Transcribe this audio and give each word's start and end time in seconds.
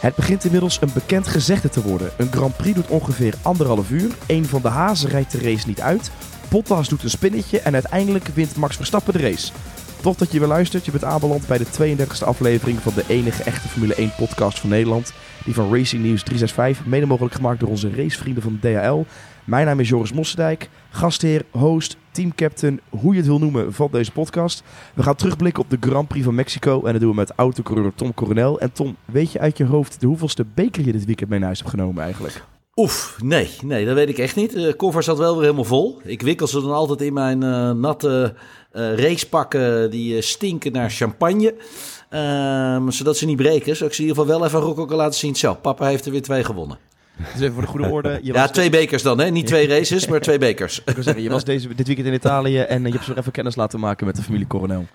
Het 0.00 0.14
begint 0.14 0.44
inmiddels 0.44 0.78
een 0.80 0.90
bekend 0.94 1.26
gezegde 1.26 1.68
te 1.68 1.82
worden. 1.82 2.10
Een 2.16 2.32
Grand 2.32 2.56
Prix 2.56 2.74
doet 2.74 2.88
ongeveer 2.88 3.34
anderhalf 3.42 3.90
uur. 3.90 4.10
Een 4.26 4.46
van 4.46 4.62
de 4.62 4.68
hazen 4.68 5.08
rijdt 5.08 5.32
de 5.32 5.40
race 5.40 5.66
niet 5.66 5.80
uit. 5.80 6.10
Bottas 6.48 6.88
doet 6.88 7.02
een 7.02 7.10
spinnetje 7.10 7.60
en 7.60 7.72
uiteindelijk 7.74 8.26
wint 8.34 8.56
Max 8.56 8.76
Verstappen 8.76 9.12
de 9.12 9.18
race. 9.18 9.52
Tof 10.00 10.16
dat 10.16 10.32
je 10.32 10.38
weer 10.38 10.48
luistert. 10.48 10.84
Je 10.84 10.90
bent 10.90 11.04
aanbeland 11.04 11.46
bij 11.46 11.58
de 11.58 11.66
32e 11.66 12.24
aflevering 12.24 12.78
van 12.78 12.92
de 12.94 13.04
enige 13.08 13.42
echte 13.42 13.68
Formule 13.68 13.94
1 13.94 14.12
podcast 14.16 14.60
van 14.60 14.70
Nederland. 14.70 15.12
Die 15.44 15.54
van 15.54 15.74
Racing 15.74 16.02
News 16.02 16.22
365, 16.22 16.86
mede 16.86 17.06
mogelijk 17.06 17.34
gemaakt 17.34 17.60
door 17.60 17.68
onze 17.68 17.90
racevrienden 17.94 18.42
van 18.42 18.58
DHL. 18.60 19.02
Mijn 19.44 19.66
naam 19.66 19.80
is 19.80 19.88
Joris 19.88 20.12
Mossendijk, 20.12 20.70
gastheer, 20.90 21.44
host, 21.50 21.96
teamcaptain, 22.10 22.80
hoe 22.88 23.12
je 23.12 23.18
het 23.18 23.26
wil 23.26 23.38
noemen 23.38 23.72
van 23.72 23.88
deze 23.90 24.12
podcast. 24.12 24.62
We 24.94 25.02
gaan 25.02 25.14
terugblikken 25.16 25.62
op 25.62 25.70
de 25.70 25.76
Grand 25.80 26.08
Prix 26.08 26.24
van 26.24 26.34
Mexico 26.34 26.84
en 26.84 26.92
dat 26.92 27.00
doen 27.00 27.10
we 27.10 27.16
met 27.16 27.32
autocoureur 27.36 27.94
Tom 27.94 28.14
Coronel. 28.14 28.60
En 28.60 28.72
Tom, 28.72 28.96
weet 29.04 29.32
je 29.32 29.38
uit 29.38 29.56
je 29.56 29.64
hoofd 29.64 30.00
de 30.00 30.06
hoeveelste 30.06 30.46
beker 30.54 30.84
je 30.84 30.92
dit 30.92 31.04
weekend 31.04 31.28
mee 31.28 31.38
naar 31.38 31.48
huis 31.48 31.60
hebt 31.60 31.70
genomen 31.70 32.02
eigenlijk? 32.02 32.44
Oef, 32.76 33.16
nee, 33.22 33.50
nee, 33.64 33.86
dat 33.86 33.94
weet 33.94 34.08
ik 34.08 34.18
echt 34.18 34.36
niet. 34.36 34.52
De 34.52 34.74
koffer 34.74 35.02
zat 35.02 35.18
wel 35.18 35.32
weer 35.32 35.42
helemaal 35.42 35.64
vol. 35.64 36.00
Ik 36.04 36.22
wikkel 36.22 36.46
ze 36.46 36.60
dan 36.60 36.72
altijd 36.72 37.00
in 37.00 37.12
mijn 37.12 37.44
uh, 37.44 37.70
natte 37.70 38.34
racepakken 38.72 39.90
die 39.90 40.16
uh, 40.16 40.22
stinken 40.22 40.72
naar 40.72 40.90
champagne. 40.90 41.54
Um, 42.14 42.90
zodat 42.90 43.16
ze 43.16 43.26
niet 43.26 43.36
breken. 43.36 43.76
Zo 43.76 43.84
ik 43.84 43.92
zie 43.92 44.04
in 44.04 44.10
ieder 44.10 44.22
geval 44.22 44.38
wel 44.38 44.48
even 44.48 44.60
Rocco 44.60 44.96
laten 44.96 45.18
zien. 45.18 45.36
Zo, 45.36 45.54
papa 45.54 45.86
heeft 45.86 46.04
er 46.04 46.12
weer 46.12 46.22
twee 46.22 46.44
gewonnen. 46.44 46.78
Dus 47.32 47.40
even 47.40 47.52
voor 47.52 47.62
de 47.62 47.68
goede 47.68 47.88
orde. 47.88 48.20
Je 48.22 48.32
ja, 48.32 48.48
twee 48.48 48.70
bekers 48.70 49.02
dan, 49.02 49.20
hè? 49.20 49.30
Niet 49.30 49.46
twee 49.46 49.68
races, 49.68 50.06
maar 50.06 50.20
twee 50.20 50.38
bekers. 50.38 50.82
Ik 50.84 50.94
wil 50.94 51.02
zeggen, 51.02 51.22
je 51.22 51.30
was 51.30 51.44
deze, 51.44 51.74
dit 51.74 51.86
weekend 51.86 52.08
in 52.08 52.14
Italië 52.14 52.58
en 52.58 52.84
je 52.84 52.90
hebt 52.90 53.04
zo 53.04 53.12
even 53.12 53.32
kennis 53.32 53.56
laten 53.56 53.80
maken 53.80 54.06
met 54.06 54.16
de 54.16 54.22
familie 54.22 54.46
Coronel. 54.46 54.86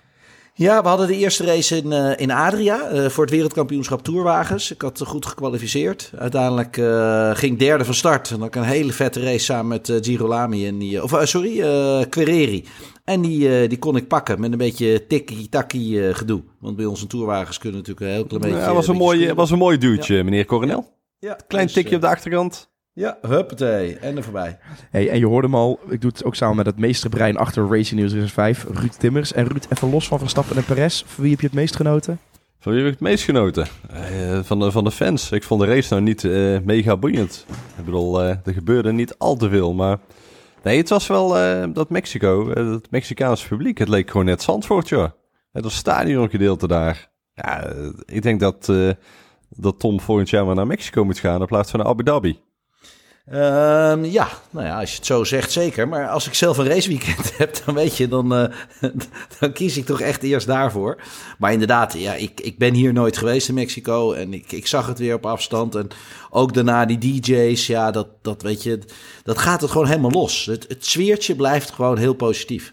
Ja, 0.54 0.82
we 0.82 0.88
hadden 0.88 1.06
de 1.06 1.16
eerste 1.16 1.44
race 1.44 1.76
in, 1.76 1.92
uh, 1.92 2.12
in 2.16 2.30
Adria 2.30 2.92
uh, 2.92 3.08
voor 3.08 3.24
het 3.24 3.32
wereldkampioenschap 3.32 4.02
Tourwagens. 4.02 4.72
Ik 4.72 4.82
had 4.82 5.02
goed 5.04 5.26
gekwalificeerd. 5.26 6.10
Uiteindelijk 6.18 6.76
uh, 6.76 7.30
ging 7.34 7.58
derde 7.58 7.84
van 7.84 7.94
start. 7.94 8.30
En 8.30 8.38
dan 8.38 8.48
een 8.50 8.62
hele 8.62 8.92
vette 8.92 9.20
race 9.20 9.44
samen 9.44 9.68
met 9.68 9.98
Girolami 10.00 10.66
en 10.66 10.78
die, 10.78 11.02
of 11.02 11.20
sorry, 11.22 11.58
Quereri. 12.08 12.64
En 13.06 13.20
die, 13.20 13.68
die 13.68 13.78
kon 13.78 13.96
ik 13.96 14.08
pakken 14.08 14.40
met 14.40 14.52
een 14.52 14.58
beetje 14.58 15.06
tikkie-takkie 15.06 16.14
gedoe. 16.14 16.42
Want 16.58 16.76
bij 16.76 16.84
onze 16.84 17.06
Tourwagens 17.06 17.58
kunnen 17.58 17.78
natuurlijk 17.78 18.06
een 18.06 18.12
heel 18.12 18.26
klein 18.26 18.42
beetje... 18.42 18.58
Ja, 18.58 18.74
was 18.74 18.88
een, 18.88 18.96
mooi, 18.96 19.34
was 19.34 19.50
een 19.50 19.58
mooi 19.58 19.78
duwtje, 19.78 20.16
ja. 20.16 20.24
meneer 20.24 20.44
Coronel. 20.44 20.94
Ja, 21.18 21.38
Klein 21.46 21.64
dus, 21.64 21.74
tikje 21.74 21.94
op 21.94 22.00
de 22.00 22.08
achterkant. 22.08 22.68
Ja, 22.92 23.18
huppatee. 23.20 23.96
En 23.96 24.16
er 24.16 24.22
voorbij. 24.22 24.58
Hey, 24.90 25.08
en 25.08 25.18
je 25.18 25.26
hoorde 25.26 25.46
hem 25.46 25.56
al, 25.56 25.80
ik 25.88 26.00
doe 26.00 26.10
het 26.10 26.24
ook 26.24 26.34
samen 26.34 26.56
met 26.56 26.66
het 26.66 26.78
meesterbrein 26.78 27.36
achter 27.36 27.68
Racing 27.68 28.00
News 28.00 28.32
5, 28.32 28.66
Ruud 28.72 28.92
Timmers. 28.98 29.32
En 29.32 29.46
Ruud, 29.46 29.66
even 29.70 29.90
los 29.90 30.08
van 30.08 30.18
Verstappen 30.18 30.56
en 30.56 30.64
Perez, 30.64 31.02
van 31.06 31.22
wie 31.22 31.30
heb 31.30 31.40
je 31.40 31.46
het 31.46 31.54
meest 31.54 31.76
genoten? 31.76 32.18
Van 32.58 32.72
wie 32.72 32.82
heb 32.82 32.92
ik 32.92 32.98
het 32.98 33.08
meest 33.08 33.24
genoten? 33.24 33.66
Uh, 33.92 34.38
van, 34.42 34.58
de, 34.58 34.70
van 34.70 34.84
de 34.84 34.90
fans. 34.90 35.30
Ik 35.30 35.42
vond 35.42 35.60
de 35.60 35.66
race 35.66 35.92
nou 35.92 36.04
niet 36.04 36.22
uh, 36.22 36.58
mega 36.64 36.96
boeiend. 36.96 37.46
Ik 37.78 37.84
bedoel, 37.84 38.22
uh, 38.22 38.28
er 38.28 38.52
gebeurde 38.52 38.92
niet 38.92 39.18
al 39.18 39.36
te 39.36 39.48
veel, 39.48 39.74
maar... 39.74 39.98
Nee, 40.66 40.78
het 40.78 40.88
was 40.88 41.06
wel 41.06 41.28
dat 41.72 41.90
Mexico, 41.90 42.48
het 42.48 42.90
Mexicaanse 42.90 43.48
publiek, 43.48 43.78
het 43.78 43.88
leek 43.88 44.10
gewoon 44.10 44.26
net 44.26 44.42
Zandvoort, 44.42 44.88
joh. 44.88 45.10
Het 45.52 45.70
stadiongedeelte 45.70 46.66
daar. 46.66 47.10
Ja, 47.34 47.72
ik 48.04 48.22
denk 48.22 48.40
dat, 48.40 48.72
dat 49.48 49.78
Tom 49.80 50.00
volgend 50.00 50.30
jaar 50.30 50.46
maar 50.46 50.54
naar 50.54 50.66
Mexico 50.66 51.04
moet 51.04 51.18
gaan 51.18 51.40
in 51.40 51.46
plaats 51.46 51.70
van 51.70 51.80
naar 51.80 51.88
Abu 51.88 52.02
Dhabi. 52.02 52.40
Um, 53.32 54.04
ja, 54.04 54.28
nou 54.50 54.66
ja, 54.66 54.80
als 54.80 54.90
je 54.90 54.96
het 54.96 55.06
zo 55.06 55.24
zegt, 55.24 55.52
zeker. 55.52 55.88
Maar 55.88 56.08
als 56.08 56.26
ik 56.26 56.34
zelf 56.34 56.58
een 56.58 56.68
raceweekend 56.68 57.36
heb, 57.38 57.62
dan 57.64 57.74
weet 57.74 57.96
je, 57.96 58.08
dan, 58.08 58.40
uh, 58.40 58.48
dan 59.40 59.52
kies 59.52 59.76
ik 59.76 59.86
toch 59.86 60.00
echt 60.00 60.22
eerst 60.22 60.46
daarvoor. 60.46 61.02
Maar 61.38 61.52
inderdaad, 61.52 61.92
ja, 61.98 62.14
ik, 62.14 62.40
ik 62.40 62.58
ben 62.58 62.74
hier 62.74 62.92
nooit 62.92 63.16
geweest 63.16 63.48
in 63.48 63.54
Mexico 63.54 64.12
en 64.12 64.34
ik, 64.34 64.52
ik 64.52 64.66
zag 64.66 64.86
het 64.86 64.98
weer 64.98 65.14
op 65.14 65.26
afstand. 65.26 65.74
En 65.74 65.88
ook 66.30 66.54
daarna 66.54 66.84
die 66.84 66.98
DJ's, 66.98 67.66
ja, 67.66 67.90
dat, 67.90 68.08
dat 68.22 68.42
weet 68.42 68.62
je, 68.62 68.78
dat 69.22 69.38
gaat 69.38 69.60
het 69.60 69.70
gewoon 69.70 69.86
helemaal 69.86 70.10
los. 70.10 70.44
Het, 70.46 70.76
sfeertje 70.78 71.36
blijft 71.36 71.70
gewoon 71.70 71.98
heel 71.98 72.14
positief. 72.14 72.72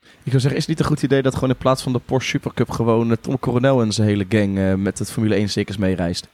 Ik 0.00 0.30
zou 0.30 0.40
zeggen, 0.40 0.60
is 0.60 0.66
het 0.66 0.68
niet 0.68 0.80
een 0.80 0.92
goed 0.94 1.02
idee 1.02 1.22
dat 1.22 1.34
gewoon 1.34 1.50
in 1.50 1.56
plaats 1.56 1.82
van 1.82 1.92
de 1.92 2.00
Porsche 2.04 2.30
Supercup 2.30 2.70
gewoon 2.70 3.10
eh, 3.10 3.16
Tom 3.20 3.38
Coronel 3.38 3.80
en 3.80 3.92
zijn 3.92 4.08
hele 4.08 4.26
gang 4.28 4.58
uh, 4.58 4.74
met 4.74 4.98
het 4.98 5.10
Formule 5.10 5.34
1 5.34 5.48
circus 5.48 5.76
meereist? 5.76 6.28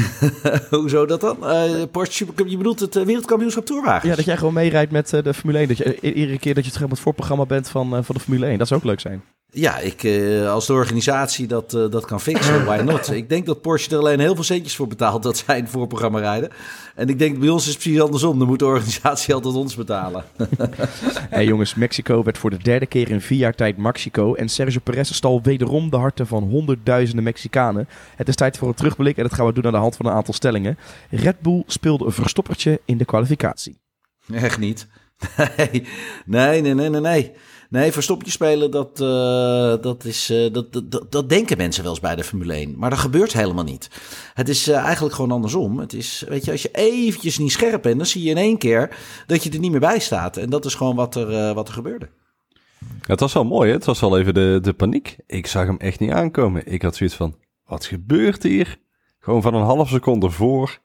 Hoezo 0.70 1.06
dat 1.06 1.20
dan? 1.20 1.36
Uh, 1.42 1.82
Porsche 1.90 2.26
je 2.46 2.56
bedoelt 2.56 2.80
het 2.80 2.96
uh, 2.96 3.04
wereldkampioenschap 3.04 3.64
Tourwagens? 3.64 4.10
Ja, 4.10 4.16
dat 4.16 4.24
jij 4.24 4.36
gewoon 4.36 4.54
meerijdt 4.54 4.92
met 4.92 5.12
uh, 5.12 5.22
de 5.22 5.34
Formule 5.34 5.58
1. 5.58 5.68
Dat 5.68 5.76
je 5.76 6.00
iedere 6.00 6.38
keer 6.38 6.54
dat 6.54 6.64
je 6.64 6.70
het, 6.70 6.90
het 6.90 7.00
voorprogramma 7.00 7.46
bent 7.46 7.68
van, 7.68 8.04
van 8.04 8.14
de 8.14 8.20
Formule 8.20 8.46
1. 8.46 8.58
Dat 8.58 8.68
zou 8.68 8.80
ook 8.80 8.86
leuk 8.86 9.00
zijn. 9.00 9.22
Ja, 9.50 9.78
ik, 9.78 10.02
uh, 10.02 10.50
als 10.50 10.66
de 10.66 10.72
organisatie 10.72 11.46
dat, 11.46 11.74
uh, 11.74 11.90
dat 11.90 12.04
kan 12.04 12.20
fixen, 12.20 12.64
why 12.68 12.80
not? 12.84 13.10
ik 13.10 13.28
denk 13.28 13.46
dat 13.46 13.60
Porsche 13.60 13.90
er 13.90 13.98
alleen 13.98 14.20
heel 14.20 14.34
veel 14.34 14.44
centjes 14.44 14.76
voor 14.76 14.86
betaalt 14.86 15.22
dat 15.22 15.36
zij 15.36 15.58
een 15.58 15.68
voorprogramma 15.68 16.18
rijden. 16.18 16.50
En 16.94 17.08
ik 17.08 17.18
denk 17.18 17.38
bij 17.38 17.48
ons 17.48 17.66
is 17.66 17.72
het 17.72 17.82
precies 17.82 18.00
andersom. 18.00 18.38
Dan 18.38 18.48
moet 18.48 18.58
de 18.58 18.64
organisatie 18.64 19.34
altijd 19.34 19.54
ons 19.54 19.74
betalen. 19.74 20.24
hey 21.30 21.44
jongens, 21.44 21.74
Mexico 21.74 22.22
werd 22.22 22.38
voor 22.38 22.50
de 22.50 22.56
derde 22.56 22.86
keer 22.86 23.10
in 23.10 23.20
vier 23.20 23.38
jaar 23.38 23.54
tijd 23.54 23.76
Mexico. 23.76 24.34
En 24.34 24.48
Sergio 24.48 24.80
Perez 24.82 25.12
stal 25.12 25.42
wederom 25.42 25.90
de 25.90 25.96
harten 25.96 26.26
van 26.26 26.42
honderdduizenden 26.42 27.24
Mexicanen. 27.24 27.88
Het 28.16 28.28
is 28.28 28.34
tijd 28.34 28.58
voor 28.58 28.68
een 28.68 28.74
terugblik 28.74 29.16
en 29.16 29.22
dat 29.22 29.34
gaan 29.34 29.46
we 29.46 29.52
doen 29.52 29.66
aan 29.66 29.72
de 29.72 29.78
hand 29.78 29.96
van 29.96 30.06
een 30.06 30.12
aantal 30.12 30.34
stellingen. 30.34 30.78
Red 31.10 31.40
Bull 31.40 31.62
speelde 31.66 32.04
een 32.04 32.12
verstoppertje 32.12 32.80
in 32.84 32.98
de 32.98 33.04
kwalificatie. 33.04 33.78
Echt 34.32 34.58
niet. 34.58 34.86
Nee, 36.24 36.60
nee, 36.60 36.74
nee, 36.74 36.88
nee, 36.88 37.00
nee. 37.00 37.32
Nee, 37.70 37.92
verstoppertje 37.92 38.34
spelen, 38.34 38.70
dat, 38.70 39.00
uh, 39.00 39.82
dat, 39.82 40.04
is, 40.04 40.30
uh, 40.30 40.52
dat, 40.52 40.72
dat, 40.72 41.12
dat, 41.12 41.28
denken 41.28 41.56
mensen 41.56 41.82
wel 41.82 41.92
eens 41.92 42.00
bij 42.00 42.16
de 42.16 42.24
Formule 42.24 42.52
1. 42.52 42.78
Maar 42.78 42.90
dat 42.90 42.98
gebeurt 42.98 43.32
helemaal 43.32 43.64
niet. 43.64 43.90
Het 44.34 44.48
is 44.48 44.68
uh, 44.68 44.76
eigenlijk 44.76 45.14
gewoon 45.14 45.30
andersom. 45.30 45.78
Het 45.78 45.92
is, 45.92 46.24
weet 46.28 46.44
je, 46.44 46.50
als 46.50 46.62
je 46.62 46.70
eventjes 46.72 47.38
niet 47.38 47.52
scherp 47.52 47.82
bent, 47.82 47.96
dan 47.96 48.06
zie 48.06 48.22
je 48.22 48.30
in 48.30 48.36
één 48.36 48.58
keer 48.58 48.96
dat 49.26 49.42
je 49.42 49.50
er 49.50 49.58
niet 49.58 49.70
meer 49.70 49.80
bij 49.80 49.98
staat. 49.98 50.36
En 50.36 50.50
dat 50.50 50.64
is 50.64 50.74
gewoon 50.74 50.96
wat 50.96 51.14
er, 51.14 51.54
wat 51.54 51.68
er 51.68 51.74
gebeurde. 51.74 52.08
het 53.00 53.20
was 53.20 53.32
wel 53.32 53.44
mooi, 53.44 53.68
hè? 53.68 53.74
het 53.74 53.84
was 53.84 54.00
wel 54.00 54.18
even 54.18 54.34
de, 54.34 54.58
de 54.62 54.72
paniek. 54.72 55.16
Ik 55.26 55.46
zag 55.46 55.66
hem 55.66 55.76
echt 55.78 56.00
niet 56.00 56.10
aankomen. 56.10 56.72
Ik 56.72 56.82
had 56.82 56.96
zoiets 56.96 57.16
van, 57.16 57.36
wat 57.66 57.84
gebeurt 57.84 58.42
hier? 58.42 58.78
Gewoon 59.18 59.42
van 59.42 59.54
een 59.54 59.64
half 59.64 59.88
seconde 59.88 60.30
voor 60.30 60.78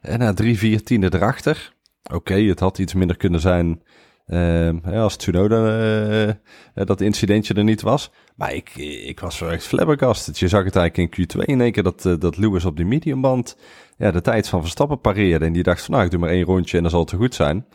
en 0.00 0.18
na 0.18 0.34
drie, 0.34 0.58
vier 0.58 0.82
tienden 0.82 1.14
erachter. 1.14 1.74
Oké, 2.12 2.34
het 2.34 2.60
had 2.60 2.78
iets 2.78 2.94
minder 2.94 3.16
kunnen 3.16 3.40
zijn 3.40 3.82
uh, 4.30 5.02
als 5.02 5.16
Tsunoda 5.16 5.80
uh, 6.18 6.32
dat 6.74 7.00
incidentje 7.00 7.54
er 7.54 7.64
niet 7.64 7.82
was. 7.82 8.10
Maar 8.36 8.54
ik, 8.54 8.76
ik 9.06 9.20
was 9.20 9.38
wel 9.38 9.50
echt 9.50 9.66
flabbergasted. 9.66 10.38
Je 10.38 10.48
zag 10.48 10.64
het 10.64 10.76
eigenlijk 10.76 11.16
in 11.16 11.28
Q2 11.28 11.44
in 11.44 11.60
één 11.60 11.72
keer 11.72 11.82
dat, 11.82 12.02
dat 12.18 12.36
Lewis 12.36 12.64
op 12.64 12.76
die 12.76 12.86
mediumband 12.86 13.56
ja, 13.96 14.10
de 14.10 14.20
tijd 14.20 14.48
van 14.48 14.60
Verstappen 14.60 15.00
pareerde. 15.00 15.44
En 15.44 15.52
die 15.52 15.62
dacht 15.62 15.82
van 15.82 15.92
nou, 15.92 16.04
ik 16.04 16.10
doe 16.10 16.20
maar 16.20 16.30
één 16.30 16.44
rondje 16.44 16.76
en 16.76 16.82
dan 16.82 16.90
zal 16.92 17.00
het 17.00 17.12
goed 17.12 17.34
zijn. 17.34 17.66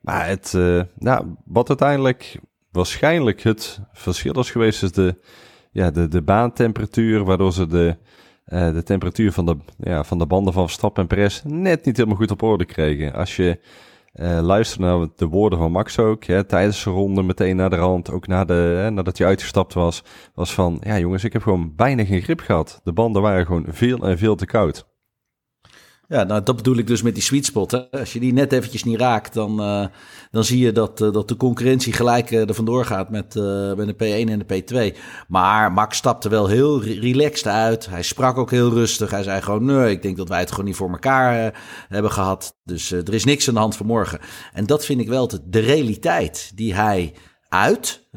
Maar 0.00 0.28
het, 0.28 0.52
nou, 0.98 1.26
wat 1.44 1.68
uiteindelijk 1.68 2.38
waarschijnlijk 2.72 3.42
het 3.42 3.80
verschil 3.92 4.32
is 4.32 4.50
geweest, 4.50 4.82
is 4.82 4.92
de, 4.92 5.16
ja, 5.72 5.90
de, 5.90 6.08
de 6.08 6.22
baantemperatuur, 6.22 7.24
waardoor 7.24 7.52
ze 7.52 7.66
de, 7.66 7.96
de 8.44 8.82
temperatuur 8.84 9.32
van 9.32 9.46
de, 9.46 9.56
ja, 9.78 10.04
van 10.04 10.18
de 10.18 10.26
banden 10.26 10.52
van 10.52 10.64
Verstappen 10.64 11.02
en 11.02 11.08
Perez 11.08 11.42
net 11.44 11.84
niet 11.84 11.96
helemaal 11.96 12.18
goed 12.18 12.30
op 12.30 12.42
orde 12.42 12.64
kregen. 12.64 13.12
Als 13.12 13.36
je 13.36 13.58
uh, 14.14 14.38
luister 14.42 14.80
naar 14.80 15.06
de 15.16 15.26
woorden 15.26 15.58
van 15.58 15.72
Max 15.72 15.98
ook. 15.98 16.24
Ja, 16.24 16.42
tijdens 16.42 16.84
de 16.84 16.90
ronde, 16.90 17.22
meteen 17.22 17.56
naar 17.56 17.70
de 17.70 17.76
rand, 17.76 18.10
ook 18.10 18.26
de, 18.26 18.54
hè, 18.54 18.90
nadat 18.90 19.18
hij 19.18 19.26
uitgestapt 19.26 19.74
was. 19.74 20.04
Was 20.34 20.54
van, 20.54 20.80
ja 20.84 20.98
jongens, 20.98 21.24
ik 21.24 21.32
heb 21.32 21.42
gewoon 21.42 21.74
bijna 21.76 22.04
geen 22.04 22.22
grip 22.22 22.40
gehad. 22.40 22.80
De 22.84 22.92
banden 22.92 23.22
waren 23.22 23.46
gewoon 23.46 23.66
veel 23.68 23.98
en 23.98 24.18
veel 24.18 24.36
te 24.36 24.46
koud. 24.46 24.86
Ja, 26.08 26.24
nou, 26.24 26.42
dat 26.42 26.56
bedoel 26.56 26.76
ik 26.76 26.86
dus 26.86 27.02
met 27.02 27.14
die 27.14 27.22
sweet 27.22 27.44
spot. 27.44 27.70
Hè. 27.70 27.90
Als 27.90 28.12
je 28.12 28.20
die 28.20 28.32
net 28.32 28.52
eventjes 28.52 28.84
niet 28.84 29.00
raakt, 29.00 29.34
dan, 29.34 29.60
uh, 29.60 29.86
dan 30.30 30.44
zie 30.44 30.58
je 30.58 30.72
dat, 30.72 31.00
uh, 31.00 31.12
dat 31.12 31.28
de 31.28 31.36
concurrentie 31.36 31.92
gelijk 31.92 32.30
uh, 32.30 32.48
er 32.48 32.54
vandoor 32.54 32.84
gaat 32.84 33.10
met, 33.10 33.34
met 33.76 33.98
de 33.98 34.24
P1 34.24 34.30
en 34.30 34.44
de 34.46 34.92
P2. 34.94 34.98
Maar 35.28 35.72
Max 35.72 35.96
stapte 35.96 36.28
wel 36.28 36.46
heel 36.46 36.82
relaxed 36.82 37.46
uit. 37.46 37.86
Hij 37.86 38.02
sprak 38.02 38.36
ook 38.36 38.50
heel 38.50 38.70
rustig. 38.70 39.10
Hij 39.10 39.22
zei 39.22 39.42
gewoon, 39.42 39.64
nee, 39.64 39.90
ik 39.90 40.02
denk 40.02 40.16
dat 40.16 40.28
wij 40.28 40.38
het 40.40 40.50
gewoon 40.50 40.64
niet 40.64 40.76
voor 40.76 40.90
elkaar 40.90 41.54
hebben 41.88 42.12
gehad. 42.12 42.56
Dus 42.64 42.90
er 42.90 43.14
is 43.14 43.24
niks 43.24 43.48
aan 43.48 43.54
de 43.54 43.60
hand 43.60 43.76
vanmorgen. 43.76 44.20
En 44.52 44.66
dat 44.66 44.84
vind 44.84 45.00
ik 45.00 45.08
wel 45.08 45.28
de, 45.28 45.40
de 45.44 45.60
realiteit 45.60 46.52
die 46.54 46.74
hij 46.74 47.14
uit. 47.48 48.08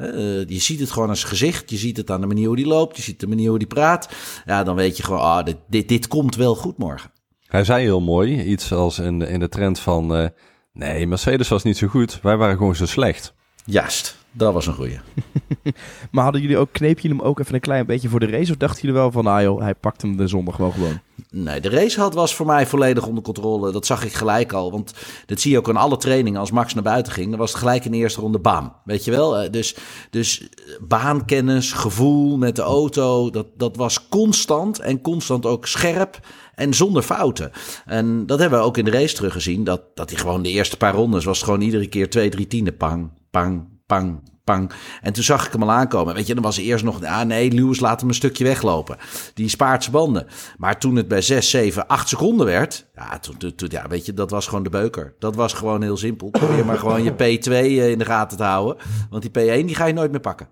Je 0.46 0.60
ziet 0.60 0.80
het 0.80 0.90
gewoon 0.90 1.08
aan 1.08 1.16
zijn 1.16 1.30
gezicht. 1.30 1.70
Je 1.70 1.76
ziet 1.76 1.96
het 1.96 2.10
aan 2.10 2.20
de 2.20 2.26
manier 2.26 2.46
hoe 2.46 2.60
hij 2.60 2.66
loopt. 2.66 2.96
Je 2.96 3.02
ziet 3.02 3.20
de 3.20 3.26
manier 3.26 3.48
hoe 3.48 3.58
hij 3.58 3.66
praat. 3.66 4.08
Ja, 4.44 4.62
dan 4.62 4.76
weet 4.76 4.96
je 4.96 5.02
gewoon, 5.02 5.20
ah, 5.20 5.46
dit, 5.68 5.88
dit 5.88 6.08
komt 6.08 6.36
wel 6.36 6.54
goed 6.54 6.78
morgen. 6.78 7.10
Hij 7.52 7.64
zei 7.64 7.82
heel 7.82 8.00
mooi, 8.00 8.42
iets 8.42 8.72
als 8.72 8.98
in, 8.98 9.22
in 9.22 9.40
de 9.40 9.48
trend 9.48 9.78
van... 9.78 10.16
Uh, 10.16 10.26
nee, 10.72 11.06
Mercedes 11.06 11.48
was 11.48 11.62
niet 11.62 11.76
zo 11.76 11.86
goed, 11.86 12.18
wij 12.22 12.36
waren 12.36 12.56
gewoon 12.56 12.74
zo 12.76 12.86
slecht. 12.86 13.34
Juist, 13.64 14.16
Dat 14.32 14.52
was 14.52 14.66
een 14.66 14.74
goeie. 14.74 14.98
Maar 16.10 16.24
hadden 16.24 16.42
jullie 16.42 16.56
ook, 16.58 16.72
kneep 16.72 16.98
jullie 16.98 17.16
hem 17.16 17.26
ook 17.26 17.40
even 17.40 17.54
een 17.54 17.60
klein 17.60 17.86
beetje 17.86 18.08
voor 18.08 18.20
de 18.20 18.26
race? 18.26 18.50
Of 18.50 18.56
dachten 18.56 18.80
jullie 18.80 18.96
wel 18.96 19.10
van, 19.10 19.26
ah 19.26 19.42
joh, 19.42 19.60
hij 19.60 19.74
pakt 19.74 20.02
hem 20.02 20.16
de 20.16 20.26
zondag 20.26 20.56
wel 20.56 20.70
gewoon? 20.70 21.00
Nee, 21.30 21.60
de 21.60 21.68
racehad 21.68 22.14
was 22.14 22.34
voor 22.34 22.46
mij 22.46 22.66
volledig 22.66 23.06
onder 23.06 23.22
controle. 23.22 23.72
Dat 23.72 23.86
zag 23.86 24.04
ik 24.04 24.12
gelijk 24.12 24.52
al. 24.52 24.70
Want 24.70 24.94
dat 25.26 25.40
zie 25.40 25.50
je 25.50 25.58
ook 25.58 25.68
aan 25.68 25.76
alle 25.76 25.96
trainingen. 25.96 26.40
Als 26.40 26.50
Max 26.50 26.74
naar 26.74 26.82
buiten 26.82 27.12
ging, 27.12 27.30
dan 27.30 27.38
was 27.38 27.50
het 27.50 27.58
gelijk 27.58 27.84
in 27.84 27.90
de 27.90 27.96
eerste 27.96 28.20
ronde 28.20 28.38
baan. 28.38 28.76
Weet 28.84 29.04
je 29.04 29.10
wel? 29.10 29.38
Eh, 29.38 29.50
Dus, 29.50 29.76
dus 30.10 30.48
baankennis, 30.80 31.72
gevoel 31.72 32.36
met 32.36 32.56
de 32.56 32.62
auto, 32.62 33.30
dat, 33.30 33.46
dat 33.56 33.76
was 33.76 34.08
constant. 34.08 34.78
En 34.80 35.00
constant 35.00 35.46
ook 35.46 35.66
scherp 35.66 36.20
en 36.54 36.74
zonder 36.74 37.02
fouten. 37.02 37.50
En 37.84 38.26
dat 38.26 38.38
hebben 38.38 38.58
we 38.58 38.64
ook 38.64 38.76
in 38.76 38.84
de 38.84 38.90
race 38.90 39.14
teruggezien. 39.14 39.64
Dat, 39.64 39.82
dat 39.94 40.10
hij 40.10 40.18
gewoon 40.18 40.42
de 40.42 40.48
eerste 40.50 40.76
paar 40.76 40.94
rondes 40.94 41.24
was 41.24 41.42
gewoon 41.42 41.60
iedere 41.60 41.86
keer 41.88 42.10
twee, 42.10 42.28
drie 42.28 42.46
tienden. 42.46 42.76
Pang, 42.76 43.10
pang, 43.30 43.68
pang, 43.86 44.30
pang. 44.44 44.70
En 45.02 45.12
toen 45.12 45.24
zag 45.24 45.46
ik 45.46 45.52
hem 45.52 45.62
al 45.62 45.70
aankomen. 45.70 46.14
Weet 46.14 46.26
je, 46.26 46.34
dan 46.34 46.42
was 46.42 46.56
er 46.56 46.62
eerst 46.62 46.84
nog... 46.84 47.04
Ah 47.04 47.20
nee, 47.22 47.50
Lewis 47.52 47.80
laat 47.80 48.00
hem 48.00 48.08
een 48.08 48.14
stukje 48.14 48.44
weglopen. 48.44 48.96
Die 49.34 49.48
spaart 49.48 49.82
zijn 49.82 49.94
banden. 49.96 50.26
Maar 50.56 50.78
toen 50.78 50.96
het 50.96 51.08
bij 51.08 51.20
6, 51.22 51.50
7, 51.50 51.86
8 51.86 52.08
seconden 52.08 52.46
werd... 52.46 52.86
Ja, 52.94 53.18
toen, 53.18 53.36
toen, 53.36 53.54
toen- 53.54 53.68
ja, 53.72 53.88
weet 53.88 54.06
je, 54.06 54.14
dat 54.14 54.30
was 54.30 54.46
gewoon 54.46 54.62
de 54.62 54.70
beuker. 54.70 55.14
Dat 55.18 55.34
was 55.34 55.52
gewoon 55.52 55.82
heel 55.82 55.96
simpel. 55.96 56.30
Probeer 56.30 56.66
maar 56.66 56.78
gewoon 56.78 57.02
je 57.02 57.12
P2 57.12 57.50
eh, 57.52 57.90
in 57.90 57.98
de 57.98 58.04
gaten 58.04 58.36
te 58.36 58.42
houden. 58.44 58.76
Want 59.10 59.22
die 59.22 59.30
P1 59.62 59.66
die 59.66 59.74
ga 59.74 59.84
je 59.84 59.92
nooit 59.92 60.10
meer 60.10 60.20
pakken. 60.20 60.48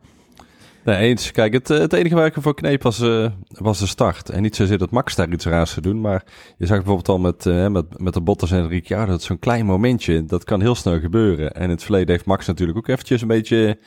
Nee, 0.84 0.96
eens. 0.96 1.30
Kijk, 1.30 1.52
het, 1.52 1.70
eh, 1.70 1.78
het 1.78 1.92
enige 1.92 2.14
waar 2.14 2.26
ik 2.26 2.34
hem 2.34 2.42
voor 2.42 2.54
kneep 2.54 2.82
was, 2.82 3.00
eh, 3.00 3.26
was 3.48 3.78
de 3.78 3.86
start. 3.86 4.28
En 4.28 4.42
niet 4.42 4.56
zozeer 4.56 4.78
dat 4.78 4.90
Max 4.90 5.14
daar 5.14 5.32
iets 5.32 5.44
raars 5.44 5.74
te 5.74 5.80
doen. 5.80 6.00
Maar 6.00 6.24
je 6.56 6.66
zag 6.66 6.76
bijvoorbeeld 6.76 7.08
al 7.08 7.18
met, 7.18 7.46
eh, 7.46 7.68
met, 7.68 8.00
met 8.00 8.14
de 8.14 8.20
Bottas 8.20 8.50
en 8.50 8.68
Ricciardo... 8.68 9.12
dat 9.12 9.22
zo'n 9.22 9.38
klein 9.38 9.66
momentje, 9.66 10.24
dat 10.24 10.44
kan 10.44 10.60
heel 10.60 10.74
snel 10.74 11.00
gebeuren. 11.00 11.54
En 11.54 11.62
in 11.62 11.70
het 11.70 11.82
verleden 11.82 12.10
heeft 12.10 12.24
Max 12.24 12.46
natuurlijk 12.46 12.78
ook 12.78 12.88
eventjes 12.88 13.22
een 13.22 13.28
beetje... 13.28 13.78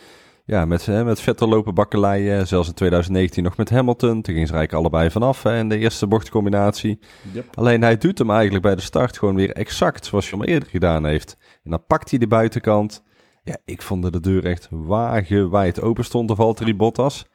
Ja, 0.46 0.66
met, 0.66 0.86
hè, 0.86 1.04
met 1.04 1.22
Vettel 1.22 1.48
lopen 1.48 1.74
bakkeleien. 1.74 2.48
Zelfs 2.48 2.68
in 2.68 2.74
2019 2.74 3.44
nog 3.44 3.58
met 3.58 3.70
Hamilton. 3.70 4.22
Toen 4.22 4.34
gingen 4.34 4.48
ze 4.48 4.54
eigenlijk 4.54 4.74
allebei 4.74 5.12
vanaf 5.12 5.44
hè, 5.44 5.58
in 5.58 5.70
de 5.70 5.78
eerste 5.78 6.08
bochtcombinatie. 6.08 7.00
Alleen 7.54 7.82
hij 7.82 7.98
doet 7.98 8.18
hem 8.18 8.32
eigenlijk 8.32 8.64
bij 8.64 8.76
de 8.76 8.82
start 8.82 9.18
gewoon 9.18 9.36
weer 9.36 9.52
exact 9.52 10.06
zoals 10.06 10.30
je 10.30 10.36
hem 10.36 10.46
eerder 10.46 10.70
gedaan 10.70 11.06
heeft. 11.06 11.38
En 11.64 11.72
dan 11.72 11.84
pakt 11.88 12.10
hij 12.10 12.20
de 12.20 12.28
buitenkant. 12.28 13.04
Ja, 13.44 13.58
ik 13.66 13.82
vond 13.82 14.04
dat 14.04 14.14
de 14.14 14.20
deur 14.20 14.46
echt 14.46 14.68
wagenwijd 14.72 15.82
open 15.82 16.06
stond 16.06 16.28
de 16.28 16.36
Valtteri 16.36 16.76
Bottas. 16.76 17.26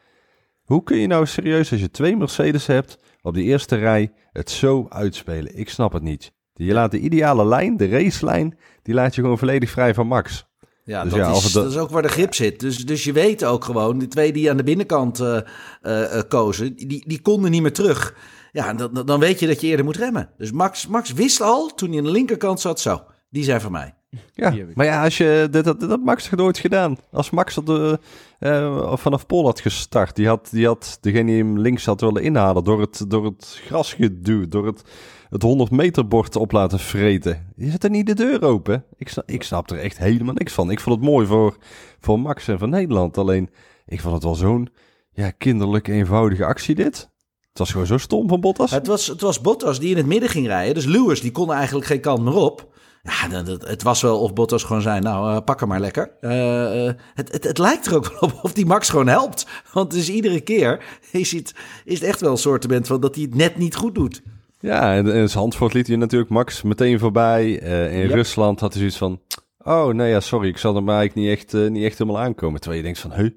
Hoe 0.64 0.82
kun 0.82 0.96
je 0.98 1.06
nou 1.06 1.26
serieus 1.26 1.70
als 1.72 1.80
je 1.80 1.90
twee 1.90 2.16
Mercedes 2.16 2.66
hebt 2.66 2.98
op 3.22 3.34
die 3.34 3.44
eerste 3.44 3.76
rij 3.76 4.12
het 4.32 4.50
zo 4.50 4.86
uitspelen? 4.88 5.58
Ik 5.58 5.68
snap 5.68 5.92
het 5.92 6.02
niet. 6.02 6.32
Je 6.54 6.72
laat 6.72 6.90
de 6.90 6.98
ideale 6.98 7.46
lijn, 7.46 7.76
de 7.76 7.88
racelijn, 7.88 8.58
die 8.82 8.94
laat 8.94 9.14
je 9.14 9.20
gewoon 9.20 9.38
volledig 9.38 9.70
vrij 9.70 9.94
van 9.94 10.06
Max. 10.06 10.46
Ja, 10.84 11.02
Dus 11.02 11.12
dat, 11.12 11.20
ja, 11.20 11.30
is, 11.30 11.52
dat- 11.52 11.62
dat 11.62 11.72
is 11.72 11.78
ook 11.78 11.90
waar 11.90 12.02
de 12.02 12.08
grip 12.08 12.34
zit. 12.34 12.60
Dus, 12.60 12.86
dus 12.86 13.04
je 13.04 13.12
weet 13.12 13.44
ook 13.44 13.64
gewoon, 13.64 13.98
die 13.98 14.08
twee 14.08 14.32
die 14.32 14.50
aan 14.50 14.56
de 14.56 14.62
binnenkant 14.62 15.20
eh, 15.20 15.36
eh, 15.82 16.18
eh, 16.18 16.22
kozen, 16.28 16.76
die, 16.76 17.04
die 17.08 17.20
konden 17.22 17.50
niet 17.50 17.62
meer 17.62 17.72
terug. 17.72 18.14
Ja, 18.52 18.72
dan, 18.74 19.02
dan 19.06 19.20
weet 19.20 19.40
je 19.40 19.46
dat 19.46 19.60
je 19.60 19.66
eerder 19.66 19.84
moet 19.84 19.96
remmen. 19.96 20.30
Dus 20.36 20.52
Max, 20.52 20.86
Max 20.86 21.12
wist 21.12 21.40
al, 21.40 21.66
toen 21.74 21.88
hij 21.88 21.98
aan 21.98 22.04
de 22.04 22.10
linkerkant 22.10 22.60
zat, 22.60 22.80
zo, 22.80 23.02
die 23.30 23.44
zijn 23.44 23.60
van 23.60 23.72
mij. 23.72 23.94
Ja, 24.32 24.54
maar 24.74 24.86
ja, 24.86 25.04
als 25.04 25.16
je, 25.16 25.48
dat, 25.50 25.64
dat, 25.64 25.80
dat 25.80 25.90
had 25.90 26.02
Max 26.04 26.28
toch 26.28 26.38
nooit 26.38 26.58
gedaan. 26.58 26.96
Als 27.10 27.30
Max 27.30 27.54
dat, 27.54 27.68
eh, 27.68 28.56
eh, 28.66 28.96
vanaf 28.96 29.26
Pol 29.26 29.44
had 29.44 29.60
gestart, 29.60 30.16
die 30.16 30.26
had, 30.26 30.48
die 30.50 30.66
had 30.66 30.98
degene 31.00 31.26
die 31.26 31.36
hem 31.36 31.58
links 31.58 31.84
had 31.84 32.00
willen 32.00 32.22
inhalen 32.22 32.64
door 32.64 32.80
het, 32.80 33.04
door 33.08 33.24
het 33.24 33.60
gras 33.64 33.92
geduwd, 33.92 34.50
door 34.50 34.66
het, 34.66 34.82
het 35.28 35.42
100 35.42 35.70
meter 35.70 36.08
bord 36.08 36.36
op 36.36 36.52
laten 36.52 36.78
vreten. 36.78 37.52
Je 37.56 37.70
zet 37.70 37.84
er 37.84 37.90
niet 37.90 38.06
de 38.06 38.14
deur 38.14 38.42
open. 38.42 38.84
Ik 38.96 39.08
snap, 39.08 39.30
ik 39.30 39.42
snap 39.42 39.70
er 39.70 39.78
echt 39.78 39.98
helemaal 39.98 40.34
niks 40.34 40.52
van. 40.52 40.70
Ik 40.70 40.80
vond 40.80 40.96
het 40.96 41.04
mooi 41.04 41.26
voor, 41.26 41.56
voor 42.00 42.20
Max 42.20 42.48
en 42.48 42.58
voor 42.58 42.68
Nederland. 42.68 43.18
Alleen, 43.18 43.50
ik 43.86 44.00
vond 44.00 44.14
het 44.14 44.22
wel 44.22 44.34
zo'n 44.34 44.68
ja, 45.12 45.30
kinderlijk 45.30 45.88
eenvoudige 45.88 46.44
actie 46.44 46.74
dit. 46.74 47.10
Het 47.48 47.58
was 47.58 47.70
gewoon 47.70 47.86
zo 47.86 47.98
stom 47.98 48.28
van 48.28 48.40
Bottas. 48.40 48.70
Het 48.70 48.86
was, 48.86 49.06
het 49.06 49.20
was 49.20 49.40
Bottas 49.40 49.80
die 49.80 49.90
in 49.90 49.96
het 49.96 50.06
midden 50.06 50.28
ging 50.28 50.46
rijden. 50.46 50.74
Dus 50.74 50.84
Lewis, 50.84 51.20
die 51.20 51.30
kon 51.30 51.52
eigenlijk 51.52 51.86
geen 51.86 52.00
kant 52.00 52.22
meer 52.22 52.36
op. 52.36 52.76
Ja, 53.08 53.42
dat- 53.42 53.68
het 53.68 53.82
was 53.82 54.02
wel 54.02 54.20
of 54.20 54.32
Bottas 54.32 54.62
gewoon 54.64 54.82
zei, 54.82 55.00
nou, 55.00 55.34
eh, 55.36 55.44
pak 55.44 55.60
hem 55.60 55.68
maar 55.68 55.80
lekker. 55.80 56.10
Eh, 56.20 56.86
eh, 56.88 56.94
het, 57.14 57.32
het, 57.32 57.44
het 57.44 57.58
lijkt 57.58 57.86
er 57.86 57.96
ook 57.96 58.06
wel 58.20 58.30
op 58.30 58.38
of 58.42 58.52
die 58.52 58.66
Max 58.66 58.88
gewoon 58.88 59.08
helpt. 59.08 59.46
Want 59.72 59.90
dus 59.90 60.10
iedere 60.10 60.40
keer 60.40 60.84
is 61.12 61.32
het, 61.32 61.54
is 61.84 61.94
het 62.00 62.08
echt 62.08 62.20
wel 62.20 62.30
een 62.30 62.36
soort 62.36 62.66
van 62.82 63.00
dat 63.00 63.14
hij 63.14 63.24
het 63.24 63.34
net 63.34 63.56
niet 63.56 63.74
goed 63.76 63.94
doet. 63.94 64.22
Ja, 64.60 64.94
en 64.94 65.06
in 65.06 65.28
Zandvoort 65.28 65.72
liet 65.74 65.86
hij 65.86 65.96
natuurlijk 65.96 66.30
Max 66.30 66.62
meteen 66.62 66.98
voorbij. 66.98 67.50
In 67.52 67.98
Yep. 67.98 68.10
Rusland 68.10 68.60
had 68.60 68.70
hij 68.72 68.78
zoiets 68.80 68.98
van... 68.98 69.20
Oh, 69.58 69.94
nee, 69.94 70.10
ja, 70.10 70.20
sorry, 70.20 70.48
ik 70.48 70.58
zal 70.58 70.76
er 70.76 70.82
maar 70.82 70.96
eigenlijk 70.98 71.28
niet 71.28 71.38
echt, 71.38 71.70
niet 71.70 71.84
echt 71.84 71.98
helemaal 71.98 72.20
aankomen. 72.22 72.60
Terwijl 72.60 72.80
je 72.82 72.86
denkt 72.86 73.00
van, 73.00 73.12
huh? 73.12 73.30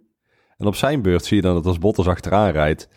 En 0.57 0.67
op 0.67 0.75
zijn 0.75 1.01
beurt 1.01 1.25
zie 1.25 1.35
je 1.35 1.41
dan 1.41 1.53
dat 1.53 1.65
als 1.65 1.77
Bottas 1.79 2.07
achteraan 2.07 2.51
rijdt... 2.51 2.88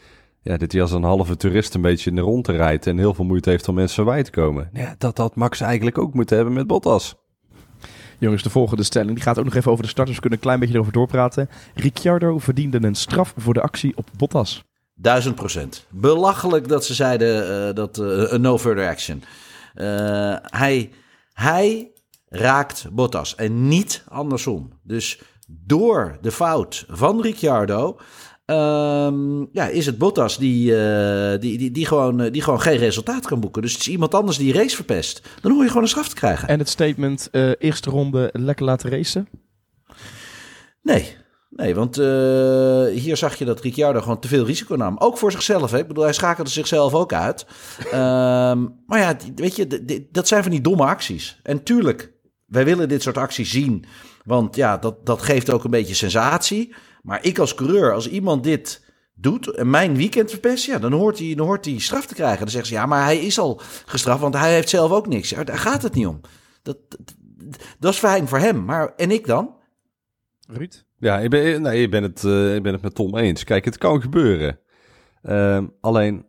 Ja, 0.44 0.56
dat 0.56 0.73
hij 0.73 0.81
als 0.81 0.93
een 0.93 1.02
halve 1.02 1.37
toerist 1.37 1.75
een 1.75 1.81
beetje 1.81 2.11
in 2.11 2.17
de 2.17 2.23
ronde 2.23 2.52
rijdt... 2.52 2.87
en 2.87 2.99
heel 2.99 3.14
veel 3.14 3.25
moeite 3.25 3.50
heeft 3.50 3.69
om 3.69 3.75
mensen 3.75 4.05
bij 4.05 4.23
te 4.23 4.31
komen. 4.31 4.70
Ja, 4.73 4.94
dat 4.99 5.19
had 5.19 5.35
Max 5.35 5.61
eigenlijk 5.61 5.99
ook 5.99 6.14
moeten 6.14 6.37
hebben 6.37 6.55
met 6.55 6.67
Bottas. 6.67 7.14
Jongens, 8.19 8.43
de 8.43 8.50
volgende 8.50 8.82
stelling 8.82 9.14
die 9.14 9.23
gaat 9.23 9.38
ook 9.38 9.44
nog 9.44 9.55
even 9.55 9.70
over 9.70 9.85
de 9.85 9.91
starters. 9.91 10.17
We 10.17 10.23
kunnen 10.23 10.38
een 10.38 10.44
klein 10.44 10.61
beetje 10.61 10.75
erover 10.75 10.93
doorpraten. 10.93 11.49
Ricciardo 11.75 12.38
verdiende 12.38 12.82
een 12.82 12.94
straf 12.94 13.35
voor 13.37 13.55
de 13.55 13.61
actie 13.61 13.96
op 13.96 14.08
Bottas. 14.17 14.64
Duizend 14.94 15.35
procent. 15.35 15.87
Belachelijk 15.91 16.69
dat 16.69 16.85
ze 16.85 16.94
zeiden 16.94 17.69
eh, 17.69 17.75
dat 17.75 17.99
eh 17.99 18.38
no 18.38 18.58
further 18.58 18.88
action. 18.88 19.23
Eh, 19.75 19.87
hij, 20.43 20.91
hij 21.32 21.93
raakt 22.29 22.87
Bottas 22.93 23.35
en 23.35 23.69
niet 23.69 24.05
andersom. 24.08 24.73
Dus 24.82 25.23
door 25.49 26.19
de 26.20 26.32
fout 26.32 26.85
van 26.88 27.20
Ricciardo 27.20 27.99
ehm, 28.44 29.44
ja, 29.52 29.67
is 29.67 29.87
het 29.87 29.99
Bottas 29.99 30.38
die, 30.38 30.76
eh, 30.76 31.41
die, 31.41 31.58
die, 31.58 31.70
die, 31.70 31.87
gewoon, 31.87 32.20
eh, 32.20 32.32
die 32.32 32.43
gewoon 32.43 32.61
geen 32.61 32.76
resultaat 32.76 33.26
kan 33.26 33.41
boeken. 33.41 33.62
Dus 33.62 33.73
het 33.73 33.81
is 33.81 33.88
iemand 33.88 34.14
anders 34.14 34.38
die 34.38 34.52
race 34.52 34.76
verpest. 34.76 35.29
Dan 35.41 35.52
hoor 35.52 35.62
je 35.62 35.69
gewoon 35.69 35.82
een 35.82 35.88
straf 35.88 36.08
te 36.08 36.14
krijgen. 36.14 36.49
En 36.49 36.58
het 36.58 36.69
statement, 36.69 37.29
eh, 37.31 37.50
eerste 37.58 37.91
ronde 37.91 38.31
lekker 38.32 38.64
laten 38.64 38.91
racen. 38.91 39.29
Nee. 40.82 41.17
Nee, 41.50 41.75
want 41.75 41.96
hier 42.94 43.17
zag 43.17 43.35
je 43.35 43.44
dat 43.44 43.61
Ricciardo 43.61 44.00
gewoon 44.00 44.19
te 44.19 44.29
veel 44.29 44.44
risico 44.44 44.75
nam. 44.76 44.99
Ook 44.99 45.19
voor 45.19 45.32
zichzelf. 45.32 45.70
Hè? 45.70 45.79
Ik 45.79 45.88
bedoel, 45.88 46.05
hij 46.05 46.12
schakelde 46.12 46.50
zichzelf 46.50 46.94
ook 46.94 47.12
uit. 47.12 47.46
Ehm, 47.91 48.67
maar 48.87 48.99
ja, 48.99 49.17
weet 49.35 49.56
je, 49.56 50.06
dat 50.12 50.29
zijn 50.29 50.43
van 50.43 50.50
die 50.50 50.61
domme 50.61 50.85
acties. 50.85 51.41
En 51.43 51.62
tuurlijk, 51.62 52.12
wij 52.46 52.64
willen 52.64 52.88
dit 52.88 53.02
soort 53.02 53.19
acties 53.19 53.50
zien. 53.50 53.85
Want 54.25 54.56
ja, 54.56 54.76
dat, 54.79 55.06
dat 55.06 55.23
geeft 55.23 55.50
ook 55.50 55.64
een 55.64 55.70
beetje 55.70 55.94
sensatie. 55.94 56.75
Maar 57.05 57.25
ik 57.25 57.39
als 57.39 57.55
coureur, 57.55 57.93
als 57.93 58.09
iemand 58.09 58.45
dit 58.45 58.85
doet 59.15 59.49
en 59.49 59.71
mijn 59.71 59.97
weekend 59.97 60.31
verpest, 60.31 60.65
ja, 60.65 60.79
dan 60.79 60.93
hoort 60.93 61.19
hij, 61.19 61.35
dan 61.35 61.47
hoort 61.47 61.65
hij 61.65 61.79
straf 61.79 62.06
te 62.06 62.15
krijgen. 62.15 62.39
Dan 62.39 62.49
zeggen 62.49 62.69
ze, 62.69 62.75
ja, 62.75 62.87
maar 62.87 63.05
hij 63.05 63.19
is 63.19 63.39
al 63.39 63.61
gestraft, 63.87 64.21
want 64.21 64.35
hij 64.35 64.55
heeft 64.55 64.69
zelf 64.69 64.91
ook 64.91 65.06
niks. 65.06 65.29
Ja, 65.29 65.45
daar 65.45 65.59
gaat 65.59 65.83
het 65.83 65.95
niet 65.95 66.06
om. 66.06 66.21
Dat, 66.62 66.77
dat, 66.89 67.15
dat 67.79 67.93
is 67.93 67.99
fijn 67.99 68.29
voor 68.29 68.39
hem. 68.39 68.65
Maar 68.65 68.93
en 68.97 69.11
ik 69.11 69.27
dan? 69.27 69.55
Ruud? 70.49 70.85
Ja, 70.99 71.19
ik 71.19 71.31
ben, 71.31 71.62
nee, 71.62 71.83
ik 71.83 71.91
ben, 71.91 72.03
het, 72.03 72.25
eh, 72.25 72.55
ik 72.55 72.62
ben 72.62 72.73
het 72.73 72.83
met 72.83 72.95
Tom 72.95 73.17
eens. 73.17 73.45
Kijk, 73.45 73.65
het 73.65 73.79
kan 73.79 74.01
gebeuren. 74.01 74.59
Ehm, 75.23 75.67
alleen, 75.81 76.27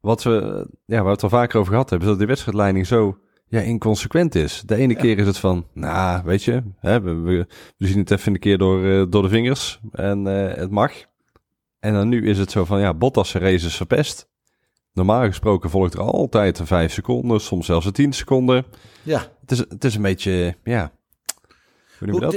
wat 0.00 0.22
we, 0.22 0.66
ja, 0.84 0.96
waar 0.96 1.04
we 1.04 1.10
het 1.10 1.22
al 1.22 1.28
vaker 1.28 1.58
over 1.58 1.72
gehad 1.72 1.90
hebben, 1.90 2.08
is 2.08 2.14
dat 2.14 2.22
de 2.22 2.28
wedstrijdleiding 2.28 2.86
zo 2.86 3.18
ja, 3.50 3.60
inconsequent 3.60 4.34
is. 4.34 4.62
De 4.66 4.74
ene 4.76 4.94
keer 4.94 5.18
is 5.18 5.26
het 5.26 5.38
van, 5.38 5.66
nou, 5.74 6.22
weet 6.24 6.44
je, 6.44 6.62
hè, 6.78 7.00
we, 7.00 7.14
we, 7.14 7.46
we 7.76 7.86
zien 7.86 7.98
het 7.98 8.10
even 8.10 8.32
een 8.32 8.38
keer 8.38 8.58
door, 8.58 8.84
eh, 8.84 9.04
door 9.08 9.22
de 9.22 9.28
vingers 9.28 9.80
en 9.92 10.26
eh, 10.26 10.56
het 10.56 10.70
mag. 10.70 10.92
En 11.80 11.92
dan 11.92 12.08
nu 12.08 12.28
is 12.28 12.38
het 12.38 12.50
zo 12.50 12.64
van, 12.64 12.80
ja, 12.80 12.94
Bottas 12.94 13.32
race 13.32 13.66
is 13.66 13.76
verpest. 13.76 14.28
Normaal 14.92 15.24
gesproken 15.24 15.70
volgt 15.70 15.94
er 15.94 16.00
altijd 16.00 16.58
een 16.58 16.66
5 16.66 16.92
seconden, 16.92 17.40
soms 17.40 17.66
zelfs 17.66 17.86
een 17.86 17.92
10 17.92 18.12
seconden. 18.12 18.64
Ja. 19.02 19.26
Het 19.40 19.50
is, 19.50 19.58
het 19.58 19.84
is 19.84 19.94
een 19.94 20.02
beetje, 20.02 20.56
ja. 20.64 20.92
Hoe 21.98 22.06
noem 22.08 22.14
je 22.14 22.20
dat? 22.20 22.32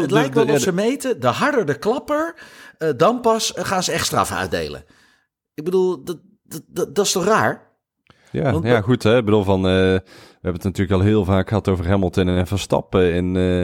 het, 0.00 0.10
lijkt 0.10 0.34
wel 0.34 0.44
of 0.44 0.50
de- 0.50 0.58
ze 0.60 0.72
meten, 0.72 1.20
de 1.20 1.26
harder 1.26 1.66
de 1.66 1.78
klapper, 1.78 2.34
eh, 2.78 2.88
dan 2.96 3.20
pas 3.20 3.52
gaan 3.56 3.82
ze 3.82 3.92
echt 3.92 4.06
straf 4.06 4.32
uitdelen. 4.32 4.84
Ik 5.54 5.64
bedoel, 5.64 6.04
dat, 6.04 6.18
dat, 6.42 6.62
dat, 6.66 6.94
dat 6.94 7.04
is 7.06 7.12
toch 7.12 7.24
raar? 7.24 7.69
Ja, 8.32 8.52
Want- 8.52 8.64
ja 8.66 8.80
goed. 8.80 9.02
Hè? 9.02 9.16
Ik 9.18 9.24
bedoel, 9.24 9.44
van, 9.44 9.58
eh, 9.58 9.72
we 9.72 10.02
hebben 10.32 10.52
het 10.52 10.62
natuurlijk 10.64 11.00
al 11.00 11.06
heel 11.06 11.24
vaak 11.24 11.48
gehad 11.48 11.68
over 11.68 11.88
Hamilton 11.88 12.28
en 12.28 12.46
Verstappen 12.46 13.12
in, 13.14 13.36
eh 13.36 13.60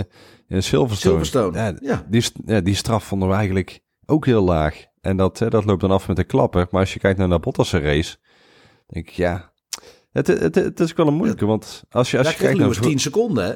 in 0.48 0.62
Silverstone. 0.62 1.24
Silverstone, 1.24 1.58
Ja, 1.58 1.74
ja. 1.80 2.06
Die, 2.08 2.24
ja, 2.46 2.60
die 2.60 2.74
straf 2.74 3.04
vonden 3.04 3.28
we 3.28 3.34
eigenlijk 3.34 3.80
ook 4.06 4.26
heel 4.26 4.42
laag. 4.44 4.84
En 5.00 5.16
dat, 5.16 5.38
hè, 5.38 5.48
dat 5.50 5.64
loopt 5.64 5.80
dan 5.80 5.90
af 5.90 6.08
met 6.08 6.18
een 6.18 6.26
klapper. 6.26 6.66
Maar 6.70 6.80
als 6.80 6.92
je 6.92 6.98
kijkt 7.00 7.18
naar 7.18 7.28
de 7.28 7.38
Bottas' 7.38 7.72
race, 7.72 8.16
denk 8.86 9.08
ik, 9.08 9.14
ja... 9.14 9.52
Het, 10.12 10.26
het, 10.26 10.54
het 10.54 10.80
is 10.80 10.90
ook 10.90 10.96
wel 10.96 11.06
een 11.06 11.14
moeilijke, 11.14 11.46
want 11.46 11.84
als 11.90 12.10
je, 12.10 12.16
als 12.18 12.26
Daar 12.26 12.36
je 12.36 12.40
kijkt 12.42 12.58
naar... 12.58 12.62
Lewis 12.66 12.78
vro- 12.78 12.88
10 12.88 12.98
seconden, 12.98 13.44
hè? 13.44 13.54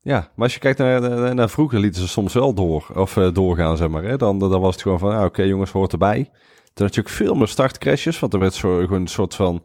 Ja, 0.00 0.18
maar 0.34 0.44
als 0.44 0.54
je 0.54 0.60
kijkt 0.60 0.78
naar, 0.78 1.00
naar, 1.00 1.34
naar 1.34 1.50
vroeger 1.50 1.78
lieten 1.80 2.00
ze 2.00 2.08
soms 2.08 2.32
wel 2.34 2.54
door, 2.54 2.86
of 2.94 3.16
eh, 3.16 3.32
doorgaan, 3.32 3.76
zeg 3.76 3.88
maar. 3.88 4.02
Hè? 4.02 4.16
Dan, 4.16 4.38
dan 4.38 4.60
was 4.60 4.72
het 4.72 4.82
gewoon 4.82 4.98
van, 4.98 5.12
ah, 5.16 5.24
oké 5.24 5.42
jongens, 5.42 5.70
hoort 5.70 5.92
erbij. 5.92 6.30
Toen 6.72 6.86
had 6.86 6.94
je 6.94 7.00
ook 7.00 7.08
veel 7.08 7.34
meer 7.34 7.48
startcrashes, 7.48 8.18
want 8.18 8.32
er 8.32 8.38
werd 8.38 8.54
zo, 8.54 8.76
gewoon 8.78 9.00
een 9.00 9.06
soort 9.06 9.34
van... 9.34 9.64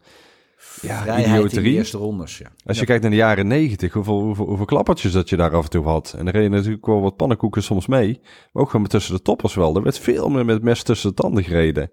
vrijheid 0.88 1.26
in 1.26 1.32
de 1.32 1.38
idioterie. 1.38 1.74
eerste 1.74 1.96
rondes. 1.98 2.38
Ja. 2.38 2.46
Als 2.64 2.78
je 2.78 2.84
kijkt 2.84 3.02
naar 3.02 3.10
de 3.10 3.16
jaren 3.16 3.46
negentig, 3.46 3.92
hoeveel, 3.92 4.20
hoeveel, 4.20 4.46
hoeveel 4.46 4.66
klappertjes 4.66 5.12
dat 5.12 5.28
je 5.28 5.36
daar 5.36 5.54
af 5.54 5.64
en 5.64 5.70
toe 5.70 5.84
had. 5.84 6.14
En 6.18 6.26
er 6.26 6.32
reden 6.32 6.50
natuurlijk 6.50 6.86
wel 6.86 7.00
wat 7.00 7.16
pannenkoeken 7.16 7.62
soms 7.62 7.86
mee. 7.86 8.20
Maar 8.52 8.62
ook 8.62 8.70
gewoon 8.70 8.86
tussen 8.86 9.14
de 9.14 9.22
toppers 9.22 9.54
wel. 9.54 9.76
Er 9.76 9.82
werd 9.82 9.98
veel 9.98 10.28
meer 10.28 10.44
met 10.44 10.62
mes 10.62 10.82
tussen 10.82 11.08
de 11.08 11.14
tanden 11.22 11.44
gereden. 11.44 11.92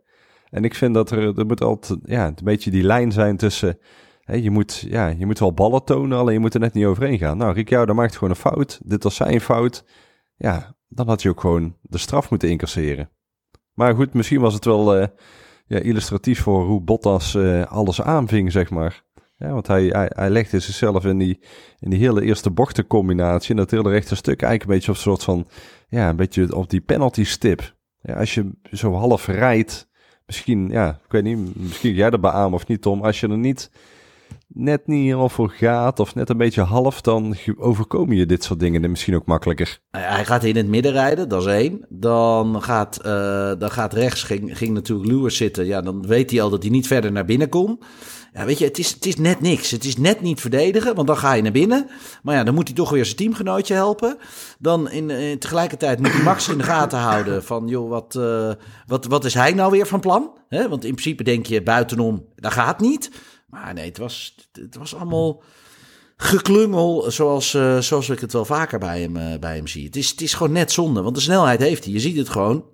En 0.50 0.63
ik 0.63 0.75
vind 0.75 0.93
dat 0.93 1.12
er, 1.12 1.39
er 1.39 1.46
moet 1.46 1.63
altijd 1.63 2.00
ja, 2.03 2.27
een 2.27 2.36
beetje 2.43 2.72
die 2.72 2.84
lijn 2.84 3.12
zijn 3.12 3.38
tussen... 3.38 3.77
Hè, 4.22 4.36
je, 4.36 4.51
moet, 4.51 4.86
ja, 4.88 5.08
je 5.08 5.25
moet 5.25 5.39
wel 5.39 5.53
ballen 5.53 5.84
tonen, 5.84 6.17
alleen 6.17 6.34
je 6.34 6.39
moet 6.39 6.53
er 6.53 6.60
net 6.60 6.74
niet 6.74 6.86
overheen 6.86 7.17
gaan. 7.17 7.38
Nou, 7.38 7.53
Ricciardo 7.53 7.93
maakt 7.93 8.13
gewoon 8.13 8.29
een 8.29 8.36
fout. 8.36 8.79
Dit 8.84 9.03
was 9.03 9.15
zijn 9.15 9.41
fout. 9.41 9.86
Ja, 10.36 10.75
dan 10.88 11.08
had 11.08 11.22
je 11.22 11.29
ook 11.29 11.39
gewoon 11.39 11.75
de 11.81 11.98
straf 11.98 12.29
moeten 12.29 12.50
incasseren. 12.50 13.10
Maar 13.74 13.96
goed, 13.96 14.13
misschien 14.13 14.41
was 14.41 14.53
het 14.53 14.65
wel 14.65 14.96
eh, 14.96 15.08
ja, 15.70 15.80
illustratief 15.80 16.42
voor 16.42 16.66
hoe 16.66 16.82
Bottas 16.82 17.36
eh, 17.36 17.66
alles 17.66 18.02
aanving, 18.02 18.52
zeg 18.52 18.70
maar. 18.70 19.04
Want 19.38 19.68
hij, 19.68 20.10
hij, 20.10 20.30
legde 20.30 20.60
zichzelf 20.60 21.06
in 21.06 21.18
die, 21.18 21.40
in 21.80 21.90
die 21.90 22.00
hele 22.00 22.24
eerste 22.24 22.52
bochtencombinatie. 22.52 23.50
En 23.50 23.56
dat 23.56 23.72
hele 23.72 23.90
rechte 23.90 24.16
stuk 24.16 24.42
eigenlijk 24.42 24.64
een 24.64 24.76
beetje 24.76 24.92
op 24.92 24.98
een 24.98 25.04
soort 25.04 25.24
van... 25.24 25.48
Ja, 25.88 26.10
een 26.10 26.16
beetje 26.16 26.56
op 26.56 26.70
die 26.70 26.82
penalty 26.82 27.24
stip. 27.24 27.76
Ja, 28.02 28.14
als 28.14 28.34
je 28.34 28.52
zo 28.72 28.94
half 28.94 29.28
rijdt... 29.28 29.88
Misschien, 30.26 30.70
ja, 30.70 31.00
ik 31.06 31.12
weet 31.12 31.24
niet, 31.24 31.56
misschien 31.56 31.94
jij 31.94 32.10
er 32.10 32.20
beamen 32.20 32.54
of 32.54 32.68
niet, 32.68 32.82
Tom. 32.82 33.02
Als 33.02 33.20
je 33.20 33.28
er 33.28 33.38
niet 33.38 33.72
net 34.53 34.88
niet 34.88 35.03
helemaal 35.03 35.29
voor 35.29 35.50
gaat 35.50 36.00
of 36.00 36.15
net 36.15 36.29
een 36.29 36.38
beetje 36.38 36.62
half, 36.62 37.01
dan 37.01 37.36
overkomen 37.58 38.15
je 38.15 38.25
dit 38.25 38.44
soort 38.44 38.60
dingen 38.60 38.91
misschien 38.91 39.15
ook 39.15 39.25
makkelijker. 39.25 39.79
Nou 39.91 40.06
Hij 40.06 40.25
gaat 40.25 40.44
in 40.44 40.56
het 40.56 40.68
midden 40.68 40.91
rijden, 40.91 41.29
dat 41.29 41.41
is 41.41 41.53
één. 41.53 41.86
Dan 41.89 42.62
gaat, 42.62 42.98
eh, 42.98 43.51
dan 43.58 43.72
gaat 43.72 43.94
rechts, 43.94 44.24
ging, 44.24 44.58
ging 44.58 44.74
natuurlijk 44.74 45.10
Lewis 45.10 45.38
zitten. 45.38 45.65
Ja, 45.65 45.82
dan 45.82 46.08
weet 46.08 46.32
hij 46.32 46.41
al 46.41 46.50
dat 46.50 46.63
hij 46.63 46.72
niet 46.72 46.88
verder 46.88 47.12
naar 47.12 47.25
binnen 47.25 47.50
kon. 47.50 47.79
Ja, 48.34 48.46
weet 48.46 48.58
je, 48.58 48.65
het 48.65 48.77
is, 48.77 48.91
het 48.91 49.06
is 49.06 49.15
net 49.15 49.41
niks. 49.41 49.72
Het 49.72 49.86
is 49.86 49.98
net 49.98 50.22
niet 50.22 50.41
verdedigen, 50.41 50.96
want 50.96 51.08
dan 51.08 51.18
ga 51.18 51.34
je 51.34 51.41
naar 51.41 51.51
binnen. 51.51 51.89
Maar 52.24 52.36
ja, 52.36 52.44
dan 52.44 52.53
moet 52.53 52.68
hij 52.68 52.75
toch 52.75 52.89
weer 52.89 53.06
zijn 53.06 53.18
teamgenootje 53.18 53.74
helpen. 53.74 54.18
Dan 54.60 54.91
in, 54.91 55.10
eh, 55.10 55.38
tegelijkertijd 55.38 56.00
moet 56.00 56.12
hij 56.12 56.24
Max 56.24 56.50
in 56.50 56.58
de 56.58 56.63
gaten 56.63 57.00
houden 57.00 57.44
van, 57.44 57.68
joh, 57.68 57.89
wat, 57.89 58.15
eh, 58.15 58.51
wat, 58.88 59.06
wat 59.06 59.25
is 59.25 59.34
hij 59.34 59.53
nou 59.53 59.72
weer 59.72 59.88
van 59.88 60.00
plan? 60.00 60.38
Want 60.50 60.86
in 60.86 60.91
principe 60.91 61.24
denk 61.24 61.46
je 61.46 61.63
buitenom, 61.63 62.25
dat 62.36 62.51
gaat 62.51 62.79
niet. 62.79 63.12
Maar 63.50 63.74
nee, 63.74 63.86
het 63.86 63.98
was, 63.98 64.36
het 64.51 64.75
was 64.75 64.96
allemaal 64.96 65.41
geklungel 66.18 67.12
zoals, 67.12 67.53
eh, 67.53 67.77
zoals 67.79 68.10
ik 68.10 68.20
het 68.20 68.34
wel 68.34 68.46
vaker 68.46 68.79
bij 68.79 69.01
hem, 69.01 69.18
eh, 69.18 69.39
bij 69.39 69.56
hem 69.56 69.68
zie. 69.68 69.86
Het 69.86 69.96
is, 69.96 70.10
het 70.10 70.22
is 70.22 70.34
gewoon 70.34 70.51
net 70.51 70.72
zonde, 70.72 71.01
want 71.01 71.15
de 71.15 71.22
snelheid 71.22 71.60
heeft 71.60 71.84
hij. 71.84 71.94
Je 71.94 72.00
ziet 72.00 72.18
het 72.18 72.29
gewoon. 72.29 72.65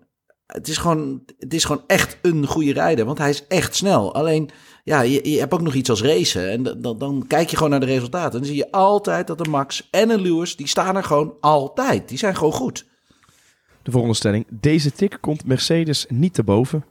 Het 0.45 0.67
is 0.67 0.77
gewoon, 0.77 1.23
het 1.37 1.53
is 1.53 1.63
gewoon 1.65 1.83
echt 1.87 2.17
een 2.21 2.45
goede 2.47 2.73
rijder, 2.73 3.05
want 3.05 3.17
hij 3.17 3.29
is 3.29 3.47
echt 3.47 3.75
snel. 3.75 4.13
Alleen, 4.15 4.49
ja, 4.83 5.01
je, 5.01 5.29
je 5.29 5.39
hebt 5.39 5.53
ook 5.53 5.61
nog 5.61 5.73
iets 5.73 5.89
als 5.89 6.01
racen. 6.01 6.49
En 6.51 6.63
dan- 6.81 6.97
dan, 6.97 7.25
kijk 7.27 7.49
je 7.49 7.55
gewoon 7.55 7.71
naar 7.71 7.79
de 7.79 7.85
resultaten. 7.85 8.31
En 8.31 8.37
dan 8.37 8.45
zie 8.45 8.55
je 8.55 8.71
altijd 8.71 9.27
dat 9.27 9.45
een 9.45 9.51
Max 9.51 9.87
en 9.91 10.09
een 10.09 10.21
Lewis, 10.21 10.55
die 10.55 10.67
staan 10.67 10.95
er 10.95 11.03
gewoon 11.03 11.33
altijd. 11.39 12.09
Die 12.09 12.17
zijn 12.17 12.35
gewoon 12.35 12.53
goed. 12.53 12.85
De 13.83 13.91
volgende 13.91 14.15
stelling. 14.15 14.45
Deze 14.49 14.91
tik 14.91 15.17
komt 15.21 15.45
Mercedes 15.45 16.05
niet 16.09 16.33
te 16.33 16.43
boven. 16.43 16.85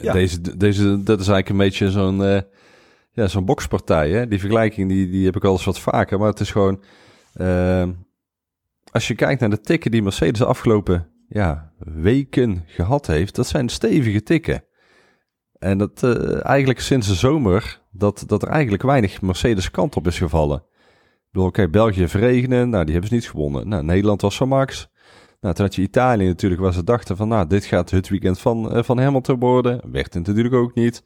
Ja. 0.00 0.12
Deze, 0.12 0.56
deze, 0.56 1.02
dat 1.02 1.20
is 1.20 1.28
eigenlijk 1.28 1.48
een 1.48 1.56
beetje 1.56 1.90
zo'n 1.90 2.24
eh, 2.24 2.40
ja, 3.12 3.26
zo'n 3.26 3.44
bokspartij. 3.44 4.10
Hè? 4.10 4.28
Die 4.28 4.38
vergelijking 4.38 4.88
die, 4.88 5.10
die 5.10 5.24
heb 5.24 5.36
ik 5.36 5.44
al 5.44 5.52
eens 5.52 5.64
wat 5.64 5.80
vaker. 5.80 6.18
Maar 6.18 6.28
het 6.28 6.40
is 6.40 6.50
gewoon... 6.50 6.82
eh, 7.32 7.88
als 8.92 9.08
je 9.08 9.14
kijkt 9.14 9.40
naar 9.40 9.50
de 9.50 9.60
tikken 9.60 9.90
die 9.90 10.02
Mercedes 10.02 10.38
de 10.38 10.44
afgelopen 10.44 11.08
ja, 11.28 11.72
weken 11.78 12.62
gehad 12.66 13.06
heeft... 13.06 13.34
dat 13.34 13.46
zijn 13.46 13.68
stevige 13.68 14.22
tikken. 14.22 14.64
En 15.58 15.78
dat 15.78 16.02
eh, 16.02 16.46
eigenlijk 16.46 16.80
sinds 16.80 17.08
de 17.08 17.14
zomer... 17.14 17.86
Dat, 17.90 18.24
dat 18.26 18.42
er 18.42 18.48
eigenlijk 18.48 18.82
weinig 18.82 19.22
Mercedes 19.22 19.70
kant 19.70 19.96
op 19.96 20.06
is 20.06 20.18
gevallen. 20.18 20.58
Ik 20.58 21.34
bedoel, 21.34 21.50
kijk, 21.50 21.70
België 21.70 22.08
verregenen. 22.08 22.68
Nou, 22.68 22.82
die 22.84 22.92
hebben 22.92 23.10
ze 23.10 23.16
niet 23.16 23.30
gewonnen. 23.30 23.68
Nou, 23.68 23.84
Nederland 23.84 24.20
was 24.20 24.36
van 24.36 24.48
Max. 24.48 24.88
Nou, 25.40 25.54
toen 25.54 25.64
had 25.64 25.74
je 25.74 25.82
Italië 25.82 26.26
natuurlijk, 26.26 26.60
waar 26.60 26.72
ze 26.72 26.84
dachten 26.84 27.16
van, 27.16 27.28
nou, 27.28 27.46
dit 27.46 27.64
gaat 27.64 27.90
het 27.90 28.08
weekend 28.08 28.38
van, 28.38 28.72
eh, 28.72 28.82
van 28.82 28.98
Hamilton 28.98 29.38
worden. 29.38 29.80
Werd 29.90 30.14
het 30.14 30.26
natuurlijk 30.26 30.54
ook 30.54 30.74
niet. 30.74 31.02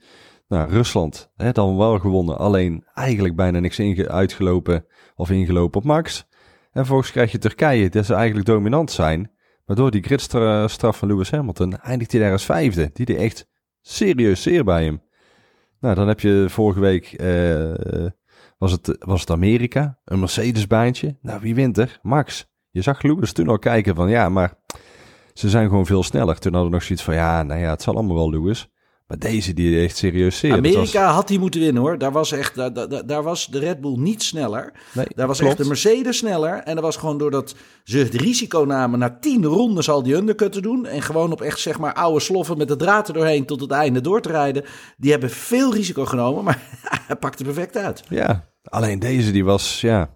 Nou, 0.48 0.70
Rusland, 0.70 1.30
hè, 1.36 1.52
dan 1.52 1.76
wel 1.76 1.98
gewonnen. 1.98 2.38
Alleen 2.38 2.84
eigenlijk 2.94 3.36
bijna 3.36 3.58
niks 3.58 3.80
uitgelopen 4.08 4.86
of 5.14 5.30
ingelopen 5.30 5.80
op 5.80 5.86
Max. 5.86 6.26
En 6.62 6.80
vervolgens 6.80 7.10
krijg 7.10 7.32
je 7.32 7.38
Turkije, 7.38 7.88
dat 7.88 8.06
ze 8.06 8.14
eigenlijk 8.14 8.46
dominant 8.46 8.90
zijn. 8.90 9.30
Maar 9.66 9.76
door 9.76 9.90
die 9.90 10.02
gridstraf 10.02 10.96
van 10.98 11.08
Lewis 11.08 11.30
Hamilton 11.30 11.78
eindigt 11.78 12.12
hij 12.12 12.20
daar 12.20 12.32
als 12.32 12.44
vijfde. 12.44 12.90
Die 12.92 13.06
deed 13.06 13.16
echt 13.16 13.48
serieus 13.80 14.42
zeer 14.42 14.64
bij 14.64 14.84
hem. 14.84 15.02
Nou, 15.80 15.94
dan 15.94 16.08
heb 16.08 16.20
je 16.20 16.44
vorige 16.48 16.80
week, 16.80 17.12
eh, 17.12 18.06
was, 18.58 18.72
het, 18.72 18.96
was 18.98 19.20
het 19.20 19.30
Amerika, 19.30 19.98
een 20.04 20.18
Mercedes-baantje. 20.18 21.18
Nou, 21.20 21.40
wie 21.40 21.54
wint 21.54 21.78
er? 21.78 21.98
Max. 22.02 22.51
Je 22.72 22.82
zag 22.82 23.02
Lewis 23.02 23.32
toen 23.32 23.48
al 23.48 23.58
kijken 23.58 23.94
van, 23.94 24.08
ja, 24.10 24.28
maar 24.28 24.54
ze 25.34 25.48
zijn 25.48 25.68
gewoon 25.68 25.86
veel 25.86 26.02
sneller. 26.02 26.38
Toen 26.38 26.52
hadden 26.52 26.70
we 26.70 26.76
nog 26.76 26.84
zoiets 26.86 27.04
van, 27.04 27.14
ja, 27.14 27.42
nou 27.42 27.60
ja, 27.60 27.70
het 27.70 27.82
zal 27.82 27.94
allemaal 27.94 28.16
wel 28.16 28.30
Lewis. 28.30 28.66
Maar 29.06 29.18
deze, 29.18 29.52
die 29.52 29.84
echt 29.84 29.96
serieus 29.96 30.38
zeer. 30.38 30.50
Was- 30.50 30.58
Amerika 30.58 31.10
had 31.12 31.28
hij 31.28 31.38
moeten 31.38 31.60
winnen 31.60 31.82
hoor. 31.82 31.98
Daar 31.98 32.12
was, 32.12 32.32
echt, 32.32 32.54
daar, 32.54 32.72
daar, 32.72 33.06
daar 33.06 33.22
was 33.22 33.46
de 33.46 33.58
Red 33.58 33.80
Bull 33.80 33.96
niet 33.98 34.22
sneller. 34.22 34.72
Nee, 34.92 35.06
Daar 35.14 35.26
was 35.26 35.38
klopt. 35.38 35.52
echt 35.52 35.62
de 35.62 35.68
Mercedes 35.68 36.16
sneller. 36.16 36.54
En 36.54 36.74
dat 36.74 36.84
was 36.84 36.96
gewoon 36.96 37.18
doordat 37.18 37.54
ze 37.84 37.98
het 37.98 38.14
risico 38.14 38.64
namen 38.64 38.98
na 38.98 39.16
tien 39.20 39.44
rondes 39.44 39.88
al 39.90 40.02
die 40.02 40.14
undercut 40.14 40.52
te 40.52 40.60
doen. 40.60 40.86
En 40.86 41.02
gewoon 41.02 41.32
op 41.32 41.40
echt 41.40 41.58
zeg 41.60 41.78
maar 41.78 41.92
oude 41.94 42.20
sloffen 42.20 42.58
met 42.58 42.68
de 42.68 42.76
draad 42.76 43.08
er 43.08 43.14
doorheen 43.14 43.46
tot 43.46 43.60
het 43.60 43.70
einde 43.70 44.00
door 44.00 44.20
te 44.20 44.28
rijden. 44.28 44.64
Die 44.96 45.10
hebben 45.10 45.30
veel 45.30 45.74
risico 45.74 46.04
genomen, 46.04 46.44
maar 46.44 46.62
hij 47.06 47.16
pakte 47.16 47.44
perfect 47.44 47.76
uit. 47.76 48.02
Ja, 48.08 48.44
alleen 48.64 48.98
deze 48.98 49.32
die 49.32 49.44
was, 49.44 49.80
ja. 49.80 50.10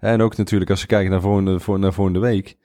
En 0.00 0.20
ook 0.22 0.36
natuurlijk 0.36 0.70
als 0.70 0.80
je 0.80 0.86
kijkt 0.86 1.10
naar 1.10 1.20
volgende, 1.20 1.60
voor, 1.60 1.78
naar 1.78 1.92
volgende 1.92 2.20
week. 2.20 2.56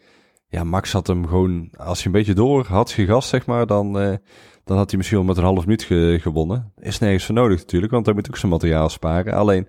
Ja, 0.48 0.64
Max 0.64 0.92
had 0.92 1.08
hem 1.08 1.28
gewoon, 1.28 1.70
als 1.78 1.98
hij 1.98 2.06
een 2.06 2.12
beetje 2.20 2.34
door 2.34 2.66
had 2.66 2.92
gegast, 2.92 3.30
zeg 3.30 3.46
maar, 3.46 3.66
dan, 3.68 4.00
eh, 4.00 4.16
dan 4.64 4.78
had 4.78 4.90
hij 4.90 4.98
misschien 4.98 5.18
wel 5.18 5.28
met 5.28 5.38
een 5.38 5.44
half 5.44 5.66
minuut 5.66 5.84
ge- 5.84 6.18
gewonnen. 6.22 6.74
Is 6.78 7.00
nergens 7.00 7.26
voor 7.26 7.36
nodig 7.36 7.60
natuurlijk, 7.60 7.92
want 7.92 8.06
hij 8.06 8.16
moet 8.16 8.28
ook 8.28 8.38
zijn 8.38 8.52
materiaal 8.52 8.90
sparen. 8.90 9.34
Alleen, 9.34 9.68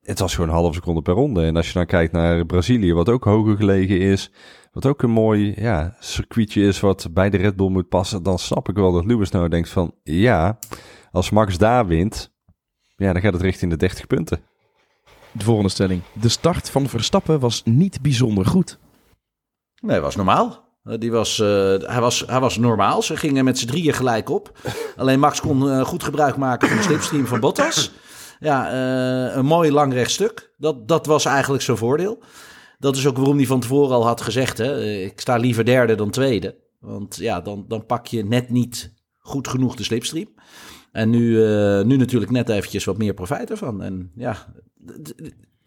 het 0.00 0.18
was 0.18 0.34
gewoon 0.34 0.50
een 0.50 0.56
halve 0.56 0.74
seconde 0.74 1.02
per 1.02 1.14
ronde. 1.14 1.44
En 1.44 1.56
als 1.56 1.66
je 1.66 1.72
dan 1.72 1.86
kijkt 1.86 2.12
naar 2.12 2.46
Brazilië, 2.46 2.92
wat 2.92 3.08
ook 3.08 3.24
hoger 3.24 3.56
gelegen 3.56 4.00
is, 4.00 4.32
wat 4.72 4.86
ook 4.86 5.02
een 5.02 5.10
mooi 5.10 5.52
ja, 5.56 5.96
circuitje 5.98 6.62
is 6.62 6.80
wat 6.80 7.08
bij 7.12 7.30
de 7.30 7.36
Red 7.36 7.56
Bull 7.56 7.70
moet 7.70 7.88
passen, 7.88 8.22
dan 8.22 8.38
snap 8.38 8.68
ik 8.68 8.76
wel 8.76 8.92
dat 8.92 9.04
Lewis 9.04 9.30
nou 9.30 9.48
denkt 9.48 9.68
van, 9.68 9.94
ja, 10.02 10.58
als 11.10 11.30
Max 11.30 11.58
daar 11.58 11.86
wint, 11.86 12.34
ja, 12.96 13.12
dan 13.12 13.22
gaat 13.22 13.32
het 13.32 13.42
richting 13.42 13.70
de 13.70 13.76
30 13.76 14.06
punten. 14.06 14.40
De 15.32 15.44
volgende 15.44 15.70
stelling. 15.70 16.02
De 16.12 16.28
start 16.28 16.70
van 16.70 16.88
Verstappen 16.88 17.40
was 17.40 17.62
niet 17.64 18.02
bijzonder 18.02 18.46
goed. 18.46 18.78
Nee, 19.80 20.00
was 20.00 20.16
normaal. 20.16 20.68
Die 20.82 21.10
was, 21.10 21.40
eh, 21.40 21.46
hij, 21.78 22.00
was, 22.00 22.24
hij 22.26 22.40
was 22.40 22.56
normaal. 22.56 23.02
Ze 23.02 23.16
gingen 23.16 23.44
met 23.44 23.58
z'n 23.58 23.66
drieën 23.66 23.92
gelijk 23.92 24.28
op. 24.28 24.58
Alleen 24.96 25.20
Max 25.20 25.40
kon 25.40 25.70
eh, 25.70 25.84
goed 25.84 26.02
gebruik 26.02 26.36
maken 26.36 26.68
van 26.68 26.76
de 26.76 26.82
slipstream 26.82 27.26
van 27.26 27.40
Bottas. 27.40 27.92
Ja, 28.38 28.70
eh, 28.70 29.36
een 29.36 29.44
mooi 29.44 29.72
lang 29.72 29.92
rechtstuk. 29.92 30.54
Dat, 30.56 30.88
dat 30.88 31.06
was 31.06 31.24
eigenlijk 31.24 31.62
zijn 31.62 31.76
voordeel. 31.76 32.22
Dat 32.78 32.96
is 32.96 33.06
ook 33.06 33.16
waarom 33.16 33.36
hij 33.36 33.46
van 33.46 33.60
tevoren 33.60 33.94
al 33.94 34.06
had 34.06 34.20
gezegd: 34.20 34.58
hè, 34.58 34.84
ik 34.84 35.20
sta 35.20 35.36
liever 35.36 35.64
derde 35.64 35.94
dan 35.94 36.10
tweede. 36.10 36.58
Want 36.78 37.16
ja, 37.16 37.40
dan, 37.40 37.64
dan 37.68 37.86
pak 37.86 38.06
je 38.06 38.24
net 38.24 38.50
niet 38.50 38.94
goed 39.18 39.48
genoeg 39.48 39.76
de 39.76 39.84
slipstream. 39.84 40.28
En 40.92 41.10
nu, 41.10 41.34
nu 41.84 41.96
natuurlijk 41.96 42.30
net 42.30 42.48
eventjes 42.48 42.84
wat 42.84 42.98
meer 42.98 43.14
profijt 43.14 43.50
ervan. 43.50 43.82
En 43.82 44.10
ja, 44.14 44.36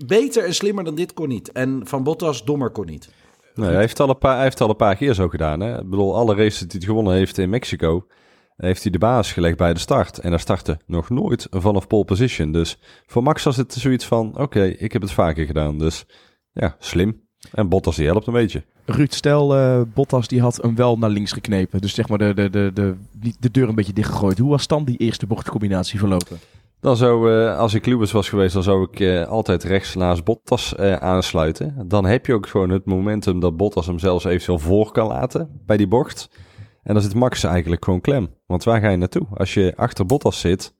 beter 0.06 0.44
en 0.44 0.54
slimmer 0.54 0.84
dan 0.84 0.96
dit 0.96 1.14
kon 1.14 1.28
niet. 1.28 1.52
En 1.52 1.82
van 1.84 2.04
Bottas 2.04 2.46
dommer 2.46 2.70
kon 2.70 2.86
niet. 2.86 3.10
Nee, 3.56 3.70
hij 3.70 3.80
heeft, 3.80 4.00
al 4.00 4.10
een 4.10 4.18
paar, 4.18 4.36
hij 4.36 4.44
heeft 4.44 4.62
al 4.62 4.70
een 4.70 4.76
paar 4.76 4.96
keer 4.96 5.14
zo 5.14 5.30
gedaan. 5.30 5.60
Hè? 5.60 5.80
Ik 5.80 5.90
bedoel, 5.90 6.16
alle 6.16 6.36
races 6.36 6.60
die 6.60 6.80
hij 6.80 6.88
gewonnen 6.88 7.14
heeft 7.14 7.38
in 7.38 7.50
Mexico, 7.50 8.06
heeft 8.56 8.84
hij 8.84 8.92
de 8.92 8.98
baas 8.98 9.32
gelegd 9.32 9.58
bij 9.58 9.74
de 9.74 9.80
start. 9.80 10.18
En 10.18 10.30
daar 10.30 10.40
startte 10.40 10.80
nog 10.86 11.10
nooit 11.10 11.48
vanaf 11.50 11.88
pole 11.88 12.06
position. 12.06 12.52
Dus 12.52 12.78
voor 13.06 13.24
Max 13.24 13.44
was 13.44 13.58
het 13.58 13.74
zoiets 13.74 14.06
van, 14.06 14.38
oké, 14.38 14.64
ik 14.64 14.94
heb 14.94 15.02
het 15.02 15.12
vaker 15.12 15.46
gedaan. 15.46 15.78
Dus 15.78 16.06
ja, 16.52 16.76
slim. 16.80 17.22
En 17.52 17.70
Bottas 17.70 17.96
die 17.96 18.06
helpt 18.06 18.28
een 18.28 18.34
beetje. 18.34 18.64
Ruud, 18.86 19.14
stel 19.14 19.56
eh, 19.56 19.82
Bottas 19.94 20.28
die 20.28 20.42
had 20.42 20.56
hem 20.56 20.76
wel 20.76 20.98
naar 20.98 21.10
links 21.10 21.32
geknepen. 21.32 21.82
Dus 21.82 21.94
zeg 21.94 22.10
maar 22.10 22.18
de, 22.18 22.34
de, 22.34 22.50
de, 22.50 22.72
de, 22.74 22.96
de 23.40 23.52
deur 23.52 23.70
een 23.70 23.76
beetje 23.76 23.94
dichtgegooid. 23.94 24.38
Hoe 24.38 24.50
was 24.50 24.68
dan 24.68 24.86
die 24.86 24.98
eerste 24.98 25.28
bochtcombinatie 25.28 26.00
verlopen? 26.00 26.40
Dan 26.84 26.98
zou, 26.98 27.34
eh, 27.34 27.58
als 27.58 27.74
ik 27.74 27.86
Lewis 27.86 28.12
was 28.12 28.30
geweest, 28.30 28.54
dan 28.54 28.64
zou 28.64 28.88
ik 28.92 29.00
eh, 29.00 29.28
altijd 29.28 29.64
rechts 29.64 29.96
naast 29.96 30.24
Bottas 30.24 30.76
eh, 30.76 30.94
aansluiten. 30.94 31.88
Dan 31.88 32.06
heb 32.06 32.26
je 32.26 32.34
ook 32.34 32.48
gewoon 32.48 32.70
het 32.70 32.86
momentum 32.86 33.40
dat 33.40 33.58
Bottas 33.58 33.86
hem 33.88 34.00
zelfs 34.00 34.26
eventueel 34.26 34.60
voor 34.60 34.92
kan 34.92 35.08
laten 35.08 35.62
bij 35.66 35.78
die 35.78 35.88
bocht. 35.88 36.30
En 36.84 36.94
dan 36.94 37.04
zit 37.04 37.14
Max 37.14 37.44
eigenlijk 37.44 37.84
gewoon 37.84 38.02
klem. 38.02 38.36
Want 38.46 38.64
waar 38.64 38.82
ga 38.82 38.90
je 38.90 38.98
naartoe? 38.98 39.28
Als 39.34 39.54
je 39.54 39.74
achter 39.76 40.06
Bottas 40.06 40.40
zit, 40.40 40.76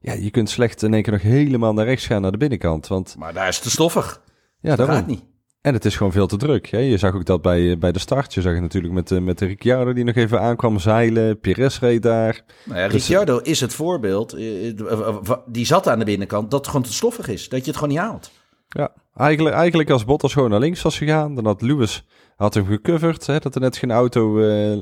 ja, 0.00 0.12
je 0.12 0.30
kunt 0.30 0.50
slecht 0.50 0.82
in 0.82 0.94
één 0.94 1.02
keer 1.02 1.12
nog 1.12 1.22
helemaal 1.22 1.72
naar 1.72 1.84
rechts 1.84 2.06
gaan 2.06 2.22
naar 2.22 2.32
de 2.32 2.36
binnenkant. 2.38 2.86
Want 2.86 3.16
Maar 3.18 3.32
daar 3.32 3.48
is 3.48 3.54
het 3.54 3.64
te 3.64 3.70
stoffig. 3.70 4.22
ja, 4.60 4.68
dat 4.68 4.78
daarom. 4.78 4.96
gaat 4.96 5.06
niet. 5.06 5.24
En 5.62 5.74
het 5.74 5.84
is 5.84 5.96
gewoon 5.96 6.12
veel 6.12 6.26
te 6.26 6.36
druk. 6.36 6.66
Hè? 6.66 6.78
Je 6.78 6.96
zag 6.96 7.14
ook 7.14 7.24
dat 7.24 7.42
bij, 7.42 7.78
bij 7.78 7.92
de 7.92 7.98
start. 7.98 8.34
Je 8.34 8.40
zag 8.40 8.52
het 8.52 8.60
natuurlijk 8.62 8.92
met, 8.94 9.08
de- 9.08 9.20
met 9.20 9.38
de 9.38 9.46
Ricciardo 9.46 9.92
die 9.92 10.04
nog 10.04 10.14
even 10.14 10.40
aankwam 10.40 10.78
zeilen. 10.78 11.40
Perez 11.40 11.78
reed 11.78 12.02
daar. 12.02 12.40
Nou 12.64 12.78
ja, 12.78 12.84
Dus- 12.84 12.92
Ricciardo 12.92 13.38
is 13.38 13.60
het 13.60 13.74
voorbeeld. 13.74 14.32
eh, 14.32 14.68
eh, 14.68 14.90
eh, 15.08 15.30
Die 15.46 15.66
zat 15.66 15.88
aan 15.88 15.98
de 15.98 16.04
binnenkant 16.04 16.50
dat 16.50 16.60
het 16.60 16.68
gewoon 16.68 16.82
te 16.86 16.92
stoffig 16.92 17.28
is. 17.28 17.48
Dat 17.48 17.60
je 17.60 17.66
het 17.66 17.74
gewoon 17.78 17.90
niet 17.94 18.02
haalt. 18.02 18.30
Ja, 18.68 18.92
eigenlijk, 19.16 19.54
eigenlijk 19.54 19.90
als 19.90 20.04
Bottas 20.04 20.32
gewoon 20.32 20.50
naar 20.50 20.58
links 20.60 20.82
was 20.82 20.98
gegaan, 20.98 21.34
dan 21.34 21.46
had 21.46 21.62
Lewis 21.62 22.06
had 22.36 22.54
hem 22.54 22.66
gecoverd. 22.66 23.26
Hè, 23.26 23.38
dat 23.38 23.54
er 23.54 23.60
net 23.60 23.76
geen 23.76 23.90
auto 23.90 24.40
eh, 24.40 24.72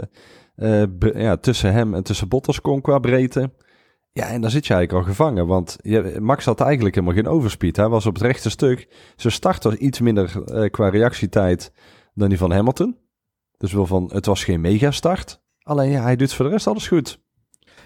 eh, 0.57 0.89
ja, 1.15 1.37
tussen 1.37 1.73
hem 1.73 1.95
en 1.95 2.03
tussen 2.03 2.29
Bottas 2.29 2.61
kon 2.61 2.81
qua 2.81 2.99
breedte. 2.99 3.51
Ja, 4.13 4.27
en 4.27 4.41
dan 4.41 4.51
zit 4.51 4.67
je 4.67 4.75
eigenlijk 4.75 5.07
al 5.07 5.13
gevangen. 5.13 5.47
Want 5.47 5.77
Max 6.19 6.45
had 6.45 6.61
eigenlijk 6.61 6.95
helemaal 6.95 7.17
geen 7.17 7.27
overspeed. 7.27 7.77
Hij 7.77 7.89
was 7.89 8.07
op 8.07 8.15
het 8.15 8.23
rechte 8.23 8.51
stuk. 8.51 8.89
Zijn 9.17 9.33
start 9.33 9.65
was 9.65 9.75
iets 9.75 10.01
minder 10.01 10.43
eh, 10.45 10.71
qua 10.71 10.89
reactietijd 10.89 11.73
dan 12.15 12.29
die 12.29 12.39
van 12.39 12.53
Hamilton. 12.53 12.97
Dus 13.57 13.73
wel 13.73 13.87
van, 13.87 14.11
het 14.13 14.27
was 14.27 14.45
geen 14.45 14.61
megastart. 14.61 15.41
Alleen 15.63 15.91
ja, 15.91 16.03
hij 16.03 16.17
doet 16.17 16.33
voor 16.33 16.45
de 16.45 16.51
rest 16.51 16.67
alles 16.67 16.89
goed. 16.89 17.21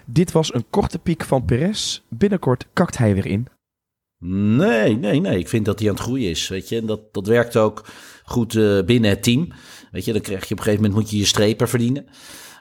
Dit 0.06 0.32
was 0.32 0.54
een 0.54 0.64
korte 0.70 0.98
piek 0.98 1.24
van 1.24 1.44
Perez. 1.44 2.00
Binnenkort 2.08 2.66
kakt 2.72 2.98
hij 2.98 3.14
weer 3.14 3.26
in. 3.26 3.46
Nee, 4.56 4.96
nee, 4.96 5.20
nee. 5.20 5.38
Ik 5.38 5.48
vind 5.48 5.64
dat 5.64 5.78
hij 5.78 5.88
aan 5.88 5.94
het 5.94 6.02
groeien 6.02 6.30
is. 6.30 6.48
Weet 6.48 6.68
je, 6.68 6.76
en 6.76 6.86
dat, 6.86 7.14
dat 7.14 7.26
werkt 7.26 7.56
ook 7.56 7.84
goed 8.24 8.56
eh, 8.56 8.82
binnen 8.82 9.10
het 9.10 9.22
team. 9.22 9.52
Weet 9.90 10.04
je, 10.04 10.12
dan 10.12 10.20
krijg 10.20 10.44
je 10.44 10.52
op 10.52 10.58
een 10.58 10.64
gegeven 10.64 10.82
moment 10.82 11.00
moet 11.00 11.10
je 11.10 11.18
je 11.18 11.24
strepen 11.24 11.68
verdienen. 11.68 12.06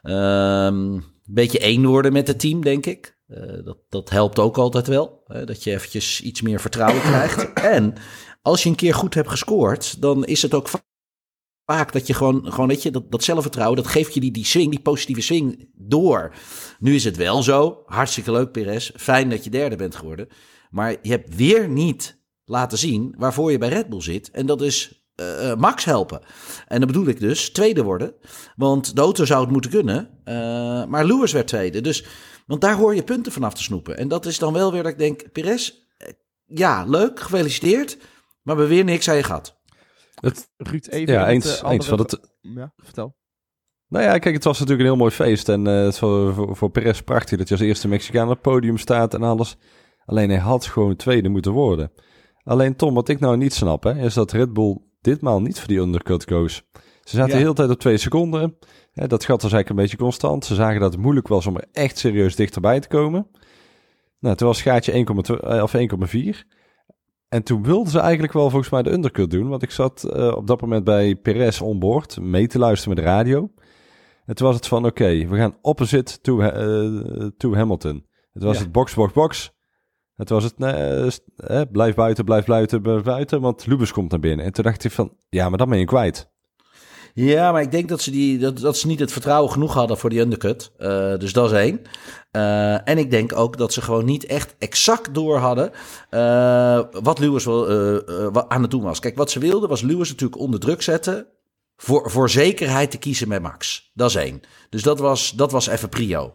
Ehm, 0.01 0.93
een 0.93 1.03
beetje 1.25 1.59
één 1.59 1.85
worden 1.85 2.13
met 2.13 2.27
het 2.27 2.39
team, 2.39 2.61
denk 2.61 2.85
ik. 2.85 3.17
Eh, 3.33 3.63
dat, 3.65 3.77
dat 3.89 4.09
helpt 4.09 4.39
ook 4.39 4.57
altijd 4.57 4.87
wel. 4.87 5.21
hè, 5.27 5.45
dat 5.45 5.63
je 5.63 5.71
eventjes 5.71 6.21
iets 6.21 6.41
meer 6.41 6.59
vertrouwen 6.59 7.01
krijgt. 7.11 7.53
En 7.53 7.93
als 8.41 8.63
je 8.63 8.69
een 8.69 8.75
keer 8.75 8.93
goed 8.93 9.13
hebt 9.13 9.29
gescoord, 9.29 10.01
dan 10.01 10.25
is 10.25 10.41
het 10.41 10.53
ook 10.53 10.67
va- 10.67 10.85
vaak 11.65 11.91
dat 11.91 12.07
je 12.07 12.13
gewoon, 12.13 12.51
gewoon 12.51 12.67
weet 12.67 12.83
je, 12.83 12.91
dat, 12.91 13.11
dat 13.11 13.23
zelfvertrouwen, 13.23 13.77
dat 13.77 13.87
geeft 13.87 14.13
je 14.13 14.19
die, 14.19 14.31
die 14.31 14.45
swing, 14.45 14.69
die 14.71 14.81
positieve 14.81 15.21
swing 15.21 15.69
door. 15.75 16.33
Nu 16.79 16.95
is 16.95 17.03
het 17.03 17.17
wel 17.17 17.43
zo. 17.43 17.83
Hartstikke 17.85 18.31
leuk, 18.31 18.51
Perez. 18.51 18.91
Fijn 18.95 19.29
dat 19.29 19.43
je 19.43 19.49
derde 19.49 19.75
bent 19.75 19.95
geworden. 19.95 20.27
Maar 20.69 20.95
je 21.01 21.09
hebt 21.09 21.35
weer 21.35 21.69
niet 21.69 22.21
laten 22.45 22.77
zien 22.77 23.15
waarvoor 23.17 23.51
je 23.51 23.57
bij 23.57 23.69
Red 23.69 23.89
Bull 23.89 24.01
zit. 24.01 24.31
En 24.31 24.45
dat 24.45 24.61
is 24.61 25.05
eh, 25.15 25.51
eh, 25.51 25.57
Max 25.57 25.85
helpen. 25.85 26.21
En 26.67 26.77
dan 26.79 26.87
bedoel 26.87 27.07
ik 27.07 27.19
dus 27.19 27.49
tweede 27.51 27.83
worden. 27.83 28.13
Want 28.55 28.95
de 28.95 29.01
auto 29.01 29.25
zou 29.25 29.41
het 29.41 29.51
moeten 29.51 29.71
kunnen. 29.71 30.09
maar 30.89 31.05
Lewis 31.05 31.31
werd 31.31 31.47
tweede. 31.47 31.81
Dus, 31.81 32.05
want 32.45 32.61
daar 32.61 32.75
hoor 32.75 32.95
je 32.95 33.03
punten 33.03 33.31
vanaf 33.31 33.53
te 33.53 33.63
snoepen. 33.63 33.97
En 33.97 34.07
dat 34.07 34.25
is 34.25 34.39
dan 34.39 34.53
wel 34.53 34.71
weer 34.71 34.83
dat 34.83 34.91
ik 34.91 34.97
denk, 34.97 35.31
Perez, 35.31 35.71
eh, 35.97 36.07
ja, 36.45 36.83
leuk, 36.87 37.19
gefeliciteerd. 37.19 37.97
Maar 38.41 38.55
we 38.55 38.61
hebben 38.61 38.67
weer 38.69 38.83
niks 38.93 39.09
aan 39.09 39.15
je 39.15 39.23
gehad. 39.23 39.61
Het, 40.15 40.49
Ruud, 40.57 40.87
even... 40.87 41.13
ja, 41.13 41.19
het, 41.19 41.29
eens. 41.29 41.61
eh, 41.61 41.71
eens 41.71 41.87
van 41.87 41.99
het, 41.99 42.19
Ja, 42.41 42.73
vertel. 42.77 43.15
Nou 43.87 44.05
ja, 44.05 44.17
kijk, 44.17 44.35
het 44.35 44.43
was 44.43 44.59
natuurlijk 44.59 44.79
een 44.87 44.93
heel 44.93 45.01
mooi 45.03 45.11
feest. 45.11 45.49
En 45.49 45.67
eh, 45.67 45.83
het 45.83 45.97
voor, 45.97 46.33
voor, 46.33 46.55
voor 46.55 46.69
Perez 46.71 46.99
prachtig 47.01 47.37
dat 47.37 47.47
je 47.47 47.53
als 47.53 47.63
eerste 47.63 47.87
Mexicaan 47.87 48.23
op 48.27 48.33
het 48.33 48.41
podium 48.41 48.77
staat 48.77 49.13
en 49.13 49.23
alles. 49.23 49.57
Alleen 50.05 50.29
hij 50.29 50.39
had 50.39 50.65
gewoon 50.65 50.95
tweede 50.95 51.29
moeten 51.29 51.51
worden. 51.51 51.91
Alleen 52.43 52.75
Tom, 52.75 52.93
wat 52.93 53.09
ik 53.09 53.19
nou 53.19 53.37
niet 53.37 53.53
snap, 53.53 53.83
hè, 53.83 53.99
is 54.05 54.13
dat 54.13 54.31
Red 54.31 54.53
Bull 54.53 54.77
ditmaal 55.01 55.41
niet 55.41 55.59
voor 55.59 55.67
die 55.67 55.79
undercut 55.79 56.25
koos. 56.25 56.63
Ze 56.73 57.15
zaten 57.15 57.27
Ja. 57.27 57.33
de 57.35 57.41
hele 57.41 57.53
tijd 57.53 57.69
op 57.69 57.79
twee 57.79 57.97
seconden. 57.97 58.57
Hè, 58.93 59.07
dat 59.07 59.25
gat 59.25 59.41
was 59.41 59.51
eigenlijk 59.51 59.69
een 59.69 59.75
beetje 59.85 60.03
constant. 60.03 60.45
Ze 60.45 60.55
zagen 60.55 60.79
dat 60.79 60.91
het 60.91 61.01
moeilijk 61.01 61.27
was 61.27 61.45
om 61.47 61.55
er 61.55 61.65
echt 61.71 61.97
serieus 61.97 62.35
dichterbij 62.35 62.79
te 62.79 62.87
komen. 62.87 63.27
Nou, 64.19 64.35
toen 64.35 64.47
was 64.47 64.63
het 64.63 64.67
gaatje 64.67 64.91
1,2 64.91 65.39
eh, 65.39 65.61
of 65.63 65.73
1,4. 65.73 66.43
En 67.27 67.43
toen 67.43 67.63
wilden 67.63 67.91
ze 67.91 67.99
eigenlijk 67.99 68.33
wel 68.33 68.49
volgens 68.49 68.71
mij 68.71 68.83
de 68.83 68.91
undercut 68.91 69.31
doen. 69.31 69.49
Want 69.49 69.63
ik 69.63 69.71
zat 69.71 70.03
eh, 70.03 70.35
op 70.35 70.47
dat 70.47 70.61
moment 70.61 70.83
bij 70.83 71.15
Perez 71.15 71.61
onboard 71.61 72.19
mee 72.19 72.47
te 72.47 72.59
luisteren 72.59 72.95
met 72.95 73.05
de 73.05 73.11
radio. 73.11 73.51
En 74.25 74.35
toen 74.35 74.47
was 74.47 74.55
het 74.55 74.67
van, 74.67 74.85
oké, 74.85 75.27
we 75.27 75.37
gaan 75.37 75.57
opposite 75.61 76.21
to, 76.21 76.39
eh, 76.39 77.27
to 77.37 77.55
Hamilton. 77.55 78.05
Het 78.33 78.43
was 78.43 78.57
Ja. 78.57 78.63
het 78.63 78.71
box, 78.71 78.93
box, 78.93 79.13
box. 79.13 79.51
Het 80.13 80.29
was 80.29 80.43
het, 80.43 80.53
eh, 80.57 81.61
blijf 81.71 81.95
buiten, 81.95 82.25
blijf 82.25 82.45
buiten, 82.45 82.81
blijf 82.81 83.03
buiten, 83.03 83.41
want 83.41 83.65
Lubus 83.65 83.91
komt 83.91 84.11
naar 84.11 84.19
binnen. 84.19 84.45
En 84.45 84.51
toen 84.51 84.63
dacht 84.63 84.83
ik 84.83 84.91
van, 84.91 85.17
ja, 85.29 85.49
maar 85.49 85.57
dan 85.57 85.69
ben 85.69 85.79
je 85.79 85.85
kwijt. 85.85 86.31
Ja, 87.15 87.51
maar 87.51 87.61
ik 87.61 87.71
denk 87.71 87.89
dat 87.89 88.01
ze, 88.01 88.11
die, 88.11 88.37
dat, 88.37 88.59
dat 88.59 88.77
ze 88.77 88.87
niet 88.87 88.99
het 88.99 89.11
vertrouwen 89.11 89.51
genoeg 89.51 89.73
hadden 89.73 89.97
voor 89.97 90.09
die 90.09 90.19
undercut. 90.19 90.71
Eh, 90.77 91.17
dus 91.17 91.33
dat 91.33 91.51
is 91.51 91.57
één. 91.57 91.81
Eh, 92.31 92.89
en 92.89 92.97
ik 92.97 93.11
denk 93.11 93.35
ook 93.35 93.57
dat 93.57 93.73
ze 93.73 93.81
gewoon 93.81 94.05
niet 94.05 94.25
echt 94.25 94.55
exact 94.59 95.13
door 95.13 95.37
hadden 95.37 95.71
eh, 96.09 96.79
wat 97.01 97.19
Lewis 97.19 97.45
wel, 97.45 98.49
aan 98.49 98.61
het 98.61 98.71
doen 98.71 98.83
was. 98.83 98.99
Kijk, 98.99 99.17
wat 99.17 99.31
ze 99.31 99.39
wilden 99.39 99.69
was 99.69 99.81
Lewis 99.81 100.09
natuurlijk 100.09 100.41
onder 100.41 100.59
druk 100.59 100.81
zetten. 100.81 101.27
Voor, 101.77 102.11
voor 102.11 102.29
zekerheid 102.29 102.91
te 102.91 102.97
kiezen 102.97 103.27
met 103.27 103.41
Max. 103.41 103.91
Dat 103.93 104.09
is 104.09 104.15
één. 104.15 104.41
Dus 104.69 104.83
dat 104.83 104.99
was, 104.99 105.31
dat 105.31 105.51
was 105.51 105.67
even 105.67 105.89
prio. 105.89 106.33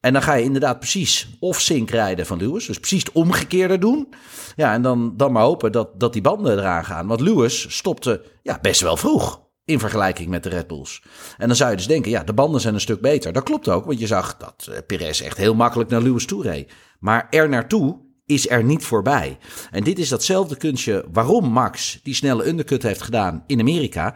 En 0.00 0.12
dan 0.12 0.22
ga 0.22 0.34
je 0.34 0.44
inderdaad 0.44 0.78
precies 0.78 1.28
of 1.40 1.60
sync 1.60 1.90
rijden 1.90 2.26
van 2.26 2.38
Lewis. 2.38 2.66
Dus 2.66 2.78
precies 2.78 3.02
het 3.04 3.12
omgekeerde 3.12 3.78
doen. 3.78 4.08
Ja, 4.56 4.72
en 4.72 4.82
dan, 4.82 5.16
dan 5.16 5.32
maar 5.32 5.42
hopen 5.42 5.72
dat, 5.72 6.00
dat 6.00 6.12
die 6.12 6.22
banden 6.22 6.58
eraan 6.58 6.84
gaan. 6.84 7.06
Want 7.06 7.20
Lewis 7.20 7.76
stopte 7.76 8.22
ja, 8.42 8.58
best 8.62 8.80
wel 8.80 8.96
vroeg 8.96 9.44
in 9.66 9.78
vergelijking 9.78 10.28
met 10.28 10.42
de 10.42 10.48
Red 10.48 10.66
Bulls. 10.66 11.02
En 11.38 11.46
dan 11.46 11.56
zou 11.56 11.70
je 11.70 11.76
dus 11.76 11.86
denken, 11.86 12.10
ja, 12.10 12.22
de 12.24 12.32
banden 12.32 12.60
zijn 12.60 12.74
een 12.74 12.80
stuk 12.80 13.00
beter. 13.00 13.32
Dat 13.32 13.42
klopt 13.42 13.68
ook, 13.68 13.84
want 13.84 13.98
je 13.98 14.06
zag 14.06 14.36
dat 14.36 14.68
eh, 14.70 14.78
Perez 14.86 15.20
echt 15.20 15.36
heel 15.36 15.54
makkelijk 15.54 15.90
naar 15.90 16.02
Lewis 16.02 16.26
toe. 16.26 16.66
Maar 16.98 17.26
er 17.30 17.48
naartoe 17.48 17.98
is 18.26 18.50
er 18.50 18.64
niet 18.64 18.84
voorbij. 18.84 19.38
En 19.70 19.84
dit 19.84 19.98
is 19.98 20.08
datzelfde 20.08 20.56
kunstje 20.56 21.04
waarom 21.12 21.50
Max 21.50 22.00
die 22.02 22.14
snelle 22.14 22.48
undercut 22.48 22.82
heeft 22.82 23.02
gedaan 23.02 23.44
in 23.46 23.60
Amerika. 23.60 24.14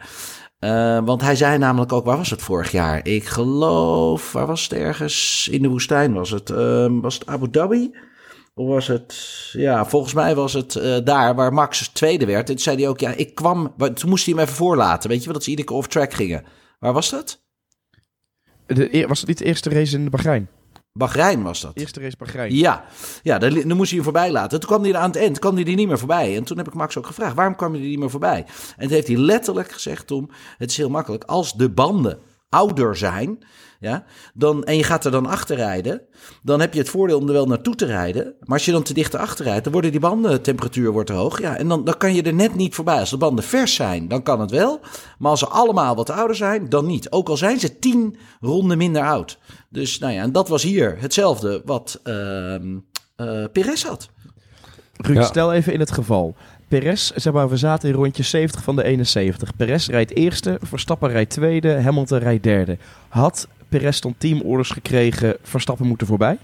Eh, 0.59 0.99
want 1.05 1.21
hij 1.21 1.35
zei 1.35 1.57
namelijk 1.57 1.93
ook, 1.93 2.05
waar 2.05 2.17
was 2.17 2.29
het 2.29 2.41
vorig 2.41 2.71
jaar? 2.71 3.07
Ik 3.07 3.25
geloof, 3.25 4.31
waar 4.31 4.47
was 4.47 4.63
het 4.63 4.73
ergens? 4.73 5.47
In 5.51 5.61
de 5.61 5.67
woestijn 5.67 6.13
was 6.13 6.29
het. 6.29 6.49
Ehm, 6.49 6.99
was 6.99 7.13
het 7.13 7.27
Abu 7.27 7.49
Dhabi? 7.49 7.91
Was 8.67 8.87
het, 8.87 9.15
ja, 9.51 9.85
volgens 9.85 10.13
mij 10.13 10.35
was 10.35 10.53
het 10.53 10.75
eh, 10.75 10.97
daar 11.03 11.35
waar 11.35 11.53
Max 11.53 11.87
tweede 11.87 12.25
werd. 12.25 12.39
En 12.49 12.55
toen 12.55 12.63
zei 12.63 12.77
hij 12.77 12.87
ook, 12.87 12.99
ja, 12.99 13.11
ik 13.11 13.35
kwam, 13.35 13.73
wa- 13.77 13.93
toen 13.93 14.09
moest 14.09 14.25
hij 14.25 14.33
hem 14.33 14.43
even 14.43 14.55
voorlaten. 14.55 15.09
Weet 15.09 15.19
je 15.19 15.25
wel, 15.25 15.33
dat 15.33 15.43
ze 15.43 15.49
iedere 15.49 15.67
keer 15.67 15.77
off-track 15.77 16.13
gingen. 16.13 16.43
Waar 16.79 16.93
was 16.93 17.09
dat? 17.09 17.41
De, 18.65 19.05
was 19.07 19.19
het 19.19 19.27
niet 19.27 19.37
de 19.37 19.45
eerste 19.45 19.69
race 19.69 19.97
in 19.97 20.09
Bahrein? 20.09 20.49
Bahrein 20.93 21.43
was 21.43 21.61
dat. 21.61 21.71
Eerste 21.75 21.99
race 21.99 22.15
Bahrein. 22.17 22.55
Ja, 22.55 22.83
ja 23.21 23.37
dan, 23.37 23.53
dan 23.53 23.77
moest 23.77 23.87
hij 23.89 23.95
hem 23.95 24.03
voorbij 24.03 24.31
laten. 24.31 24.59
Toen 24.59 24.69
kwam 24.69 24.83
hij 24.83 24.95
aan 24.95 25.09
het 25.09 25.19
eind, 25.19 25.39
kwam 25.39 25.55
hij 25.55 25.65
er 25.65 25.75
niet 25.75 25.87
meer 25.87 25.99
voorbij. 25.99 26.35
En 26.35 26.43
toen 26.43 26.57
heb 26.57 26.67
ik 26.67 26.73
Max 26.73 26.97
ook 26.97 27.05
gevraagd, 27.05 27.35
waarom 27.35 27.55
kwam 27.55 27.75
je 27.75 27.81
er 27.81 27.87
niet 27.87 27.99
meer 27.99 28.09
voorbij? 28.09 28.45
En 28.77 28.83
toen 28.87 28.91
heeft 28.95 29.07
hij 29.07 29.17
letterlijk 29.17 29.71
gezegd, 29.71 30.07
Tom, 30.07 30.29
het 30.57 30.69
is 30.69 30.77
heel 30.77 30.89
makkelijk. 30.89 31.23
Als 31.23 31.53
de 31.53 31.69
banden 31.69 32.19
ouder 32.51 32.97
zijn, 32.97 33.37
ja, 33.79 34.03
dan, 34.33 34.63
en 34.63 34.75
je 34.77 34.83
gaat 34.83 35.05
er 35.05 35.11
dan 35.11 35.25
achter 35.25 35.55
rijden, 35.55 36.01
dan 36.43 36.59
heb 36.59 36.73
je 36.73 36.79
het 36.79 36.89
voordeel 36.89 37.17
om 37.19 37.27
er 37.27 37.33
wel 37.33 37.45
naartoe 37.45 37.75
te 37.75 37.85
rijden. 37.85 38.23
Maar 38.39 38.57
als 38.57 38.65
je 38.65 38.71
dan 38.71 38.83
te 38.83 38.93
dicht 38.93 39.15
achter 39.15 39.45
rijdt, 39.45 39.63
dan 39.63 39.73
worden 39.73 39.91
die 39.91 39.99
bandentemperatuur 39.99 40.91
wordt 40.91 41.09
hoog. 41.09 41.41
Ja, 41.41 41.57
en 41.57 41.67
dan, 41.67 41.83
dan 41.83 41.97
kan 41.97 42.13
je 42.13 42.21
er 42.23 42.33
net 42.33 42.55
niet 42.55 42.75
voorbij. 42.75 42.99
Als 42.99 43.09
de 43.09 43.17
banden 43.17 43.43
vers 43.43 43.73
zijn, 43.75 44.07
dan 44.07 44.23
kan 44.23 44.39
het 44.39 44.51
wel. 44.51 44.79
Maar 45.17 45.31
als 45.31 45.39
ze 45.39 45.47
allemaal 45.47 45.95
wat 45.95 46.09
ouder 46.09 46.35
zijn, 46.35 46.69
dan 46.69 46.85
niet. 46.85 47.11
Ook 47.11 47.29
al 47.29 47.37
zijn 47.37 47.59
ze 47.59 47.79
tien 47.79 48.17
ronden 48.41 48.77
minder 48.77 49.01
oud. 49.03 49.37
Dus 49.69 49.99
nou 49.99 50.13
ja, 50.13 50.21
en 50.21 50.31
dat 50.31 50.47
was 50.47 50.63
hier 50.63 50.97
hetzelfde 50.99 51.61
wat 51.65 51.99
ehm 52.03 52.77
eh 53.15 53.43
Perez 53.51 53.83
had. 53.83 54.09
Ruud, 54.97 55.17
Ja. 55.17 55.23
stel 55.23 55.53
even 55.53 55.73
in 55.73 55.79
het 55.79 55.91
geval. 55.91 56.35
Perez, 56.71 57.11
zeg 57.11 57.33
maar, 57.33 57.49
we 57.49 57.57
zaten 57.57 57.89
in 57.89 57.95
rondje 57.95 58.23
70 58.23 58.63
van 58.63 58.75
de 58.75 58.83
71. 58.83 59.55
Perez 59.55 59.87
rijdt 59.87 60.15
eerste, 60.15 60.57
Verstappen 60.61 61.09
rijdt 61.09 61.31
tweede, 61.31 61.81
Hamilton 61.81 62.17
rijdt 62.17 62.43
derde. 62.43 62.77
Had 63.09 63.47
Perez 63.69 63.99
dan 63.99 64.15
teamorders 64.17 64.69
gekregen, 64.69 65.37
Verstappen 65.41 65.87
moeten 65.87 66.07
voorbij? 66.07 66.37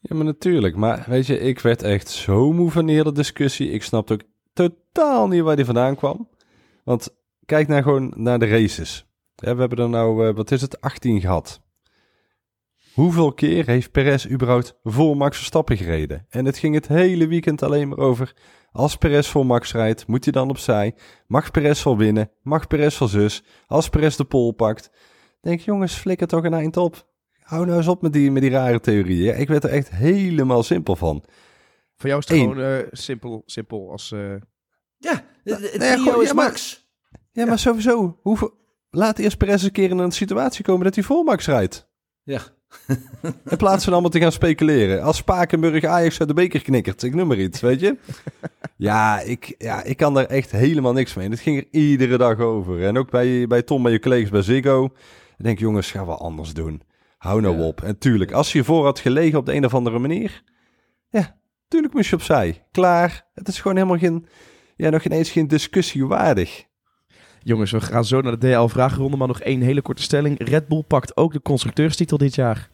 Ja, 0.00 0.16
maar 0.16 0.24
natuurlijk. 0.24 0.76
Maar 0.76 1.04
weet 1.06 1.26
je, 1.26 1.38
ik 1.38 1.58
werd 1.58 1.82
echt 1.82 2.08
zo 2.08 2.52
moe 2.52 2.70
van 2.70 2.86
die 2.86 2.96
hele 2.96 3.12
discussie. 3.12 3.70
Ik 3.70 3.82
snapte 3.82 4.12
ook 4.12 4.22
totaal 4.52 5.28
niet 5.28 5.42
waar 5.42 5.56
die 5.56 5.64
vandaan 5.64 5.96
kwam. 5.96 6.28
Want 6.84 7.08
kijk 7.46 7.68
nou 7.68 7.82
gewoon 7.82 8.12
naar 8.16 8.38
de 8.38 8.46
races. 8.46 9.06
We 9.34 9.46
hebben 9.46 9.78
er 9.78 9.88
nou, 9.88 10.28
eh, 10.28 10.34
wat 10.34 10.50
is 10.50 10.60
het, 10.60 10.80
18 10.80 11.20
gehad. 11.20 11.60
Hoeveel 12.94 13.32
keer 13.32 13.66
heeft 13.66 13.90
Perez 13.90 14.26
überhaupt 14.26 14.78
voor 14.82 15.16
Max 15.16 15.36
Verstappen 15.36 15.76
gereden? 15.76 16.26
En 16.28 16.44
het 16.44 16.58
ging 16.58 16.74
het 16.74 16.88
hele 16.88 17.26
weekend 17.26 17.62
alleen 17.62 17.88
maar 17.88 17.98
over... 17.98 18.34
Als 18.72 18.96
Perez 18.96 19.28
voor 19.28 19.46
Max 19.46 19.72
rijdt, 19.72 20.06
moet 20.06 20.24
hij 20.24 20.32
dan 20.32 20.50
opzij? 20.50 20.94
Mag 21.26 21.50
Perez 21.50 21.82
wel 21.84 21.96
winnen? 21.96 22.30
Mag 22.42 22.66
Perez 22.66 22.98
wel 22.98 23.08
zus? 23.08 23.44
Als 23.66 23.88
Perez 23.88 24.16
de 24.16 24.24
pol 24.24 24.52
pakt? 24.52 24.90
Denk 25.40 25.60
jongens, 25.60 25.94
flikker 25.94 26.26
toch 26.26 26.44
een 26.44 26.54
eind 26.54 26.76
op. 26.76 27.10
Hou 27.42 27.64
nou 27.66 27.76
eens 27.78 27.88
op 27.88 28.02
met 28.02 28.12
die, 28.12 28.30
met 28.30 28.42
die 28.42 28.50
rare 28.50 28.80
theorieën. 28.80 29.38
Ik 29.38 29.48
werd 29.48 29.64
er 29.64 29.70
echt 29.70 29.90
helemaal 29.90 30.62
simpel 30.62 30.96
van. 30.96 31.24
Voor 31.96 32.08
jou 32.08 32.20
is 32.22 32.28
het 32.28 32.36
Eén. 32.38 32.48
gewoon 32.48 32.64
eh, 32.64 32.78
simpel, 32.90 33.42
simpel 33.46 33.90
als... 33.90 34.12
eh, 34.12 34.34
Ja, 34.98 35.24
het 35.44 35.60
het 35.60 35.78
nou 35.78 35.84
ja, 35.84 35.94
trio 35.94 36.04
gewoon- 36.04 36.22
is 36.22 36.28
ja, 36.28 36.34
maar- 36.34 36.44
Max. 36.44 36.86
Ja, 37.32 37.46
maar 37.46 37.58
sowieso. 37.58 38.18
Hoeveel... 38.22 38.60
Laat 38.90 39.18
eerst 39.18 39.38
Perez 39.38 39.62
een 39.62 39.72
keer 39.72 39.90
in 39.90 39.98
een 39.98 40.12
situatie 40.12 40.64
komen 40.64 40.84
dat 40.84 40.94
hij 40.94 41.04
voor 41.04 41.24
Max 41.24 41.46
rijdt. 41.46 41.88
Ja. 42.22 42.40
In 43.50 43.56
plaats 43.56 43.84
van 43.84 43.92
allemaal 43.92 44.10
te 44.10 44.20
gaan 44.20 44.32
speculeren. 44.32 45.02
Als 45.02 45.16
Spakenburg 45.16 45.84
Ajax 45.84 46.18
uit 46.20 46.28
de 46.28 46.34
beker 46.34 46.62
knikkert, 46.62 47.02
ik 47.02 47.14
noem 47.14 47.28
maar 47.28 47.38
iets, 47.38 47.60
weet 47.60 47.80
je. 47.80 47.96
Ja 48.76 49.20
ik, 49.20 49.54
ja, 49.58 49.82
ik 49.82 49.96
kan 49.96 50.14
daar 50.14 50.24
echt 50.24 50.50
helemaal 50.50 50.92
niks 50.92 51.14
mee. 51.14 51.28
Het 51.28 51.40
ging 51.40 51.56
er 51.58 51.66
iedere 51.70 52.18
dag 52.18 52.38
over. 52.38 52.84
En 52.84 52.98
ook 52.98 53.10
bij, 53.10 53.46
bij 53.46 53.62
Tom, 53.62 53.82
bij 53.82 53.92
je 53.92 54.00
collega's 54.00 54.30
bij 54.30 54.42
Ziggo. 54.42 54.84
Ik 55.38 55.44
denk, 55.44 55.58
jongens, 55.58 55.90
gaan 55.90 56.06
we 56.06 56.14
anders 56.16 56.54
doen. 56.54 56.82
Hou 57.18 57.40
nou 57.40 57.56
Ja. 57.58 57.62
op. 57.66 57.82
En 57.82 57.98
tuurlijk, 57.98 58.32
als 58.32 58.52
je 58.52 58.64
voor 58.64 58.84
had 58.84 58.98
gelegen 58.98 59.38
op 59.38 59.46
de 59.46 59.54
een 59.54 59.64
of 59.64 59.74
andere 59.74 59.98
manier. 59.98 60.42
Ja, 61.10 61.36
tuurlijk 61.68 61.94
moest 61.94 62.10
je 62.10 62.16
opzij. 62.16 62.66
Klaar. 62.70 63.26
Het 63.34 63.48
is 63.48 63.60
gewoon 63.60 63.76
helemaal 63.76 63.98
geen, 63.98 64.26
ja, 64.76 64.90
nog 64.90 65.04
ineens 65.04 65.30
geen 65.30 65.48
discussie 65.48 66.06
waardig. 66.06 66.64
Jongens, 67.44 67.70
we 67.70 67.80
gaan 67.80 68.04
zo 68.04 68.20
naar 68.20 68.38
de 68.38 68.48
DL-vragenronde, 68.48 69.16
maar 69.16 69.28
nog 69.28 69.40
één 69.40 69.60
hele 69.60 69.82
korte 69.82 70.02
stelling. 70.02 70.48
Red 70.48 70.68
Bull 70.68 70.82
pakt 70.82 71.16
ook 71.16 71.32
de 71.32 71.42
constructeurstitel 71.42 72.18
dit 72.18 72.34
jaar. 72.34 72.70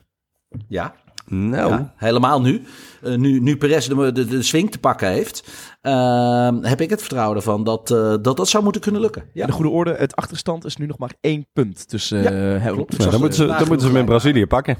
Ja, 0.68 0.94
Nou, 1.26 1.70
ja, 1.70 1.92
helemaal 1.96 2.40
nu. 2.40 2.62
Eh, 3.02 3.14
nu. 3.14 3.40
Nu 3.40 3.56
Perez 3.56 3.86
de, 3.86 4.12
de, 4.12 4.24
de 4.24 4.42
swing 4.42 4.70
te 4.70 4.78
pakken 4.78 5.08
heeft, 5.08 5.48
ehm, 5.80 6.62
heb 6.62 6.80
ik 6.80 6.90
het 6.90 7.00
vertrouwen 7.00 7.36
ervan 7.36 7.64
dat, 7.64 7.90
eh, 7.90 8.14
dat 8.22 8.36
dat 8.36 8.48
zou 8.48 8.62
moeten 8.62 8.80
kunnen 8.80 9.00
lukken. 9.00 9.24
Ja. 9.32 9.40
In 9.40 9.46
de 9.46 9.52
goede 9.52 9.70
orde, 9.70 9.94
het 9.94 10.16
achterstand 10.16 10.64
is 10.64 10.76
nu 10.76 10.86
nog 10.86 10.98
maar 10.98 11.14
één 11.20 11.46
punt 11.52 11.88
tussen 11.88 12.22
Ja, 12.22 12.56
eh, 12.56 12.72
klopt. 12.72 13.10
dan, 13.10 13.20
moeten 13.20 13.38
ze, 13.38 13.46
dan 13.46 13.58
moeten 13.58 13.80
ze 13.80 13.86
hem 13.86 13.96
in 13.96 14.04
Brazilië 14.04 14.46
pakken. 14.46 14.76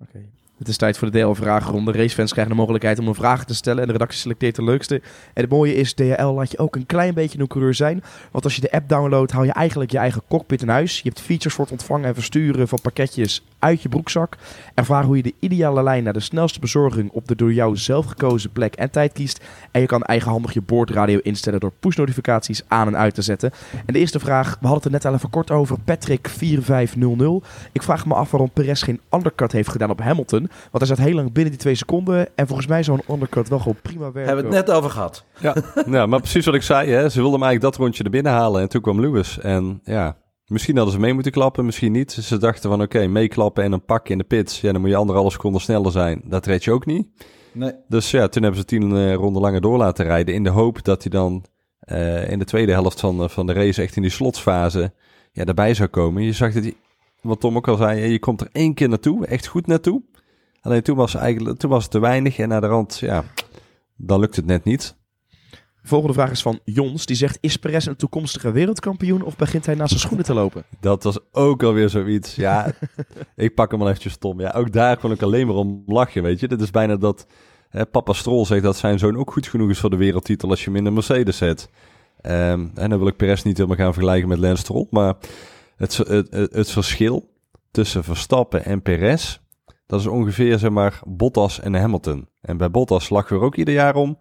Oké. 0.00 0.30
Het 0.58 0.68
is 0.68 0.76
tijd 0.76 0.98
voor 0.98 1.10
de 1.10 1.18
DL-vragenronde. 1.18 1.92
Racefans 1.92 2.32
krijgen 2.32 2.52
de 2.52 2.58
mogelijkheid 2.58 2.98
om 2.98 3.08
een 3.08 3.14
vraag 3.14 3.44
te 3.44 3.54
stellen 3.54 3.80
en 3.80 3.86
de 3.86 3.92
redactie 3.92 4.20
selecteert 4.20 4.56
de 4.56 4.64
leukste. 4.64 4.94
En 5.34 5.42
het 5.42 5.50
mooie 5.50 5.74
is, 5.74 5.94
DHL 5.94 6.26
laat 6.26 6.50
je 6.50 6.58
ook 6.58 6.76
een 6.76 6.86
klein 6.86 7.14
beetje 7.14 7.38
een 7.38 7.46
coureur 7.46 7.74
zijn. 7.74 8.02
Want 8.30 8.44
als 8.44 8.54
je 8.54 8.60
de 8.60 8.72
app 8.72 8.88
downloadt, 8.88 9.32
hou 9.32 9.46
je 9.46 9.52
eigenlijk 9.52 9.90
je 9.90 9.98
eigen 9.98 10.22
cockpit 10.28 10.62
in 10.62 10.68
huis. 10.68 11.00
Je 11.00 11.08
hebt 11.08 11.20
features 11.20 11.54
voor 11.54 11.64
het 11.64 11.72
ontvangen 11.72 12.06
en 12.06 12.14
versturen 12.14 12.68
van 12.68 12.78
pakketjes 12.82 13.42
uit 13.64 13.82
je 13.82 13.88
broekzak. 13.88 14.36
Ervaar 14.74 15.04
hoe 15.04 15.16
je 15.16 15.22
de 15.22 15.34
ideale 15.38 15.82
lijn 15.82 16.04
naar 16.04 16.12
de 16.12 16.20
snelste 16.20 16.60
bezorging 16.60 17.10
op 17.10 17.28
de 17.28 17.36
door 17.36 17.52
jou 17.52 17.76
zelf 17.76 18.06
gekozen 18.06 18.50
plek 18.50 18.74
en 18.74 18.90
tijd 18.90 19.12
kiest. 19.12 19.44
En 19.70 19.80
je 19.80 19.86
kan 19.86 20.02
eigenhandig 20.02 20.52
je 20.52 20.62
boordradio 20.62 21.18
instellen 21.22 21.60
door 21.60 21.72
pushnotificaties 21.80 22.62
aan 22.68 22.86
en 22.86 22.96
uit 22.96 23.14
te 23.14 23.22
zetten. 23.22 23.52
En 23.86 23.92
de 23.92 23.98
eerste 23.98 24.18
vraag, 24.20 24.56
we 24.60 24.66
hadden 24.66 24.74
het 24.74 24.84
er 24.84 24.90
net 24.90 25.04
al 25.04 25.14
even 25.14 25.30
kort 25.30 25.50
over, 25.50 25.76
Patrick4500. 25.78 27.48
Ik 27.72 27.82
vraag 27.82 28.06
me 28.06 28.14
af 28.14 28.30
waarom 28.30 28.50
Perez 28.50 28.84
geen 28.84 29.00
undercut 29.10 29.52
heeft 29.52 29.68
gedaan 29.68 29.90
op 29.90 30.00
Hamilton. 30.00 30.40
Want 30.70 30.86
hij 30.86 30.86
zat 30.86 30.98
heel 30.98 31.14
lang 31.14 31.32
binnen 31.32 31.52
die 31.52 31.60
twee 31.60 31.74
seconden. 31.74 32.28
En 32.34 32.46
volgens 32.46 32.68
mij 32.68 32.82
zou 32.82 32.98
een 32.98 33.14
undercut 33.14 33.48
wel 33.48 33.58
gewoon 33.58 33.78
prima 33.82 34.12
werken. 34.12 34.24
Hebben 34.24 34.50
we 34.50 34.56
het 34.56 34.66
net 34.66 34.76
over 34.76 34.90
gehad. 34.90 35.24
Ja, 35.38 35.54
ja, 35.86 36.06
maar 36.06 36.20
precies 36.20 36.44
wat 36.44 36.54
ik 36.54 36.62
zei. 36.62 36.90
Hè. 36.90 37.08
Ze 37.08 37.20
wilden 37.20 37.40
hem 37.40 37.42
eigenlijk 37.48 37.60
dat 37.60 37.76
rondje 37.76 38.04
er 38.04 38.10
binnen 38.10 38.32
halen. 38.32 38.62
En 38.62 38.68
toen 38.68 38.80
kwam 38.80 39.00
Lewis. 39.00 39.38
En 39.38 39.80
ja, 39.84 40.16
misschien 40.54 40.76
hadden 40.76 40.94
ze 40.94 41.00
mee 41.00 41.12
moeten 41.12 41.32
klappen, 41.32 41.64
misschien 41.64 41.92
niet. 41.92 42.12
Ze 42.12 42.38
dachten 42.38 42.70
van 42.70 42.82
oké, 42.82 43.06
meeklappen 43.06 43.64
en 43.64 43.72
een 43.72 43.84
pak 43.84 44.08
in 44.08 44.18
de 44.18 44.24
pits. 44.24 44.60
Ja, 44.60 44.72
dan 44.72 44.80
moet 44.80 44.90
je 44.90 44.96
anderhalve 44.96 45.30
seconde 45.30 45.58
sneller 45.58 45.92
zijn. 45.92 46.22
Dat 46.24 46.46
red 46.46 46.64
je 46.64 46.72
ook 46.72 46.86
niet. 46.86 47.06
Nee. 47.52 47.72
Dus 47.88 48.10
ja, 48.10 48.28
toen 48.28 48.42
hebben 48.42 48.60
ze 48.60 48.66
tien 48.66 48.96
eh, 48.96 49.14
ronden 49.14 49.42
langer 49.42 49.60
door 49.60 49.78
laten 49.78 50.04
rijden. 50.04 50.34
In 50.34 50.44
de 50.44 50.50
hoop 50.50 50.84
dat 50.84 51.02
hij 51.02 51.10
dan 51.10 51.44
eh, 51.78 52.30
in 52.30 52.38
de 52.38 52.44
tweede 52.44 52.72
helft 52.72 53.00
van, 53.00 53.22
eh, 53.22 53.28
van 53.28 53.46
de 53.46 53.52
race, 53.52 53.82
echt 53.82 53.96
in 53.96 54.02
die 54.02 54.10
slotsfase, 54.10 54.92
ja, 55.32 55.44
daarbij 55.44 55.74
zou 55.74 55.88
komen. 55.88 56.22
Je 56.22 56.32
zag 56.32 56.52
dat 56.52 56.62
hij, 56.62 56.74
wat 57.20 57.40
Tom 57.40 57.56
ook 57.56 57.68
al 57.68 57.76
zei, 57.76 58.10
je 58.10 58.18
komt 58.18 58.40
er 58.40 58.48
één 58.52 58.74
keer 58.74 58.88
naartoe, 58.88 59.26
echt 59.26 59.46
goed 59.46 59.66
naartoe. 59.66 60.02
Alleen 60.60 60.82
toen 60.82 60.96
was, 60.96 61.14
eigenlijk, 61.14 61.58
toen 61.58 61.70
was 61.70 61.82
het 61.82 61.92
te 61.92 61.98
weinig 61.98 62.38
en 62.38 62.48
naar 62.48 62.60
de 62.60 62.66
rand, 62.66 62.98
ja, 62.98 63.24
dan 63.96 64.20
lukt 64.20 64.36
het 64.36 64.46
net 64.46 64.64
niet. 64.64 64.96
Volgende 65.86 66.14
vraag 66.14 66.30
is 66.30 66.42
van 66.42 66.60
Jons. 66.64 67.06
Die 67.06 67.16
zegt, 67.16 67.38
is 67.40 67.56
Perez 67.56 67.86
een 67.86 67.96
toekomstige 67.96 68.52
wereldkampioen 68.52 69.22
of 69.22 69.36
begint 69.36 69.66
hij 69.66 69.74
naast 69.74 69.88
zijn 69.88 70.00
schoenen 70.00 70.24
te 70.24 70.34
lopen? 70.34 70.64
Dat 70.80 71.02
was 71.02 71.18
ook 71.32 71.62
alweer 71.62 71.88
zoiets. 71.88 72.34
Ja, 72.34 72.72
ik 73.36 73.54
pak 73.54 73.70
hem 73.70 73.78
wel 73.78 73.88
eventjes 73.88 74.16
Tom. 74.16 74.40
Ja, 74.40 74.50
ook 74.56 74.72
daar 74.72 74.96
kon 74.96 75.12
ik 75.12 75.22
alleen 75.22 75.46
maar 75.46 75.56
om 75.56 75.82
lachen, 75.86 76.22
weet 76.22 76.40
je. 76.40 76.48
Dit 76.48 76.60
is 76.60 76.70
bijna 76.70 76.96
dat 76.96 77.26
hè, 77.68 77.86
papa 77.86 78.12
Strol 78.12 78.46
zegt 78.46 78.62
dat 78.62 78.76
zijn 78.76 78.98
zoon 78.98 79.16
ook 79.16 79.32
goed 79.32 79.46
genoeg 79.46 79.70
is 79.70 79.78
voor 79.78 79.90
de 79.90 79.96
wereldtitel 79.96 80.50
als 80.50 80.64
je 80.64 80.70
hem 80.70 80.76
in 80.76 80.86
een 80.86 80.92
Mercedes 80.92 81.36
zet. 81.36 81.68
Ehm, 82.20 82.68
en 82.74 82.90
dan 82.90 82.98
wil 82.98 83.08
ik 83.08 83.16
Perez 83.16 83.42
niet 83.42 83.56
helemaal 83.56 83.78
gaan 83.78 83.92
vergelijken 83.92 84.28
met 84.28 84.38
Lance 84.38 84.62
Stroll. 84.62 84.86
Maar 84.90 85.14
het, 85.76 85.96
het, 85.96 86.30
het, 86.30 86.70
verschil 86.70 87.30
tussen 87.70 88.04
Verstappen 88.04 88.64
en 88.64 88.82
Perez, 88.82 89.38
dat 89.86 90.00
is 90.00 90.06
ongeveer 90.06 90.58
zeg 90.58 90.70
maar 90.70 91.00
Bottas 91.06 91.60
en 91.60 91.74
Hamilton. 91.74 92.28
En 92.40 92.56
bij 92.56 92.70
Bottas 92.70 93.10
lachen 93.10 93.34
we 93.34 93.40
er 93.40 93.46
ook 93.46 93.56
ieder 93.56 93.74
jaar 93.74 93.94
om. 93.94 94.18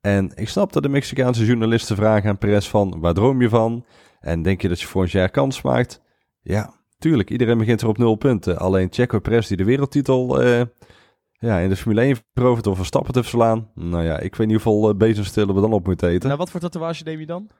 En 0.00 0.32
ik 0.34 0.48
snap 0.48 0.72
dat 0.72 0.82
de 0.82 0.88
Mexicaanse 0.88 1.44
journalisten 1.44 1.96
vragen 1.96 2.30
aan 2.30 2.38
Perez 2.38 2.68
van, 2.68 3.00
waar 3.00 3.14
droom 3.14 3.40
je 3.42 3.48
van? 3.48 3.84
En 4.20 4.42
denk 4.42 4.62
je 4.62 4.68
dat 4.68 4.80
je 4.80 4.86
volgend 4.86 5.12
jaar 5.12 5.30
kans 5.30 5.62
maakt? 5.62 6.02
Ja, 6.42 6.74
tuurlijk. 6.98 7.30
Iedereen 7.30 7.58
begint 7.58 7.80
er 7.80 7.88
op 7.88 7.98
nul 7.98 8.14
punten. 8.14 8.58
Alleen 8.58 8.88
Checo 8.90 9.18
Perez 9.18 9.48
die 9.48 9.56
de 9.56 9.64
wereldtitel 9.64 10.42
eh, 10.42 10.60
ja, 11.32 11.58
in 11.58 11.68
de 11.68 11.76
Formule 11.76 12.00
1 12.00 12.16
verovert 12.34 12.64
door 12.64 12.76
Verstappen 12.76 13.12
te 13.12 13.20
verslaan. 13.20 13.70
Nou 13.74 14.04
ja, 14.04 14.18
ik 14.18 14.34
weet 14.34 14.46
niet 14.46 14.62
hoeveel 14.62 14.90
uh, 14.90 14.96
bezemstillen 14.96 15.54
we 15.54 15.60
dan 15.60 15.72
op 15.72 15.86
moeten 15.86 16.08
eten. 16.08 16.26
Nou, 16.26 16.38
wat 16.38 16.50
voor 16.50 16.60
tatoeage 16.60 17.02
neem 17.04 17.20
je 17.20 17.26
dan? 17.26 17.50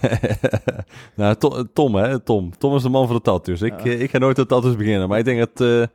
nou, 1.16 1.34
Tom, 1.36 1.72
Tom, 1.72 1.94
hè, 1.94 2.20
Tom. 2.20 2.58
Tom 2.58 2.74
is 2.74 2.82
de 2.82 2.88
man 2.88 3.06
van 3.06 3.16
de 3.16 3.22
tattoos. 3.22 3.62
Ik, 3.62 3.84
Ja. 3.84 3.90
eh, 3.90 4.00
ik 4.00 4.10
ga 4.10 4.18
nooit 4.18 4.36
de 4.36 4.46
tattoos 4.46 4.76
beginnen. 4.76 5.08
Maar 5.08 5.18
ik 5.18 5.24
denk 5.24 5.38
dat 5.38 5.60
eh, 5.60 5.86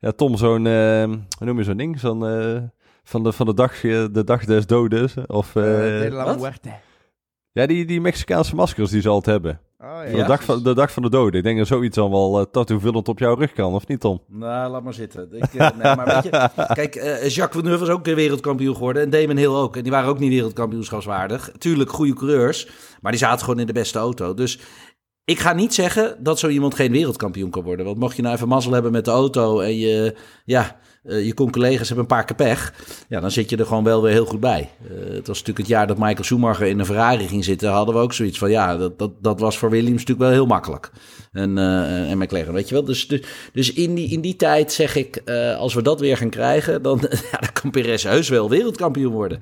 ja, 0.00 0.12
Tom 0.12 0.36
zo'n, 0.36 0.66
eh, 0.66 1.02
hoe 1.38 1.46
noem 1.46 1.58
je 1.58 1.64
zo'n 1.64 1.76
ding? 1.76 2.00
Zo'n, 2.00 2.26
eh, 2.26 2.62
van, 3.08 3.22
de, 3.22 3.32
van 3.32 3.46
de, 3.46 3.54
dag, 3.54 3.84
eh, 3.84 4.04
de 4.12 4.24
dag 4.24 4.44
des 4.44 4.66
dodes. 4.66 5.14
Of, 5.26 5.56
eh, 5.56 5.62
de 5.62 6.08
la 6.10 6.24
wat? 6.24 6.38
muerte. 6.38 6.70
ja, 7.52 7.66
die, 7.66 7.84
die 7.84 8.00
Mexicaanse 8.00 8.54
maskers 8.54 8.90
die 8.90 9.00
ze 9.00 9.08
altijd 9.08 9.36
hebben. 9.36 9.60
Oh, 9.78 10.00
Ja. 10.10 10.16
de, 10.16 10.24
dag 10.24 10.44
van, 10.44 10.62
de 10.62 10.74
dag 10.74 10.92
van 10.92 11.02
de 11.02 11.10
doden. 11.10 11.38
Ik 11.38 11.42
denk 11.42 11.58
dat 11.58 11.66
zoiets 11.66 11.96
dan 11.96 12.10
wel 12.10 12.38
uh, 12.40 12.44
tattoo-vullend 12.52 13.08
op 13.08 13.18
jouw 13.18 13.34
rug 13.34 13.52
kan, 13.52 13.74
of 13.74 13.86
niet, 13.86 14.00
Tom? 14.00 14.22
Nou, 14.28 14.70
laat 14.70 14.82
maar 14.82 14.94
zitten. 14.94 15.28
Ik, 15.32 15.54
eh, 15.54 15.68
nee, 15.82 15.96
maar 15.96 16.04
weet 16.06 16.22
je, 16.22 16.50
kijk, 16.74 16.94
eh, 16.94 17.28
Jacques 17.28 17.50
Villeneuve 17.50 17.84
was 17.84 17.94
ook 17.94 18.04
wereldkampioen 18.04 18.74
geworden. 18.74 19.02
En 19.02 19.10
Damon 19.10 19.36
Hill 19.36 19.46
ook. 19.54 19.76
En 19.76 19.82
die 19.82 19.92
waren 19.92 20.08
ook 20.08 20.18
niet 20.18 20.30
wereldkampioenschapswaardig. 20.30 21.50
Tuurlijk, 21.58 21.90
goede 21.90 22.14
coureurs. 22.14 22.68
Maar 23.00 23.12
die 23.12 23.20
zaten 23.20 23.44
gewoon 23.44 23.60
in 23.60 23.66
de 23.66 23.72
beste 23.72 23.98
auto. 23.98 24.34
Dus 24.34 24.58
ik 25.24 25.38
ga 25.38 25.52
niet 25.52 25.74
zeggen 25.74 26.16
dat 26.22 26.38
zo 26.38 26.48
iemand 26.48 26.74
geen 26.74 26.92
wereldkampioen 26.92 27.50
kan 27.50 27.62
worden. 27.62 27.86
Want 27.86 27.98
mocht 27.98 28.16
je 28.16 28.22
nou 28.22 28.34
even 28.34 28.48
mazzel 28.48 28.72
hebben 28.72 28.92
met 28.92 29.04
de 29.04 29.10
auto 29.10 29.60
en 29.60 29.76
je, 29.76 30.16
ja, 30.44 30.76
eh, 31.08 31.26
je 31.26 31.34
collega's 31.34 31.88
hebben 31.88 31.98
een 31.98 32.16
paar 32.16 32.24
keer 32.24 32.36
pech. 32.36 32.74
Ja, 33.08 33.20
dan 33.20 33.30
zit 33.30 33.50
je 33.50 33.56
er 33.56 33.66
gewoon 33.66 33.84
wel 33.84 34.02
weer 34.02 34.12
heel 34.12 34.26
goed 34.26 34.40
bij. 34.40 34.70
Eh, 34.82 34.88
het 34.96 35.26
was 35.26 35.38
natuurlijk 35.38 35.58
het 35.58 35.66
jaar 35.66 35.86
dat 35.86 35.98
Michael 35.98 36.24
Schumacher 36.24 36.66
in 36.66 36.78
een 36.78 36.86
Ferrari 36.86 37.28
ging 37.28 37.44
zitten. 37.44 37.70
Hadden 37.70 37.94
we 37.94 38.00
ook 38.00 38.12
zoiets 38.12 38.38
van, 38.38 38.50
ja, 38.50 38.76
dat, 38.76 38.98
dat, 38.98 39.12
dat 39.20 39.40
was 39.40 39.58
voor 39.58 39.70
Williams 39.70 40.00
natuurlijk 40.00 40.18
wel 40.18 40.30
heel 40.30 40.46
makkelijk. 40.46 40.90
En, 41.32 41.58
eh 41.58 42.10
en 42.10 42.18
McLaren, 42.18 42.52
weet 42.52 42.68
je 42.68 42.74
wel. 42.74 42.84
Dus, 42.84 43.08
dus, 43.08 43.22
dus 43.52 43.72
in, 43.72 43.94
die, 43.94 44.10
in 44.10 44.20
die 44.20 44.36
tijd 44.36 44.72
zeg 44.72 44.96
ik, 44.96 45.22
als 45.58 45.74
we 45.74 45.82
dat 45.82 46.00
weer 46.00 46.16
gaan 46.16 46.30
krijgen, 46.30 46.82
dan, 46.82 47.00
ja, 47.32 47.38
dan 47.38 47.52
kan 47.52 47.70
Perez 47.70 48.02
heus 48.02 48.28
wel 48.28 48.50
wereldkampioen 48.50 49.12
worden. 49.12 49.40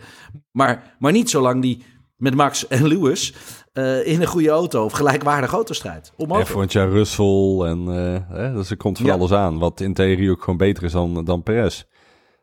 Maar, 0.50 0.96
maar 0.98 1.12
niet 1.12 1.30
zolang 1.30 1.62
die 1.62 1.84
met 2.24 2.34
Max 2.34 2.68
en 2.68 2.86
Lewis 2.86 3.34
eh, 3.72 4.06
in 4.06 4.20
een 4.20 4.26
goede 4.26 4.48
auto 4.48 4.84
of 4.84 4.92
gelijkwaardige 4.92 5.54
autostrijd. 5.54 6.06
En 6.06 6.12
Onmogelijk. 6.16 6.50
volgend 6.50 6.72
jaar 6.72 6.88
Russell 6.88 7.58
en 7.60 7.88
eh, 7.88 8.36
hè, 8.36 8.52
dus 8.52 8.70
er 8.70 8.76
komt 8.76 8.96
van 8.98 9.06
Ja. 9.06 9.12
alles 9.12 9.32
aan. 9.32 9.58
Wat 9.58 9.80
in 9.80 9.94
theorie 9.94 10.30
ook 10.30 10.42
gewoon 10.42 10.56
beter 10.58 10.82
is 10.84 10.92
dan, 10.92 11.24
dan 11.24 11.42
Perez. 11.42 11.84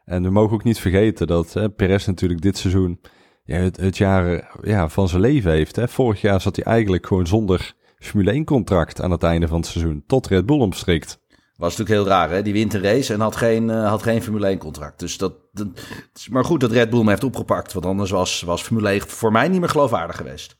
En 0.05 0.23
we 0.23 0.29
mogen 0.29 0.53
ook 0.53 0.63
niet 0.63 0.79
vergeten 0.79 1.27
dat 1.27 1.53
hè, 1.53 1.69
Perez 1.69 2.05
natuurlijk 2.05 2.41
dit 2.41 2.57
seizoen 2.57 2.99
ja, 3.43 3.55
het, 3.57 3.77
het 3.77 3.97
jaar 3.97 4.51
ja, 4.61 4.89
van 4.89 5.07
zijn 5.09 5.21
leven 5.21 5.51
heeft. 5.51 5.75
Hè. 5.75 5.87
Vorig 5.87 6.21
jaar 6.21 6.41
zat 6.41 6.55
hij 6.55 6.65
eigenlijk 6.65 7.05
gewoon 7.07 7.27
zonder 7.27 7.73
Formule 7.99 8.31
1 8.31 8.45
contract 8.45 9.01
aan 9.01 9.11
het 9.11 9.23
einde 9.23 9.47
van 9.47 9.57
het 9.57 9.65
seizoen. 9.65 10.03
Tot 10.07 10.27
Red 10.27 10.45
Bull 10.45 10.59
hem 10.59 10.73
strikt. 10.73 11.19
Was 11.61 11.77
natuurlijk 11.77 12.05
heel 12.07 12.15
raar, 12.17 12.29
hè? 12.29 12.41
Die 12.41 12.53
wint 12.53 12.73
een 12.73 12.81
race 12.81 13.13
en 13.13 13.19
had 13.19 13.35
geen, 13.35 13.69
eh, 13.69 13.87
had 13.89 14.03
geen 14.03 14.23
Formule 14.23 14.47
1 14.49 14.57
contract. 14.57 14.99
Dus 14.99 15.17
dat, 15.17 15.33
is 16.13 16.29
maar 16.29 16.45
goed 16.45 16.59
dat 16.59 16.71
Red 16.71 16.89
Bull 16.89 16.99
hem 16.99 17.07
heeft 17.09 17.23
opgepakt. 17.23 17.73
Want 17.73 17.85
anders 17.85 18.09
was, 18.11 18.41
was 18.41 18.61
Formule 18.61 18.89
1 18.89 19.01
voor 19.07 19.31
mij 19.31 19.47
niet 19.47 19.59
meer 19.59 19.69
geloofwaardig 19.69 20.15
geweest. 20.15 20.55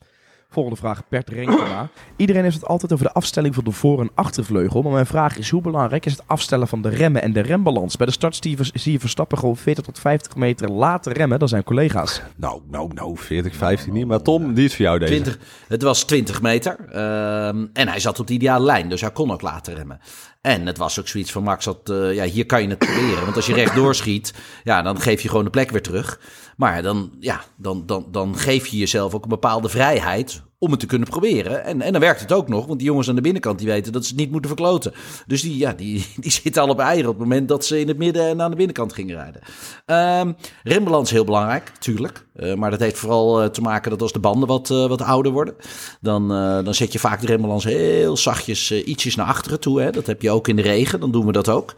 Volgende 0.50 0.78
vraag, 0.78 1.02
Bert 1.08 1.28
Renkema. 1.28 1.88
Iedereen 2.16 2.42
heeft 2.42 2.54
het 2.54 2.66
altijd 2.66 2.92
over 2.92 3.04
de 3.04 3.12
afstelling 3.12 3.54
van 3.54 3.64
de 3.64 3.70
voor- 3.70 4.00
en 4.00 4.10
achtervleugel. 4.14 4.82
Maar 4.82 4.92
mijn 4.92 5.06
vraag 5.06 5.38
is, 5.38 5.50
hoe 5.50 5.62
belangrijk 5.62 6.06
is 6.06 6.12
het 6.12 6.22
afstellen 6.26 6.68
van 6.68 6.82
de 6.82 6.88
remmen 6.88 7.22
en 7.22 7.32
de 7.32 7.40
rembalans? 7.40 7.96
Bij 7.96 8.06
de 8.06 8.12
start 8.12 8.36
zie 8.42 8.56
je- 8.58 8.70
zie 8.78 8.92
je 8.92 9.00
Verstappen 9.00 9.38
gewoon 9.38 9.56
40 9.56 9.84
tot 9.84 9.98
50 9.98 10.36
meter 10.36 10.70
later 10.70 11.12
remmen 11.12 11.38
dan 11.38 11.48
zijn 11.48 11.62
collega's. 11.64 12.22
Nou, 12.36 12.60
nou, 12.70 12.90
nou, 12.94 13.16
40, 13.18 13.54
15 13.56 13.92
niet. 13.92 14.06
Maar 14.06 14.22
Tom, 14.22 14.54
die 14.54 14.64
is 14.64 14.76
voor 14.76 14.84
jou 14.84 14.98
deze. 14.98 15.12
20, 15.12 15.38
het 15.68 15.82
was 15.82 16.04
20 16.04 16.42
meter. 16.42 16.76
ehm, 16.90 17.66
en 17.72 17.88
hij 17.88 18.00
zat 18.00 18.20
op 18.20 18.26
de 18.26 18.32
ideale 18.32 18.64
lijn, 18.64 18.88
dus 18.88 19.00
hij 19.00 19.10
kon 19.12 19.30
ook 19.32 19.42
laten 19.42 19.74
remmen. 19.74 20.00
En 20.42 20.66
het 20.66 20.78
was 20.78 21.00
ook 21.00 21.08
zoiets 21.08 21.32
van 21.32 21.42
Max, 21.42 21.64
dat, 21.64 21.90
eh, 21.90 22.14
ja, 22.14 22.24
hier 22.24 22.46
kan 22.46 22.62
je 22.62 22.68
het 22.68 22.78
proberen. 22.78 23.24
Want 23.24 23.36
als 23.36 23.46
je 23.46 23.54
rechtdoor 23.54 23.94
schiet, 23.94 24.34
ja, 24.64 24.82
dan 24.82 25.00
geef 25.00 25.22
je 25.22 25.28
gewoon 25.28 25.44
de 25.44 25.50
plek 25.50 25.70
weer 25.70 25.82
terug. 25.82 26.20
Maar 26.56 26.82
dan, 26.82 27.12
ja, 27.20 27.44
dan, 27.56 27.86
dan, 27.86 28.06
dan 28.10 28.38
geef 28.38 28.66
je 28.66 28.76
jezelf 28.76 29.14
ook 29.14 29.22
een 29.22 29.28
bepaalde 29.28 29.68
vrijheid 29.68 30.42
om 30.62 30.70
het 30.70 30.80
te 30.80 30.86
kunnen 30.86 31.08
proberen. 31.08 31.64
En, 31.64 31.80
en 31.80 31.92
dan 31.92 32.00
werkt 32.00 32.20
het 32.20 32.32
ook 32.32 32.48
nog, 32.48 32.66
want 32.66 32.78
die 32.78 32.88
jongens 32.88 33.08
aan 33.08 33.14
de 33.14 33.20
binnenkant 33.20 33.58
die 33.58 33.68
weten 33.68 33.92
dat 33.92 34.02
ze 34.04 34.08
het 34.08 34.18
niet 34.18 34.30
moeten 34.30 34.50
verkloten. 34.50 34.92
Dus 35.26 35.42
die, 35.42 35.58
ja, 35.58 35.72
die, 35.72 36.06
die 36.20 36.30
zitten 36.30 36.62
al 36.62 36.68
op 36.68 36.78
eieren 36.78 37.10
op 37.10 37.18
het 37.18 37.28
moment 37.28 37.48
dat 37.48 37.64
ze 37.64 37.80
in 37.80 37.88
het 37.88 37.98
midden 37.98 38.28
en 38.28 38.42
aan 38.42 38.50
de 38.50 38.56
binnenkant 38.56 38.92
gingen 38.92 39.16
rijden. 39.16 39.42
Ehm 39.86 40.32
rembalans 40.62 41.10
heel 41.10 41.24
belangrijk, 41.24 41.72
tuurlijk. 41.78 42.26
Eh, 42.34 42.54
maar 42.54 42.70
dat 42.70 42.80
heeft 42.80 42.98
vooral 42.98 43.42
eh, 43.42 43.48
te 43.48 43.60
maken 43.60 43.90
dat 43.90 44.02
als 44.02 44.12
de 44.12 44.18
banden 44.18 44.48
wat, 44.48 44.70
eh, 44.70 44.86
wat 44.86 45.02
ouder 45.02 45.32
worden, 45.32 45.54
dan, 46.00 46.28
dan 46.64 46.74
zet 46.74 46.92
je 46.92 46.98
vaak 46.98 47.20
de 47.20 47.26
rembalans 47.26 47.64
heel 47.64 48.16
zachtjes 48.16 48.72
ietsjes 48.72 49.14
naar 49.14 49.26
achteren 49.26 49.60
toe. 49.60 49.80
Hè. 49.80 49.90
Dat 49.90 50.06
heb 50.06 50.22
je 50.22 50.30
ook 50.30 50.48
in 50.48 50.56
de 50.56 50.62
regen, 50.62 51.00
dan 51.00 51.10
doen 51.10 51.26
we 51.26 51.32
dat 51.32 51.48
ook. 51.48 51.74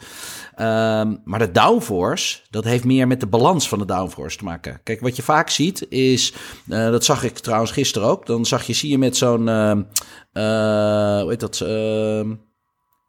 Ehm, 0.56 1.16
maar 1.24 1.38
de 1.38 1.50
downforce, 1.50 2.40
dat 2.50 2.64
heeft 2.64 2.84
meer 2.84 3.06
met 3.06 3.20
de 3.20 3.26
balans 3.26 3.68
van 3.68 3.78
de 3.78 3.84
downforce 3.84 4.36
te 4.36 4.44
maken. 4.44 4.80
Kijk, 4.82 5.00
wat 5.00 5.16
je 5.16 5.22
vaak 5.22 5.50
ziet 5.50 5.90
is, 5.90 6.32
uh, 6.68 6.90
dat 6.90 7.04
zag 7.04 7.24
ik 7.24 7.38
trouwens 7.38 7.70
gisteren 7.70 8.08
ook. 8.08 8.26
Dan 8.26 8.46
zag 8.46 8.62
je, 8.62 8.72
zie 8.72 8.90
je 8.90 8.98
met 8.98 9.16
zo'n, 9.16 9.46
uh, 9.46 9.72
hoe 10.32 11.26
heet 11.28 11.40
dat? 11.40 11.58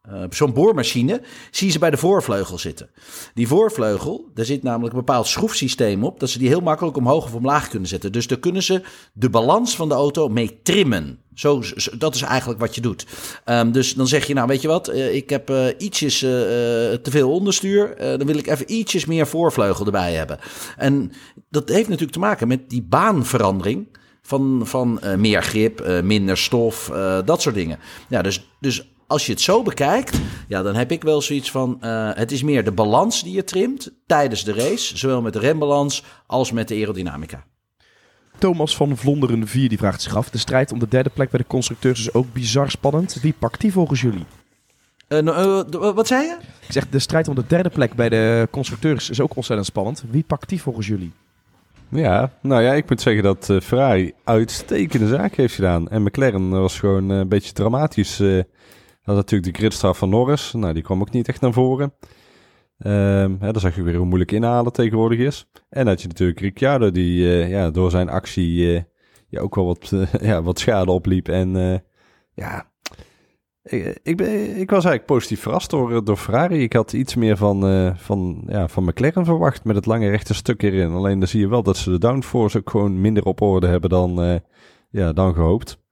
Uh, 0.10 0.24
Zo'n 0.30 0.54
boormachine 0.54 1.22
zie 1.52 1.72
ze 1.72 1.80
bij 1.80 1.90
de 1.90 1.98
voorvleugel 1.98 2.58
zitten. 2.58 2.90
Die 3.34 3.48
voorvleugel, 3.48 4.32
daar 4.34 4.46
zit 4.46 4.64
namelijk 4.64 4.94
een 4.94 5.00
bepaald 5.00 5.28
schroefsysteem 5.28 6.04
op, 6.04 6.20
dat 6.20 6.30
ze 6.30 6.40
die 6.40 6.48
heel 6.48 6.62
makkelijk 6.62 6.98
omhoog 6.98 7.26
of 7.26 7.34
omlaag 7.34 7.68
kunnen 7.68 7.88
zetten. 7.88 8.12
Dus 8.12 8.28
daar 8.28 8.40
kunnen 8.40 8.64
ze 8.64 8.82
de 9.14 9.30
balans 9.30 9.76
van 9.76 9.90
de 9.90 9.96
auto 9.96 10.30
mee 10.30 10.60
trimmen. 10.64 11.20
Zo, 11.34 11.62
dat 11.98 12.16
is 12.16 12.22
eigenlijk 12.22 12.60
wat 12.60 12.76
je 12.76 12.82
doet. 12.82 13.06
Um, 13.46 13.72
dus 13.72 13.94
dan 13.94 14.08
zeg 14.08 14.28
je, 14.28 14.34
nou 14.34 14.48
weet 14.48 14.62
je 14.62 14.68
wat, 14.68 14.90
uh, 14.90 15.16
ik 15.16 15.30
heb 15.30 15.50
uh, 15.50 15.66
ietsjes 15.78 16.20
te 16.20 17.00
veel 17.10 17.32
onderstuur, 17.32 17.96
dan 17.98 18.26
wil 18.26 18.38
ik 18.38 18.48
even 18.48 18.72
ietsjes 18.72 19.06
meer 19.06 19.28
voorvleugel 19.28 19.86
erbij 19.86 20.14
hebben. 20.14 20.40
En 20.78 21.12
dat 21.50 21.70
heeft 21.70 21.88
natuurlijk 21.88 22.14
te 22.14 22.20
maken 22.20 22.48
met 22.48 22.70
die 22.70 22.84
baanverandering 22.84 23.98
van, 24.22 24.62
van 24.64 25.00
meer 25.18 25.44
grip, 25.44 26.02
minder 26.04 26.38
stof, 26.38 26.92
dat 27.26 27.42
soort 27.42 27.56
dingen. 27.56 27.80
Ja, 28.10 28.22
dus, 28.22 28.50
dus 28.60 28.90
als 29.08 29.26
je 29.26 29.32
het 29.32 29.42
zo 29.42 29.64
bekijkt, 29.64 30.20
ja, 30.48 30.62
dan 30.62 30.76
heb 30.76 30.92
ik 30.92 31.04
wel 31.04 31.22
zoiets 31.22 31.52
van: 31.52 31.78
uh, 31.82 32.10
het 32.14 32.32
is 32.32 32.44
meer 32.44 32.64
de 32.64 32.72
balans 32.72 33.24
die 33.24 33.34
je 33.34 33.44
trimt 33.44 33.92
tijdens 34.06 34.44
de 34.44 34.54
race, 34.54 34.98
zowel 34.98 35.22
met 35.22 35.34
de 35.34 35.40
rembalans 35.40 36.04
als 36.28 36.52
met 36.52 36.68
de 36.68 36.76
aerodynamica. 36.76 37.44
Thomas 38.38 38.76
van 38.76 38.98
Vlonderen 38.98 39.48
4 39.48 39.70
die 39.70 39.78
vraagt 39.78 40.02
zich 40.02 40.16
af: 40.16 40.30
de 40.30 40.38
strijd 40.38 40.72
om 40.72 40.80
de 40.80 40.88
derde 40.88 41.10
plek 41.10 41.30
bij 41.30 41.40
de 41.40 41.48
constructeurs 41.48 42.00
is 42.00 42.14
ook 42.14 42.34
bizar 42.34 42.72
spannend. 42.72 43.18
Wie 43.22 43.36
pakt 43.40 43.62
die 43.62 43.72
volgens 43.72 44.02
jullie? 44.02 44.26
Uh, 45.10 45.22
uh, 45.22 45.62
wat 45.94 46.08
zei 46.08 46.26
je? 46.26 46.38
Ik 46.68 46.72
zeg, 46.72 46.90
de 46.90 47.00
strijd 47.00 47.28
om 47.28 47.36
de 47.36 47.44
derde 47.48 47.70
plek 47.70 47.94
bij 47.94 48.10
de 48.10 48.48
constructeurs 48.52 49.10
is 49.10 49.22
ook 49.22 49.36
ontzettend 49.36 49.68
spannend. 49.68 50.04
Wie 50.10 50.24
pakt 50.24 50.50
die 50.50 50.62
volgens 50.62 50.88
jullie? 50.88 51.12
Ja, 51.90 52.32
nou 52.42 52.62
ja, 52.62 52.74
ik 52.74 52.90
moet 52.90 53.02
zeggen 53.02 53.24
dat 53.24 53.50
uh, 53.50 53.60
Ferrari 53.62 54.14
uitstekende 54.24 55.08
zaak 55.08 55.36
heeft 55.36 55.56
gedaan. 55.56 55.90
En 55.90 56.04
McLaren 56.04 56.50
was 56.50 56.80
gewoon 56.80 57.10
een 57.10 57.28
beetje 57.28 57.52
dramatisch 57.52 58.20
had 59.06 59.16
natuurlijk 59.16 59.54
de 59.54 59.60
gridstraf 59.60 59.98
van 59.98 60.10
Norris. 60.10 60.54
Nou, 60.54 60.74
die 60.74 60.84
kwam 60.84 61.02
ook 61.02 61.12
niet 61.12 61.28
echt 61.28 61.42
naar 61.42 61.54
voren. 61.54 61.94
Um, 62.78 63.38
hè, 63.40 63.52
dan 63.52 63.60
zag 63.60 63.76
je 63.76 63.84
weer 63.84 63.96
hoe 63.96 64.06
moeilijk 64.06 64.32
inhalen 64.32 64.72
tegenwoordig 64.72 65.20
is. 65.20 65.46
En 65.70 65.86
dat 65.86 66.02
je 66.02 66.08
natuurlijk 66.08 66.40
Ricciardo, 66.40 66.92
die 66.92 67.22
uh, 67.22 67.50
ja, 67.50 67.70
door 67.70 67.92
zijn 67.92 68.10
actie 68.10 68.74
uh, 68.74 68.82
ja, 69.28 69.40
ook 69.40 69.56
wel 69.56 69.66
wat, 69.66 69.94
ja, 70.22 70.42
wat 70.42 70.60
schade 70.60 70.92
opliep. 70.92 71.28
En 71.28 71.82
ja, 72.34 72.72
ik, 73.64 74.00
ik, 74.04 74.18
ben, 74.18 74.58
ik 74.58 74.70
was 74.70 74.86
eigenlijk 74.86 75.06
positief 75.06 75.42
verrast 75.42 75.70
door, 75.70 76.04
door 76.04 76.18
Ferrari. 76.18 76.62
Ik 76.64 76.74
had 76.74 76.94
iets 76.94 77.16
meer 77.16 77.38
van, 77.38 77.62
van, 77.98 78.44
ja, 78.48 78.68
van 78.68 78.84
McLaren 78.84 79.26
verwacht 79.26 79.64
met 79.64 79.76
het 79.76 79.86
lange 79.86 80.10
rechte 80.10 80.34
stuk 80.34 80.62
erin. 80.62 80.92
Alleen 80.92 81.20
dan 81.20 81.28
zie 81.28 81.40
je 81.40 81.48
wel 81.48 81.64
dat 81.64 81.78
ze 81.78 81.90
de 81.90 81.98
downforce 81.98 82.58
ook 82.58 82.70
gewoon 82.70 83.02
minder 83.02 83.24
op 83.24 83.42
orde 83.42 83.68
hebben 83.68 83.90
dan, 83.90 84.42
ja, 84.90 85.14
dan 85.14 85.34
gehoopt. 85.34 85.84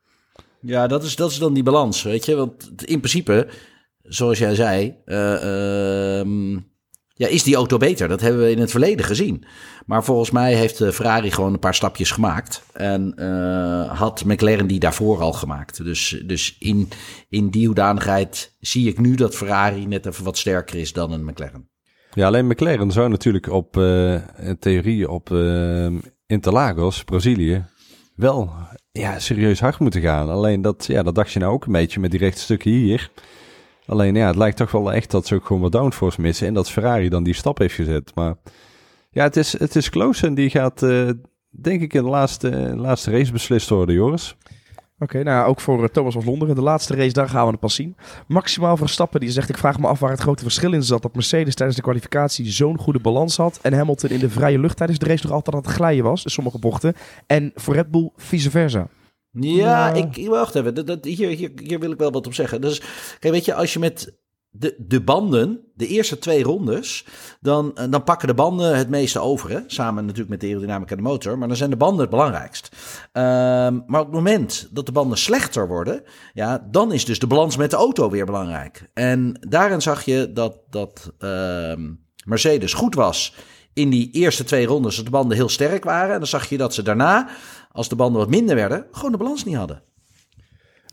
Ja, 0.65 0.87
dat 0.87 1.03
is, 1.03 1.15
dat 1.15 1.31
is 1.31 1.37
dan 1.37 1.53
die 1.53 1.63
balans, 1.63 2.03
weet 2.03 2.25
je. 2.25 2.35
Want 2.35 2.85
in 2.85 2.99
principe, 2.99 3.47
zoals 4.01 4.37
jij 4.37 4.55
zei, 4.55 4.95
uh, 5.05 6.23
uh, 6.23 6.57
ja, 7.13 7.27
is 7.27 7.43
die 7.43 7.55
auto 7.55 7.77
beter. 7.77 8.07
Dat 8.07 8.21
hebben 8.21 8.41
we 8.41 8.51
in 8.51 8.59
het 8.59 8.71
verleden 8.71 9.05
gezien. 9.05 9.45
Maar 9.85 10.03
volgens 10.03 10.31
mij 10.31 10.53
heeft 10.55 10.79
uh, 10.79 10.89
Ferrari 10.89 11.31
gewoon 11.31 11.53
een 11.53 11.59
paar 11.59 11.75
stapjes 11.75 12.11
gemaakt. 12.11 12.63
En 12.73 13.13
uh, 13.15 13.99
had 13.99 14.25
McLaren 14.25 14.67
die 14.67 14.79
daarvoor 14.79 15.21
al 15.21 15.33
gemaakt. 15.33 15.83
Dus, 15.83 16.23
dus 16.25 16.55
in, 16.59 16.89
in 17.29 17.49
die 17.49 17.65
hoedanigheid 17.65 18.55
zie 18.59 18.87
ik 18.87 18.99
nu 18.99 19.15
dat 19.15 19.35
Ferrari 19.35 19.87
net 19.87 20.05
even 20.05 20.23
wat 20.23 20.37
sterker 20.37 20.79
is 20.79 20.93
dan 20.93 21.11
een 21.11 21.25
McLaren. 21.25 21.69
Ja, 22.13 22.27
alleen 22.27 22.47
McLaren 22.47 22.91
zou 22.91 23.09
natuurlijk 23.09 23.49
op 23.49 23.71
theorie 24.59 25.09
op 25.09 25.29
Interlagos, 26.25 27.03
Brazilië, 27.03 27.65
wel 28.15 28.51
ja, 28.99 29.19
serieus 29.19 29.59
hard 29.59 29.79
moeten 29.79 30.01
gaan. 30.01 30.29
Alleen 30.29 30.61
dat, 30.61 30.85
ja, 30.85 31.03
dat 31.03 31.15
dacht 31.15 31.31
je 31.31 31.39
nou 31.39 31.53
ook 31.53 31.65
een 31.65 31.71
beetje 31.71 31.99
met 31.99 32.11
die 32.11 32.19
rechte 32.19 32.41
stukken 32.41 32.71
hier. 32.71 33.11
Alleen 33.85 34.15
ja, 34.15 34.27
het 34.27 34.35
lijkt 34.35 34.57
toch 34.57 34.71
wel 34.71 34.93
echt 34.93 35.11
dat 35.11 35.27
ze 35.27 35.35
ook 35.35 35.45
gewoon 35.45 35.61
wat 35.61 35.71
downforce 35.71 36.21
missen. 36.21 36.47
En 36.47 36.53
dat 36.53 36.71
Ferrari 36.71 37.09
dan 37.09 37.23
die 37.23 37.33
stap 37.33 37.57
heeft 37.57 37.75
gezet. 37.75 38.11
Maar 38.15 38.35
ja, 39.09 39.23
het 39.23 39.35
is, 39.35 39.59
het 39.59 39.75
is 39.75 39.89
close 39.89 40.27
en 40.27 40.33
die 40.33 40.49
gaat 40.49 40.81
uh, 40.81 41.09
denk 41.49 41.81
ik 41.81 41.93
in 41.93 42.03
de 42.03 42.09
laatste, 42.09 42.73
laatste 42.75 43.11
race 43.11 43.31
beslist 43.31 43.69
worden, 43.69 43.95
Joris. 43.95 44.35
Oké, 44.99 45.17
okay, 45.17 45.33
nou 45.33 45.47
ook 45.47 45.59
voor 45.59 45.81
uh, 45.81 45.87
Thomas 45.87 46.13
van 46.13 46.25
Londeren. 46.25 46.55
De 46.55 46.61
laatste 46.61 46.95
race, 46.95 47.13
daar 47.13 47.29
gaan 47.29 47.45
we 47.45 47.51
het 47.51 47.59
pas 47.59 47.75
zien. 47.75 47.95
Maximaal 48.27 48.77
Verstappen, 48.77 49.19
die 49.19 49.31
zegt, 49.31 49.49
ik 49.49 49.57
vraag 49.57 49.79
me 49.79 49.87
af 49.87 49.99
waar 49.99 50.11
het 50.11 50.19
grote 50.19 50.43
verschil 50.43 50.73
in 50.73 50.83
zat. 50.83 51.01
Dat 51.01 51.13
Mercedes 51.13 51.55
tijdens 51.55 51.77
de 51.77 51.83
kwalificatie 51.83 52.51
zo'n 52.51 52.77
goede 52.77 52.99
balans 52.99 53.37
had. 53.37 53.59
En 53.61 53.73
Hamilton 53.73 54.09
in 54.09 54.19
de 54.19 54.29
vrije 54.29 54.59
lucht 54.59 54.77
tijdens 54.77 54.99
de 54.99 55.05
race 55.05 55.23
nog 55.23 55.31
altijd 55.31 55.55
aan 55.55 55.61
het 55.61 55.71
glijden 55.71 56.03
was. 56.03 56.23
In 56.23 56.31
sommige 56.31 56.59
bochten. 56.59 56.93
En 57.27 57.51
voor 57.55 57.73
Red 57.73 57.91
Bull 57.91 58.11
vice 58.15 58.49
versa. 58.49 58.87
Ja, 59.31 59.93
ik, 59.93 60.27
wacht 60.27 60.55
even. 60.55 60.75
Dat, 60.75 60.87
dat, 60.87 61.05
hier, 61.05 61.29
hier, 61.29 61.51
hier 61.55 61.79
wil 61.79 61.91
ik 61.91 61.97
wel 61.97 62.11
wat 62.11 62.27
op 62.27 62.33
zeggen. 62.33 62.61
Dus, 62.61 62.81
kijk, 63.19 63.33
weet 63.33 63.45
je, 63.45 63.53
als 63.53 63.73
je 63.73 63.79
met 63.79 64.13
de, 64.55 64.75
de 64.77 65.01
banden, 65.01 65.59
de 65.75 65.87
eerste 65.87 66.17
twee 66.17 66.43
rondes, 66.43 67.05
dan, 67.39 67.75
eh, 67.75 67.85
dan 67.89 68.03
pakken 68.03 68.27
de 68.27 68.33
banden 68.33 68.77
het 68.77 68.89
meeste 68.89 69.19
over. 69.19 69.49
Hè? 69.49 69.59
Samen 69.67 70.03
natuurlijk 70.03 70.29
met 70.29 70.41
de 70.41 70.47
aerodynamica 70.47 70.91
en 70.91 70.97
de 70.97 71.03
motor. 71.03 71.37
Maar 71.37 71.47
dan 71.47 71.57
zijn 71.57 71.69
de 71.69 71.77
banden 71.77 72.01
het 72.01 72.09
belangrijkst. 72.09 72.69
Um, 73.13 73.83
maar 73.87 73.99
op 73.99 74.05
het 74.05 74.15
moment 74.15 74.67
dat 74.71 74.85
de 74.85 74.91
banden 74.91 75.17
slechter 75.17 75.67
worden, 75.67 76.03
ja, 76.33 76.67
dan 76.71 76.91
is 76.91 77.05
dus 77.05 77.19
de 77.19 77.27
balans 77.27 77.57
met 77.57 77.69
de 77.69 77.75
auto 77.75 78.09
weer 78.09 78.25
belangrijk. 78.25 78.89
En 78.93 79.37
daarin 79.47 79.81
zag 79.81 80.05
je 80.05 80.31
dat, 80.33 80.57
dat 80.69 81.11
um, 81.19 82.05
Mercedes 82.25 82.73
goed 82.73 82.95
was 82.95 83.35
in 83.73 83.89
die 83.89 84.11
eerste 84.11 84.43
twee 84.43 84.65
rondes. 84.65 84.95
Dat 84.95 85.05
de 85.05 85.11
banden 85.11 85.37
heel 85.37 85.49
sterk 85.49 85.83
waren. 85.83 86.13
En 86.13 86.19
dan 86.19 86.27
zag 86.27 86.49
je 86.49 86.57
dat 86.57 86.73
ze 86.73 86.81
daarna, 86.81 87.29
als 87.71 87.89
de 87.89 87.95
banden 87.95 88.21
wat 88.21 88.29
minder 88.29 88.55
werden, 88.55 88.85
gewoon 88.91 89.11
de 89.11 89.17
balans 89.17 89.43
niet 89.43 89.55
hadden. 89.55 89.83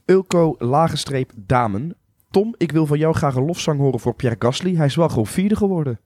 Ulco 0.04 0.54
Lagenstreep 0.58 1.32
Damen 1.36 1.99
Tom, 2.30 2.54
ik 2.56 2.72
wil 2.72 2.86
van 2.86 2.98
jou 2.98 3.14
graag 3.14 3.34
een 3.34 3.44
lofzang 3.44 3.78
horen 3.78 4.00
voor 4.00 4.14
Pierre 4.14 4.36
Gasly. 4.38 4.76
Hij 4.76 4.86
is 4.86 4.94
wel 4.94 5.08
gewoon 5.08 5.26
vierde 5.26 5.56
geworden. 5.56 6.00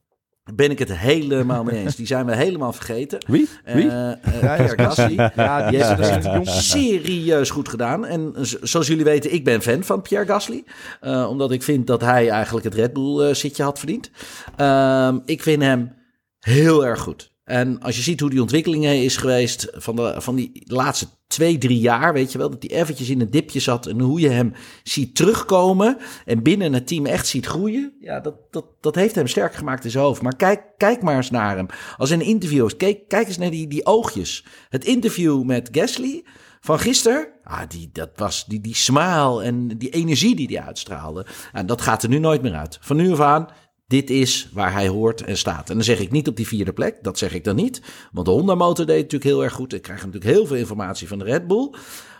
Ben 0.54 0.70
ik 0.70 0.78
het 0.78 0.96
helemaal 0.96 1.64
mee 1.64 1.80
eens. 1.80 1.96
Die 1.96 2.06
zijn 2.06 2.26
we 2.26 2.36
helemaal 2.36 2.72
vergeten. 2.72 3.18
Wie? 3.26 3.48
Wie? 3.64 3.84
Uh, 3.84 3.90
uh, 3.90 4.56
Pierre 4.56 4.78
Gasly. 4.84 5.14
ja, 5.36 5.70
die 5.70 5.84
heeft 5.84 6.24
het 6.24 6.48
serieus 6.48 7.50
goed 7.50 7.68
gedaan. 7.68 8.06
En 8.06 8.32
zoals 8.62 8.86
jullie 8.86 9.04
weten, 9.04 9.32
ik 9.32 9.44
ben 9.44 9.62
fan 9.62 9.82
van 9.82 10.02
Pierre 10.02 10.26
Gasly. 10.26 10.64
Uh, 11.02 11.26
omdat 11.30 11.50
ik 11.50 11.62
vind 11.62 11.86
dat 11.86 12.00
hij 12.00 12.28
eigenlijk 12.28 12.64
het 12.64 12.74
Red 12.74 12.92
Bull 12.92 13.34
zitje 13.34 13.62
had 13.62 13.78
verdiend. 13.78 14.10
Ehm, 14.56 15.18
ik 15.24 15.42
vind 15.42 15.62
hem 15.62 15.92
heel 16.38 16.86
erg 16.86 17.00
goed. 17.00 17.32
En 17.44 17.80
als 17.80 17.96
je 17.96 18.02
ziet 18.02 18.20
hoe 18.20 18.30
die 18.30 18.40
ontwikkelingen 18.40 19.02
is 19.02 19.16
geweest 19.16 19.68
van, 19.72 19.96
de, 19.96 20.14
van 20.18 20.34
die 20.34 20.62
laatste 20.66 21.06
twee, 21.34 21.58
drie 21.58 21.78
jaar, 21.78 22.12
weet 22.12 22.32
je 22.32 22.38
wel, 22.38 22.50
dat 22.50 22.62
hij 22.68 22.80
eventjes 22.80 23.08
in 23.08 23.20
een 23.20 23.30
dipje 23.30 23.60
zat 23.60 23.86
en 23.86 24.00
hoe 24.00 24.20
je 24.20 24.28
hem 24.28 24.52
ziet 24.82 25.14
terugkomen 25.14 25.96
en 26.24 26.42
binnen 26.42 26.72
het 26.72 26.86
team 26.86 27.06
echt 27.06 27.26
ziet 27.26 27.46
groeien, 27.46 27.92
ja, 28.00 28.20
dat, 28.20 28.34
dat, 28.50 28.66
dat 28.80 28.94
heeft 28.94 29.14
hem 29.14 29.26
sterk 29.26 29.54
gemaakt 29.54 29.84
in 29.84 29.90
zijn 29.90 30.04
hoofd. 30.04 30.22
Maar 30.22 30.36
kijk, 30.36 30.62
kijk 30.76 31.02
maar 31.02 31.16
eens 31.16 31.30
naar 31.30 31.56
hem. 31.56 31.66
Als 31.96 32.10
in 32.10 32.20
een 32.20 32.26
interview, 32.26 32.70
kijk, 32.76 33.08
kijk 33.08 33.26
eens 33.26 33.38
naar 33.38 33.50
die, 33.50 33.68
die 33.68 33.86
oogjes. 33.86 34.44
Het 34.68 34.84
interview 34.84 35.42
met 35.42 35.68
Gasly 35.72 36.24
van 36.60 36.78
gisteren, 36.78 37.28
ah, 37.42 37.60
die, 37.68 37.90
dat 37.92 38.10
was 38.16 38.44
die, 38.44 38.60
die 38.60 38.74
smile 38.74 39.42
en 39.42 39.68
die 39.68 39.90
energie 39.90 40.36
die 40.36 40.56
hij 40.56 40.66
uitstraalde. 40.66 41.26
En 41.52 41.66
dat 41.66 41.80
gaat 41.80 42.02
er 42.02 42.08
nu 42.08 42.18
nooit 42.18 42.42
meer 42.42 42.54
uit. 42.54 42.78
Van 42.80 42.96
nu 42.96 43.12
af 43.12 43.20
aan 43.20 43.48
dit 43.86 44.10
is 44.10 44.48
waar 44.52 44.72
hij 44.72 44.88
hoort 44.88 45.22
en 45.22 45.36
staat. 45.36 45.68
En 45.68 45.74
dan 45.74 45.84
zeg 45.84 46.00
ik 46.00 46.10
niet 46.10 46.28
op 46.28 46.36
die 46.36 46.46
vierde 46.46 46.72
plek, 46.72 46.98
dat 47.02 47.18
zeg 47.18 47.34
ik 47.34 47.44
dan 47.44 47.56
niet. 47.56 47.82
Want 48.12 48.26
de 48.26 48.32
Honda-motor 48.32 48.86
deed 48.86 49.02
natuurlijk 49.02 49.30
heel 49.30 49.44
erg 49.44 49.52
goed. 49.52 49.72
Ik 49.72 49.82
krijg 49.82 49.98
natuurlijk 49.98 50.32
heel 50.32 50.46
veel 50.46 50.56
informatie 50.56 51.08
van 51.08 51.18
de 51.18 51.24
Red 51.24 51.46
Bull. 51.46 51.74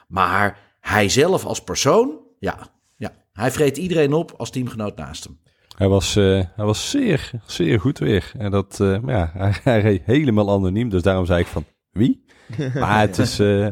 Maar 0.09 0.59
hij 0.81 1.09
zelf 1.09 1.44
als 1.44 1.62
persoon, 1.62 2.18
ja, 2.38 2.68
ja 2.96 3.12
hij 3.33 3.50
vreet 3.50 3.77
iedereen 3.77 4.12
op 4.12 4.35
als 4.37 4.50
teamgenoot 4.50 4.96
naast 4.96 5.24
hem. 5.24 5.38
Hij 5.77 5.88
was, 5.88 6.16
uh, 6.16 6.42
hij 6.57 6.64
was 6.64 6.90
zeer, 6.90 7.31
zeer 7.46 7.81
goed 7.81 7.98
weer. 7.98 8.33
En 8.38 8.50
dat, 8.50 8.79
uh, 8.81 8.98
ja, 9.07 9.31
hij, 9.35 9.61
hij, 9.62 9.81
reed 9.81 10.03
helemaal 10.05 10.50
anoniem. 10.50 10.88
Dus 10.88 11.03
daarom 11.03 11.27
zei 11.27 11.40
ik 11.40 11.46
van, 11.46 11.64
wie? 11.90 12.24
Maar 12.81 13.00
het 13.00 13.18
is, 13.18 13.40
uh, 13.40 13.68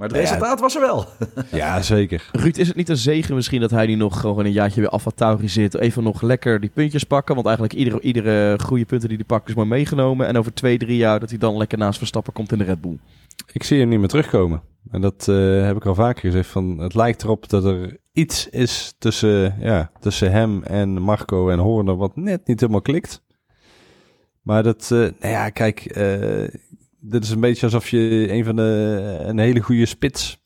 maar 0.00 0.08
het 0.08 0.18
resultaat 0.18 0.60
was 0.60 0.74
er 0.74 0.80
wel. 0.80 1.06
ja, 1.60 1.82
zeker. 1.82 2.28
Ruud, 2.32 2.56
is 2.56 2.66
het 2.66 2.76
niet 2.76 2.88
een 2.88 2.96
zegen 2.96 3.34
misschien 3.34 3.60
dat 3.60 3.70
hij 3.70 3.86
nu 3.86 3.94
nog 3.94 4.20
gewoon 4.20 4.44
een 4.44 4.52
jaartje 4.52 4.80
weer 4.80 4.90
Alfa 4.90 5.10
Tauri 5.14 5.48
zit? 5.48 5.74
Even 5.74 6.02
nog 6.02 6.22
lekker 6.22 6.60
die 6.60 6.70
puntjes 6.74 7.04
pakken. 7.04 7.34
Want 7.34 7.46
eigenlijk 7.46 7.76
iedere, 7.78 8.00
iedere 8.00 8.58
goede 8.62 8.84
punten 8.84 9.08
die 9.08 9.16
hij 9.16 9.26
pakt 9.26 9.48
is 9.48 9.54
maar 9.54 9.66
meegenomen. 9.66 10.26
En 10.26 10.36
over 10.36 10.54
twee, 10.54 10.78
drie 10.78 10.96
jaar 10.96 11.20
dat 11.20 11.28
hij 11.30 11.38
dan 11.38 11.56
lekker 11.56 11.78
naast 11.78 11.98
Verstappen 11.98 12.32
komt 12.32 12.52
in 12.52 12.58
de 12.58 12.64
Red 12.64 12.80
Bull. 12.80 12.98
Ik 13.52 13.62
zie 13.62 13.80
hem 13.80 13.88
niet 13.88 13.98
meer 13.98 14.08
terugkomen. 14.08 14.62
En 14.90 15.00
dat 15.00 15.26
uh, 15.30 15.64
heb 15.64 15.76
ik 15.76 15.86
al 15.86 15.94
vaker 15.94 16.20
gezegd. 16.20 16.48
Van, 16.48 16.78
het 16.78 16.94
lijkt 16.94 17.22
erop 17.22 17.48
dat 17.48 17.64
er 17.64 17.96
iets 18.12 18.48
is 18.48 18.94
tussen, 18.98 19.56
ja, 19.60 19.90
tussen 20.00 20.32
hem 20.32 20.62
en 20.62 21.02
Marco 21.02 21.50
en 21.50 21.58
Horner 21.58 21.96
wat 21.96 22.16
net 22.16 22.46
niet 22.46 22.60
helemaal 22.60 22.82
klikt. 22.82 23.22
Maar 24.42 24.62
dat, 24.62 24.90
uh, 24.92 24.98
nou 24.98 25.32
ja, 25.32 25.50
kijk, 25.50 25.96
uh, 25.96 26.48
dit 27.00 27.24
is 27.24 27.30
een 27.30 27.40
beetje 27.40 27.66
alsof 27.66 27.88
je 27.88 28.32
een 28.32 28.44
van 28.44 28.56
de 28.56 29.16
een 29.22 29.38
hele 29.38 29.60
goede 29.60 29.86
spits. 29.86 30.44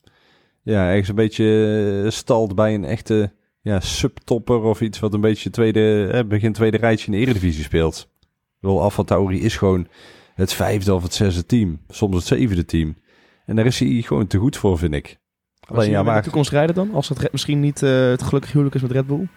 Ja, 0.61 0.89
ergens 0.89 1.09
een 1.09 1.15
beetje 1.15 2.05
stalt 2.09 2.55
bij 2.55 2.73
een 2.73 2.85
echte 2.85 3.33
ja, 3.61 3.79
subtopper 3.79 4.61
of 4.61 4.81
iets 4.81 4.99
wat 4.99 5.13
een 5.13 5.21
beetje 5.21 5.49
tweede, 5.49 6.07
eh, 6.07 6.23
begin 6.23 6.53
tweede 6.53 6.77
rijtje 6.77 7.05
in 7.05 7.11
de 7.11 7.17
Eredivisie 7.17 7.63
speelt. 7.63 8.09
Wel, 8.59 8.81
Alfa 8.81 9.03
Tauri 9.03 9.41
is 9.41 9.57
gewoon 9.57 9.87
het 10.35 10.53
vijfde 10.53 10.93
of 10.93 11.03
het 11.03 11.13
zesde 11.13 11.45
team. 11.45 11.79
Soms 11.87 12.15
het 12.15 12.25
zevende 12.25 12.65
team. 12.65 12.95
En 13.45 13.55
daar 13.55 13.65
is 13.65 13.79
hij 13.79 14.01
gewoon 14.01 14.27
te 14.27 14.37
goed 14.37 14.57
voor, 14.57 14.77
vind 14.77 14.93
ik. 14.93 15.17
Alleen 15.59 15.89
ja, 15.89 16.03
maar... 16.03 16.15
de 16.15 16.23
toekomst 16.23 16.51
rijden 16.51 16.75
dan? 16.75 16.93
Als 16.93 17.09
het 17.09 17.31
misschien 17.31 17.59
niet 17.59 17.81
uh, 17.81 18.09
het 18.09 18.23
gelukkig 18.23 18.51
huwelijk 18.51 18.75
is 18.75 18.81
met 18.81 18.91
Red 18.91 19.07
Bull? 19.07 19.27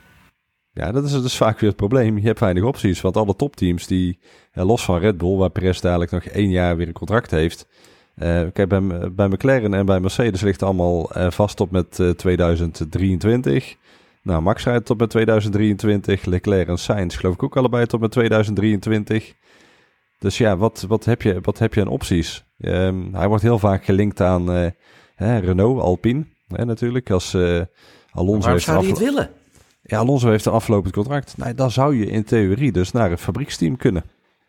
Ja, 0.78 0.92
dat 0.92 1.04
is 1.04 1.12
dus 1.12 1.36
vaak 1.36 1.58
weer 1.58 1.68
het 1.68 1.78
probleem. 1.78 2.18
Je 2.18 2.26
hebt 2.26 2.40
weinig 2.40 2.62
opties. 2.62 3.00
Want 3.00 3.16
alle 3.16 3.36
topteams 3.36 3.86
die, 3.86 4.18
los 4.52 4.84
van 4.84 4.98
Red 4.98 5.18
Bull, 5.18 5.36
waar 5.36 5.50
Perez 5.50 5.80
dadelijk 5.80 6.10
nog 6.10 6.24
één 6.24 6.50
jaar 6.50 6.76
weer 6.76 6.86
een 6.86 6.92
contract 6.92 7.30
heeft. 7.30 7.66
Uh, 8.16 8.42
kijk, 8.52 8.68
bij, 8.68 9.12
bij 9.12 9.28
McLaren 9.28 9.74
en 9.74 9.86
bij 9.86 10.00
Mercedes 10.00 10.40
ligt 10.40 10.62
allemaal 10.62 11.16
uh, 11.16 11.30
vast 11.30 11.60
op 11.60 11.70
met 11.70 12.02
2023. 12.16 13.76
Nou, 14.22 14.42
Max 14.42 14.64
rijdt 14.64 14.86
tot 14.86 14.98
met 14.98 15.10
2023. 15.10 16.24
Leclerc 16.24 16.68
en 16.68 16.78
Sainz 16.78 17.16
geloof 17.16 17.34
ik 17.34 17.42
ook 17.42 17.56
allebei 17.56 17.86
tot 17.86 18.00
met 18.00 18.10
2023. 18.10 19.34
Dus 20.18 20.38
ja, 20.38 20.56
wat, 20.56 20.84
wat, 20.88 21.04
heb, 21.04 21.22
je, 21.22 21.38
wat 21.42 21.58
heb 21.58 21.74
je 21.74 21.80
aan 21.80 21.88
opties? 21.88 22.44
Um, 22.58 23.14
hij 23.14 23.28
wordt 23.28 23.42
heel 23.42 23.58
vaak 23.58 23.84
gelinkt 23.84 24.20
aan 24.20 24.48
hè, 25.14 25.38
Renault, 25.38 25.80
Alpine 25.80 26.24
hè, 26.48 26.64
natuurlijk. 26.64 27.10
Als 27.10 27.36
Alonso 28.10 28.50
heeft 28.50 28.64
zou 28.64 28.78
hij 28.78 28.88
het 28.88 28.98
willen? 28.98 29.37
Ja, 29.90 29.98
Alonso 29.98 30.28
heeft 30.30 30.44
een 30.44 30.52
aflopend 30.52 30.94
contract. 30.94 31.36
Nee, 31.36 31.54
dan 31.54 31.70
zou 31.70 31.96
je 31.96 32.06
in 32.06 32.24
theorie 32.24 32.72
dus 32.72 32.92
naar 32.92 33.10
een 33.10 33.18
fabrieksteam 33.18 33.76
kunnen. 33.76 34.04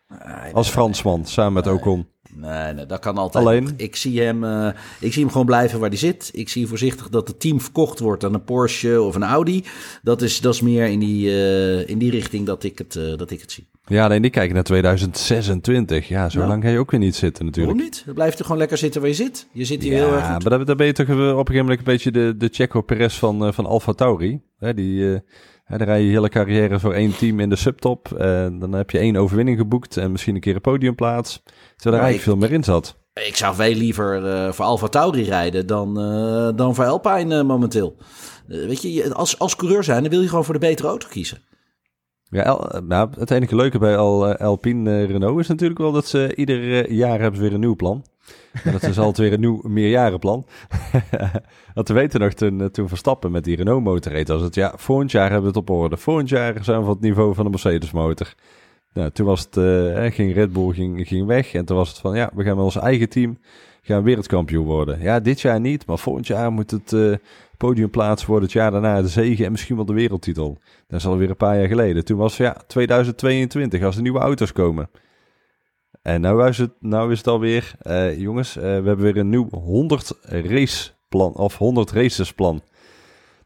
Nee, 0.08 0.54
als 0.54 0.68
Fransman, 0.68 1.26
samen 1.26 1.52
met 1.52 1.66
Ocon. 1.66 2.06
Nee, 2.32 2.72
nee, 2.72 2.86
dat 2.86 2.98
kan 2.98 3.18
altijd. 3.18 3.44
Alleen, 3.44 3.74
ik 3.76 3.96
zie, 3.96 4.20
hem, 4.20 4.44
uh, 4.44 4.68
ik 5.00 5.12
zie 5.12 5.22
hem 5.22 5.30
gewoon 5.30 5.46
blijven 5.46 5.80
waar 5.80 5.88
hij 5.88 5.98
zit. 5.98 6.30
Ik 6.32 6.48
zie 6.48 6.66
voorzichtig 6.66 7.08
dat 7.08 7.28
het 7.28 7.40
team 7.40 7.60
verkocht 7.60 7.98
wordt 7.98 8.24
aan 8.24 8.34
een 8.34 8.44
Porsche 8.44 9.02
of 9.02 9.14
een 9.14 9.22
Audi. 9.22 9.64
Dat 10.02 10.22
is, 10.22 10.40
dat 10.40 10.54
is 10.54 10.60
meer 10.60 10.86
in 10.86 10.98
die, 10.98 11.26
uh, 11.26 11.88
in 11.88 11.98
die 11.98 12.10
richting 12.10 12.46
dat 12.46 12.64
ik, 12.64 12.78
het, 12.78 12.94
uh, 12.94 13.16
dat 13.16 13.30
ik 13.30 13.40
het 13.40 13.52
zie. 13.52 13.68
Ja, 13.90 14.08
nee, 14.08 14.20
die 14.20 14.30
kijken 14.30 14.54
naar 14.54 14.62
2026. 14.62 16.08
Ja, 16.08 16.28
zo 16.28 16.46
lang 16.46 16.62
ga 16.62 16.68
je 16.68 16.78
ook 16.78 16.90
weer 16.90 17.00
niet 17.00 17.16
zitten 17.16 17.44
natuurlijk. 17.44 17.76
Waarom 17.76 17.92
niet? 17.94 18.02
Dan 18.04 18.14
blijft 18.14 18.38
er 18.38 18.44
gewoon 18.44 18.58
lekker 18.58 18.78
zitten 18.78 19.00
waar 19.00 19.10
je 19.10 19.16
zit. 19.16 19.46
Je 19.52 19.64
zit 19.64 19.82
hier 19.82 19.92
ja, 19.92 19.98
heel 19.98 20.14
erg 20.14 20.32
goed. 20.32 20.48
maar 20.48 20.64
dan, 20.64 20.76
ben 20.76 20.86
je 20.86 20.92
toch 20.92 21.08
op 21.08 21.16
een 21.16 21.26
gegeven 21.26 21.54
moment 21.54 21.78
een 21.78 21.84
beetje 21.84 22.10
de, 22.10 22.34
de 22.36 22.48
Checo 22.52 22.80
Perez 22.80 23.18
van, 23.18 23.54
van 23.54 23.66
Alfa 23.66 23.92
Tauri. 23.92 24.40
Hè, 24.58 24.74
die 24.74 25.22
dan 25.78 25.86
rij 25.88 26.02
je 26.02 26.10
hele 26.10 26.28
carrière 26.28 26.80
voor 26.80 26.92
één 26.92 27.16
team 27.16 27.40
in 27.40 27.48
de 27.48 27.56
subtop. 27.56 28.12
En 28.12 28.58
dan 28.58 28.72
heb 28.72 28.90
je 28.90 28.98
één 28.98 29.16
overwinning 29.16 29.58
geboekt 29.58 29.96
en 29.96 30.12
misschien 30.12 30.34
een 30.34 30.40
keer 30.40 30.54
een 30.54 30.60
podiumplaats. 30.60 31.42
Terwijl 31.76 32.02
er 32.02 32.08
eigenlijk 32.08 32.22
veel 32.22 32.36
meer 32.36 32.52
in 32.52 32.64
zat. 32.64 32.98
Ik 33.14 33.36
zou 33.36 33.54
veel 33.54 33.74
liever 33.74 34.26
uh, 34.26 34.52
voor 34.52 34.64
Alfa 34.64 34.88
Tauri 34.88 35.22
rijden 35.22 35.66
dan, 35.66 36.00
uh, 36.00 36.56
dan 36.56 36.74
voor 36.74 36.84
Alpine 36.84 37.38
uh, 37.38 37.44
momenteel. 37.44 37.96
weet 38.46 38.82
je, 38.82 39.14
als, 39.14 39.38
als 39.38 39.56
coureur 39.56 39.84
zijn, 39.84 40.02
dan 40.02 40.10
wil 40.10 40.20
je 40.20 40.28
gewoon 40.28 40.44
voor 40.44 40.54
de 40.54 40.60
betere 40.60 40.88
auto 40.88 41.08
kiezen. 41.10 41.38
Ja, 42.30 42.44
El, 42.44 42.82
nou, 42.86 43.10
het 43.18 43.30
enige 43.30 43.56
leuke 43.56 43.78
bij 43.78 43.96
Al, 43.96 44.34
Alpine 44.34 45.04
Renault 45.04 45.40
is 45.40 45.48
natuurlijk 45.48 45.80
wel 45.80 45.92
dat 45.92 46.06
ze 46.06 46.34
ieder 46.34 46.92
jaar 46.92 47.20
hebben 47.20 47.40
weer 47.40 47.54
een 47.54 47.60
nieuw 47.60 47.76
plan. 47.76 48.04
En 48.64 48.72
dat 48.72 48.82
is 48.82 48.98
altijd 49.06 49.16
weer 49.16 49.32
een 49.32 49.40
nieuw 49.40 49.60
meerjarenplan. 49.62 50.46
Want 51.74 51.88
we 51.88 51.94
weten 51.94 52.20
nog 52.20 52.32
toen, 52.32 52.60
eh, 52.60 52.66
toen 52.66 52.88
Verstappen 52.88 53.30
met 53.30 53.44
die 53.44 53.56
Renault 53.56 53.84
motor 53.84 54.12
reed, 54.12 54.30
als 54.30 54.42
het 54.42 54.54
ja, 54.54 54.72
volgend 54.76 55.10
jaar 55.10 55.30
hebben 55.30 55.52
we 55.52 55.58
het 55.58 55.68
op 55.68 55.76
orde. 55.76 55.96
Volgend 55.96 56.28
jaar 56.28 56.64
zijn 56.64 56.78
we 56.78 56.84
van 56.84 56.94
het 56.94 57.02
niveau 57.02 57.34
van 57.34 57.44
de 57.44 57.50
Mercedes 57.50 57.90
motor. 57.90 58.34
Nou, 58.92 59.10
toen 59.10 59.26
was 59.26 59.40
het, 59.50 59.54
ging 60.14 60.34
Red 60.34 60.52
Bull 60.52 60.72
ging, 60.72 61.08
ging 61.08 61.26
weg 61.26 61.54
en 61.54 61.64
toen 61.64 61.76
was 61.76 61.88
het 61.88 61.98
van 61.98 62.16
ja, 62.16 62.30
we 62.34 62.44
gaan 62.44 62.56
met 62.56 62.64
ons 62.64 62.76
eigen 62.76 63.08
team 63.08 63.38
gaan 63.82 64.02
wereldkampioen 64.02 64.64
worden. 64.64 65.00
Ja, 65.00 65.20
dit 65.20 65.40
jaar 65.40 65.60
niet, 65.60 65.86
maar 65.86 65.98
volgend 65.98 66.26
jaar 66.26 66.52
moet 66.52 66.70
het 66.70 66.92
uh, 66.92 67.16
podiumplaats 67.60 68.26
worden. 68.26 68.44
Het 68.44 68.52
jaar 68.52 68.70
daarna 68.70 69.02
de 69.02 69.08
zegen 69.08 69.44
en 69.44 69.50
misschien 69.50 69.76
wel 69.76 69.84
de 69.84 69.92
wereldtitel. 69.92 70.58
Dat 70.86 70.98
is 70.98 71.06
alweer 71.06 71.30
een 71.30 71.36
paar 71.36 71.58
jaar 71.58 71.68
geleden. 71.68 72.04
Toen 72.04 72.18
was 72.18 72.36
ja, 72.36 72.56
2022 72.66 73.82
als 73.82 73.96
de 73.96 74.02
nieuwe 74.02 74.18
auto's 74.18 74.52
komen. 74.52 74.90
En 76.02 76.20
nou 76.20 76.48
is 76.48 76.58
het, 76.58 76.72
nou 76.80 77.12
is 77.12 77.18
het 77.18 77.26
alweer, 77.26 77.72
uh, 77.82 78.18
jongens, 78.18 78.56
uh, 78.56 78.62
we 78.62 78.68
hebben 78.68 79.00
weer 79.00 79.16
een 79.16 79.28
nieuw 79.28 79.48
100 79.50 80.18
race 80.22 80.90
plan, 81.08 81.34
of 81.34 81.56
100 81.56 81.90
races 81.90 82.32
plan. 82.32 82.62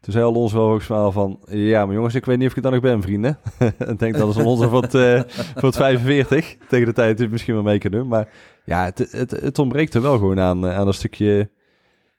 Toen 0.01 0.13
zei 0.13 0.25
ons 0.25 0.53
wel 0.53 0.67
hoogstwaal 0.67 1.11
van, 1.11 1.39
ja 1.45 1.85
maar 1.85 1.95
jongens, 1.95 2.15
ik 2.15 2.25
weet 2.25 2.37
niet 2.37 2.49
of 2.49 2.55
ik 2.55 2.63
dan 2.63 2.71
nog 2.71 2.81
ben, 2.81 3.01
vrienden. 3.01 3.37
ik 3.91 3.99
denk 3.99 4.17
dat 4.17 4.29
is 4.29 4.43
onze 4.43 4.69
voor 4.69 4.81
het, 4.81 4.93
uh, 4.93 5.21
voor 5.55 5.69
het 5.69 5.75
45, 5.75 6.57
tegen 6.69 6.85
de 6.85 6.93
tijd 6.93 7.19
het 7.19 7.31
misschien 7.31 7.53
wel 7.53 7.63
mee 7.63 7.79
kunnen 7.79 7.99
doen. 7.99 8.07
Maar 8.09 8.29
ja, 8.65 8.83
het, 8.83 9.11
het, 9.11 9.31
het 9.31 9.59
ontbreekt 9.59 9.93
er 9.93 10.01
wel 10.01 10.17
gewoon 10.17 10.39
aan, 10.39 10.67
aan 10.67 10.87
een 10.87 10.93
stukje 10.93 11.49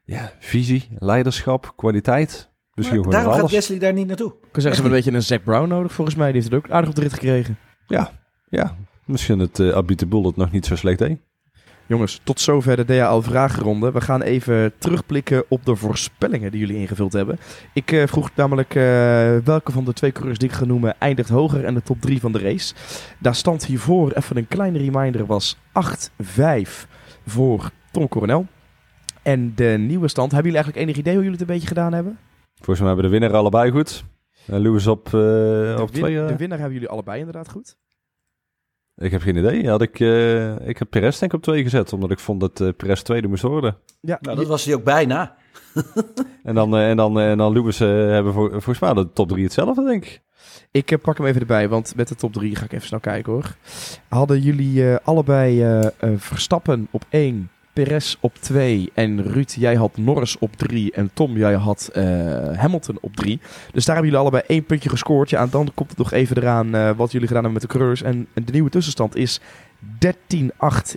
ja, 0.07 0.31
visie, 0.39 0.87
leiderschap, 0.99 1.73
kwaliteit. 1.75 2.49
Misschien 2.73 3.01
maar 3.01 3.11
daarom 3.11 3.33
gaat 3.33 3.51
Wesley 3.51 3.79
daar 3.79 3.93
niet 3.93 4.07
naartoe. 4.07 4.27
Ik 4.27 4.51
kan 4.51 4.61
zeggen, 4.61 4.61
ze 4.61 4.81
hebben 4.81 4.91
een 4.91 5.03
beetje 5.03 5.11
een 5.11 5.23
Zack 5.23 5.43
Brown 5.43 5.67
nodig 5.67 5.93
volgens 5.93 6.15
mij. 6.15 6.31
Die 6.31 6.35
heeft 6.41 6.53
het 6.53 6.63
ook 6.63 6.71
aardig 6.71 6.89
op 6.89 6.95
de 6.95 7.01
rit 7.01 7.13
gekregen. 7.13 7.57
Ja, 7.87 8.11
ja. 8.49 8.75
Misschien 9.05 9.39
het 9.39 9.59
uh, 9.59 9.75
Abite 9.75 10.07
het 10.09 10.35
nog 10.35 10.51
niet 10.51 10.65
zo 10.65 10.75
slecht 10.75 10.99
deed. 10.99 11.17
Jongens, 11.85 12.21
tot 12.23 12.39
zover 12.39 12.75
de 12.75 12.85
DHL-vragenronde. 12.85 13.91
We 13.91 14.01
gaan 14.01 14.21
even 14.21 14.73
terugblikken 14.77 15.43
op 15.49 15.65
de 15.65 15.75
voorspellingen 15.75 16.51
die 16.51 16.59
jullie 16.59 16.77
ingevuld 16.77 17.13
hebben. 17.13 17.39
Ik 17.73 17.91
uh, 17.91 18.07
vroeg 18.07 18.29
namelijk 18.35 18.75
uh, 18.75 18.83
welke 19.37 19.71
van 19.71 19.85
de 19.85 19.93
twee 19.93 20.11
coureurs 20.11 20.39
die 20.39 20.49
ik 20.49 20.55
ga 20.55 20.65
noemen 20.65 20.95
eindigt 20.99 21.29
hoger 21.29 21.65
en 21.65 21.73
de 21.73 21.81
top 21.81 22.01
3 22.01 22.19
van 22.19 22.31
de 22.31 22.39
race. 22.39 22.73
Daar 23.19 23.35
stand 23.35 23.65
hiervoor, 23.65 24.11
even 24.11 24.37
een 24.37 24.47
kleine 24.47 24.77
reminder, 24.77 25.25
was 25.25 25.57
8-5 25.57 25.59
voor 27.25 27.71
Tom 27.91 28.07
Coronel. 28.07 28.47
En 29.27 29.55
de 29.55 29.75
nieuwe 29.79 30.07
stand, 30.07 30.31
hebben 30.31 30.51
jullie 30.51 30.63
eigenlijk 30.63 30.85
enig 30.85 30.97
idee 30.99 31.13
hoe 31.13 31.23
jullie 31.23 31.39
het 31.39 31.49
een 31.49 31.53
beetje 31.53 31.67
gedaan 31.67 31.93
hebben? 31.93 32.19
Volgens 32.55 32.79
mij 32.79 32.87
hebben 32.87 33.05
de 33.05 33.11
winnaar 33.11 33.33
allebei 33.33 33.71
goed. 33.71 34.03
En 34.45 34.59
Lewis 34.59 34.87
op, 34.87 35.09
uh, 35.13 35.79
op 35.79 35.91
twee. 35.91 36.15
De 36.15 36.35
winnaar 36.35 36.57
hebben 36.57 36.73
jullie 36.73 36.89
allebei 36.89 37.19
inderdaad 37.19 37.49
goed. 37.49 37.77
Ik 38.95 39.11
heb 39.11 39.21
geen 39.21 39.35
idee. 39.35 39.69
Had 39.69 39.81
ik, 39.81 39.99
uh, 39.99 40.67
ik 40.67 40.77
heb 40.77 40.89
Perez 40.89 41.19
denk 41.19 41.31
ik 41.31 41.37
op 41.37 41.43
twee 41.43 41.63
gezet, 41.63 41.93
omdat 41.93 42.11
ik 42.11 42.19
vond 42.19 42.39
dat 42.39 42.59
uh, 42.59 42.69
Perez 42.77 43.01
tweede 43.01 43.27
moest 43.27 43.41
worden. 43.41 43.77
Ja, 44.01 44.17
nou, 44.21 44.37
dat 44.37 44.47
was 44.47 44.65
hij 44.65 44.75
ook 44.75 44.83
bijna. 44.83 45.35
en 46.43 46.55
dan, 46.55 46.75
uh, 46.75 46.89
en 46.89 46.97
dan, 46.97 47.19
en 47.19 47.37
dan 47.37 47.53
Lewis 47.53 47.79
hebben 47.79 48.33
voor, 48.33 48.49
volgens 48.49 48.79
mij 48.79 48.93
de 48.93 49.13
top 49.13 49.27
drie 49.27 49.43
hetzelfde, 49.43 49.83
denk 49.83 50.05
ik. 50.05 50.21
Ik 50.71 51.01
pak 51.01 51.17
hem 51.17 51.27
even 51.27 51.41
erbij, 51.41 51.69
want 51.69 51.95
met 51.95 52.07
de 52.07 52.15
top 52.15 52.33
drie 52.33 52.55
ga 52.55 52.65
ik 52.65 52.73
even 52.73 52.87
snel 52.87 52.99
kijken 52.99 53.31
hoor. 53.33 53.55
Hadden 54.07 54.41
jullie 54.41 54.95
allebei 54.95 55.65
Verstappen 56.17 56.87
op 56.91 57.05
één, 57.09 57.49
Perez 57.83 58.15
op 58.19 58.35
2 58.35 58.91
en 58.93 59.23
Ruud, 59.23 59.51
jij 59.51 59.75
had 59.75 59.97
Norris 59.97 60.37
op 60.37 60.55
3 60.55 60.91
en 60.91 61.09
Tom, 61.13 61.37
jij 61.37 61.53
had 61.53 61.89
uh, 61.93 62.03
Hamilton 62.57 62.97
op 63.01 63.15
3. 63.15 63.39
Dus 63.71 63.85
daar 63.85 63.95
hebben 63.95 64.13
jullie 64.13 64.19
allebei 64.19 64.43
één 64.47 64.65
puntje 64.65 64.89
gescoord. 64.89 65.29
Ja, 65.29 65.41
en 65.41 65.49
dan 65.49 65.71
komt 65.73 65.89
het 65.89 65.97
nog 65.97 66.11
even 66.11 66.37
eraan 66.37 66.75
uh, 66.75 66.91
wat 66.91 67.11
jullie 67.11 67.27
gedaan 67.27 67.43
hebben 67.43 67.61
met 67.61 67.71
de 67.71 67.77
coureurs. 67.77 68.01
En, 68.01 68.27
en 68.33 68.45
de 68.45 68.51
nieuwe 68.51 68.69
tussenstand 68.69 69.15
is 69.15 69.39
13-8 70.05 70.07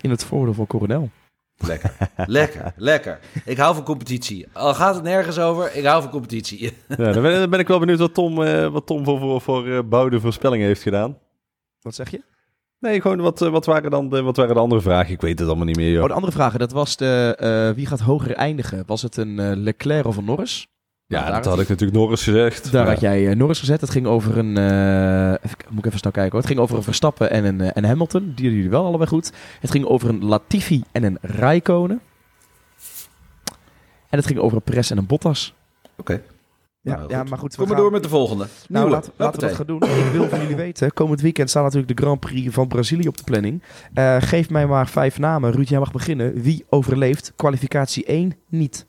in 0.01 0.11
het 0.11 0.25
voordeel 0.25 0.55
van 0.55 0.67
Coronel. 0.67 1.11
Lekker, 1.57 1.93
lekker, 2.27 2.73
lekker. 2.77 3.19
Ik 3.45 3.57
hou 3.57 3.75
van 3.75 3.85
competitie. 3.85 4.47
Al 4.53 4.75
gaat 4.75 4.95
het 4.95 5.05
nergens 5.05 5.39
over, 5.39 5.77
ik 5.77 5.85
hou 5.85 6.03
van 6.03 6.11
competitie. 6.11 6.61
ja, 6.89 7.13
dan, 7.13 7.23
ben, 7.23 7.39
dan 7.39 7.51
ben 7.51 7.61
ik 7.61 7.69
wel 7.69 7.79
benieuwd 7.79 7.99
wat 7.99 8.15
Tom, 8.15 8.43
uh, 8.43 8.67
wat 8.67 8.87
Tom 8.87 9.05
voor, 9.05 9.19
voor, 9.19 9.41
voor 9.41 9.85
bouwde 9.85 10.21
voorspellingen 10.21 10.67
heeft 10.67 10.83
gedaan. 10.83 11.19
Wat 11.81 11.95
zeg 11.95 12.11
je? 12.11 12.30
Nee, 12.81 13.01
gewoon 13.01 13.21
wat, 13.21 13.39
wat, 13.39 13.67
waren 13.67 13.91
dan 13.91 14.09
de, 14.09 14.23
wat 14.23 14.37
waren 14.37 14.55
de 14.55 14.61
andere 14.61 14.81
vragen? 14.81 15.13
Ik 15.13 15.21
weet 15.21 15.39
het 15.39 15.49
allemaal 15.49 15.67
niet 15.67 15.77
meer. 15.77 15.91
Joh. 15.91 16.03
Oh, 16.03 16.09
de 16.09 16.15
andere 16.15 16.33
vragen, 16.33 16.59
dat 16.59 16.73
was 16.73 16.97
de 16.97 17.37
uh, 17.41 17.77
wie 17.77 17.87
gaat 17.87 18.01
hoger 18.01 18.35
eindigen? 18.35 18.83
Was 18.87 19.03
het 19.03 19.17
een 19.17 19.41
uh, 19.41 19.51
Leclerc 19.55 20.07
of 20.07 20.17
een 20.17 20.25
Norris? 20.25 20.67
Ja, 21.07 21.21
nou, 21.21 21.35
dat 21.35 21.45
had 21.45 21.61
ik 21.61 21.69
natuurlijk 21.69 21.99
Norris 21.99 22.23
gezegd. 22.23 22.73
Daar 22.73 22.89
had 22.89 23.01
jij 23.01 23.23
uh, 23.23 23.35
Norris 23.37 23.59
gezet. 23.59 23.81
Het 23.81 23.91
ging 23.91 24.07
over 24.07 24.39
een. 24.39 24.57
Even, 24.57 25.57
moet 25.69 25.79
ik 25.79 25.87
even 25.87 25.99
snel 25.99 26.13
kijken 26.13 26.31
hoor. 26.31 26.41
Het 26.41 26.49
ging 26.49 26.61
over 26.61 26.77
een 26.77 26.83
Verstappen 26.83 27.31
en 27.31 27.45
een, 27.45 27.61
en 27.61 27.85
Hamilton. 27.85 28.21
Die 28.21 28.31
hadden 28.31 28.55
jullie 28.55 28.71
wel 28.71 28.85
allebei 28.85 29.09
goed. 29.09 29.33
Het 29.61 29.71
ging 29.71 29.85
over 29.85 30.09
een 30.09 30.25
Latifi 30.25 30.83
en 30.93 31.03
een 31.03 31.19
Raikkonen. 31.21 32.01
En 34.09 34.19
het 34.19 34.27
ging 34.27 34.39
over 34.39 34.57
een 34.57 34.63
Perez 34.63 34.91
en 34.91 34.99
een 34.99 35.07
Bottas. 35.07 35.55
Oké. 35.97 36.13
Okay. 36.13 36.23
Ja, 36.83 36.97
nou, 36.97 37.09
ja, 37.09 37.23
maar 37.23 37.39
goed. 37.39 37.57
Kom 37.57 37.69
maar 37.69 37.77
door 37.77 37.91
met 37.91 38.03
de 38.03 38.09
volgende. 38.09 38.47
Nou, 38.69 38.91
laten, 38.91 39.13
laten 39.17 39.41
we 39.41 39.47
dat 39.47 39.57
gaan 39.57 39.67
doen. 39.67 39.83
Ik 39.83 40.13
wil 40.13 40.29
van 40.29 40.41
jullie 40.41 40.57
weten, 40.67 40.93
komend 40.93 41.21
weekend 41.21 41.51
staat 41.51 41.63
natuurlijk 41.63 41.97
de 41.97 42.03
Grand 42.03 42.21
Prix 42.21 42.55
van 42.55 42.69
Brazilië 42.69 43.09
op 43.09 43.17
de 43.17 43.25
planning. 43.25 43.63
Uh, 43.95 44.17
geef 44.21 44.51
mij 44.51 44.67
maar 44.67 44.89
vijf 44.89 45.19
namen. 45.19 45.53
Ruud, 45.53 45.69
jij 45.69 45.79
mag 45.79 45.93
beginnen. 45.93 46.43
Wie 46.43 46.65
overleeft 46.69 47.33
kwalificatie 47.37 48.05
1 48.05 48.33
niet? 48.49 48.87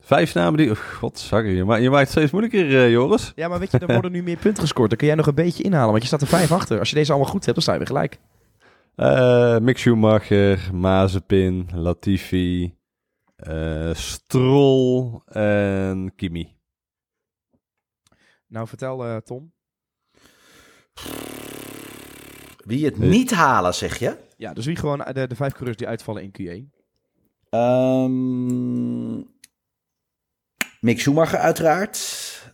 Vijf 0.00 0.34
namen 0.34 0.56
die... 0.58 0.70
Oh, 0.70 0.76
God. 0.76 1.26
Je, 1.30 1.64
maakt, 1.64 1.82
je 1.82 1.90
maakt 1.90 2.02
het 2.02 2.10
steeds 2.10 2.30
moeilijker, 2.30 2.66
uh, 2.66 2.90
Joris. 2.90 3.32
Ja, 3.34 3.48
maar 3.48 3.58
weet 3.58 3.70
je, 3.70 3.78
er 3.78 3.92
worden 3.92 4.12
nu 4.12 4.22
meer 4.22 4.36
punten 4.36 4.62
gescoord. 4.62 4.88
Dan 4.88 4.98
kun 4.98 5.06
jij 5.06 5.16
nog 5.16 5.26
een 5.26 5.34
beetje 5.34 5.62
inhalen, 5.62 5.90
want 5.90 6.02
je 6.02 6.08
staat 6.08 6.20
er 6.20 6.26
vijf 6.26 6.52
achter. 6.52 6.78
Als 6.78 6.90
je 6.90 6.94
deze 6.94 7.12
allemaal 7.12 7.30
goed 7.30 7.44
hebt, 7.44 7.54
dan 7.54 7.62
sta 7.62 7.72
je 7.72 7.78
weer 7.78 7.86
gelijk. 7.86 8.18
Uh, 8.96 9.58
Mick 9.58 9.78
Schumacher, 9.78 10.70
Mazepin, 10.72 11.68
Latifi, 11.74 12.74
uh, 13.48 13.94
Stroll 13.94 15.20
en 15.26 16.12
Kimi. 16.16 16.56
Nou, 18.46 18.68
vertel 18.68 19.06
uh, 19.06 19.16
Tom. 19.16 19.52
Wie 22.64 22.84
het 22.84 22.98
niet 22.98 23.30
halen, 23.30 23.74
zeg 23.74 23.98
je? 23.98 24.16
Ja, 24.36 24.52
dus 24.52 24.66
wie 24.66 24.76
gewoon 24.76 25.06
de, 25.12 25.26
de 25.26 25.36
vijf 25.36 25.52
coureurs 25.52 25.76
die 25.76 25.88
uitvallen 25.88 26.22
in 26.22 26.32
Q1? 26.40 26.78
Um, 27.50 29.28
Mick 30.80 31.00
Schumacher 31.00 31.38
uiteraard. 31.38 31.98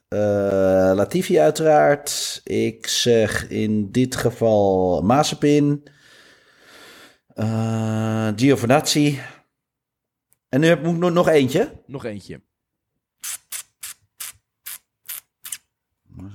Uh, 0.09 0.19
Latifi 0.95 1.39
uiteraard. 1.39 2.41
Ik 2.45 2.87
zeg 2.87 3.49
in 3.49 3.91
dit 3.91 4.17
geval 4.17 5.03
Mazepin. 5.03 5.83
Uh, 7.35 8.29
Giovinazzi. 8.37 9.19
En 10.57 10.63
nu 10.63 10.69
heb 10.69 10.87
ik 10.87 11.13
nog 11.13 11.29
eentje. 11.29 11.73
Nog 11.87 12.05
eentje. 12.05 12.41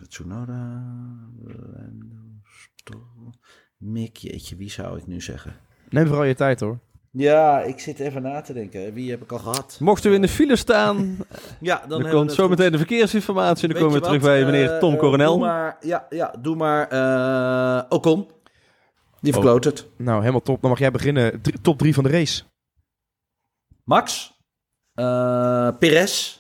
Tsunoda. 0.07 0.83
Mick, 3.77 4.17
jeetje, 4.17 4.55
wie 4.55 4.69
zou 4.69 4.97
ik 4.97 5.07
nu 5.07 5.21
zeggen? 5.21 5.55
Neem 5.89 6.07
vooral 6.07 6.23
je 6.23 6.35
tijd 6.35 6.59
hoor. 6.59 6.79
Ja, 7.11 7.61
ik 7.61 7.79
zit 7.79 7.99
even 7.99 8.21
na 8.21 8.41
te 8.41 8.53
denken. 8.53 8.93
Wie 8.93 9.11
heb 9.11 9.21
ik 9.21 9.31
al 9.31 9.39
gehad? 9.39 9.77
Mochten 9.79 10.09
we 10.09 10.15
in 10.15 10.21
de 10.21 10.27
file 10.27 10.55
staan, 10.55 11.17
ja, 11.59 11.83
dan, 11.87 12.01
dan 12.01 12.11
komt 12.11 12.33
zo 12.33 12.49
meteen 12.49 12.71
de 12.71 12.77
verkeersinformatie. 12.77 13.67
En 13.67 13.73
dan 13.73 13.83
komen 13.83 13.99
we 13.99 14.05
terug 14.05 14.21
bij 14.21 14.45
meneer 14.45 14.79
Tom 14.79 14.93
uh, 14.93 14.99
Coronel. 14.99 15.37
Doe 15.37 15.47
maar, 15.47 15.77
ja, 15.79 16.05
ja, 16.09 16.35
doe 16.39 16.55
maar 16.55 16.93
uh, 16.93 17.83
Ocon. 17.89 18.27
Die 19.21 19.33
verkloot 19.33 19.63
het. 19.63 19.87
Nou, 19.97 20.19
helemaal 20.19 20.41
top. 20.41 20.61
Dan 20.61 20.69
mag 20.69 20.79
jij 20.79 20.91
beginnen. 20.91 21.41
top 21.61 21.77
3 21.77 21.93
van 21.93 22.03
de 22.03 22.09
race. 22.09 22.43
Max, 23.91 24.31
uh, 24.95 25.71
Perez, 25.79 26.39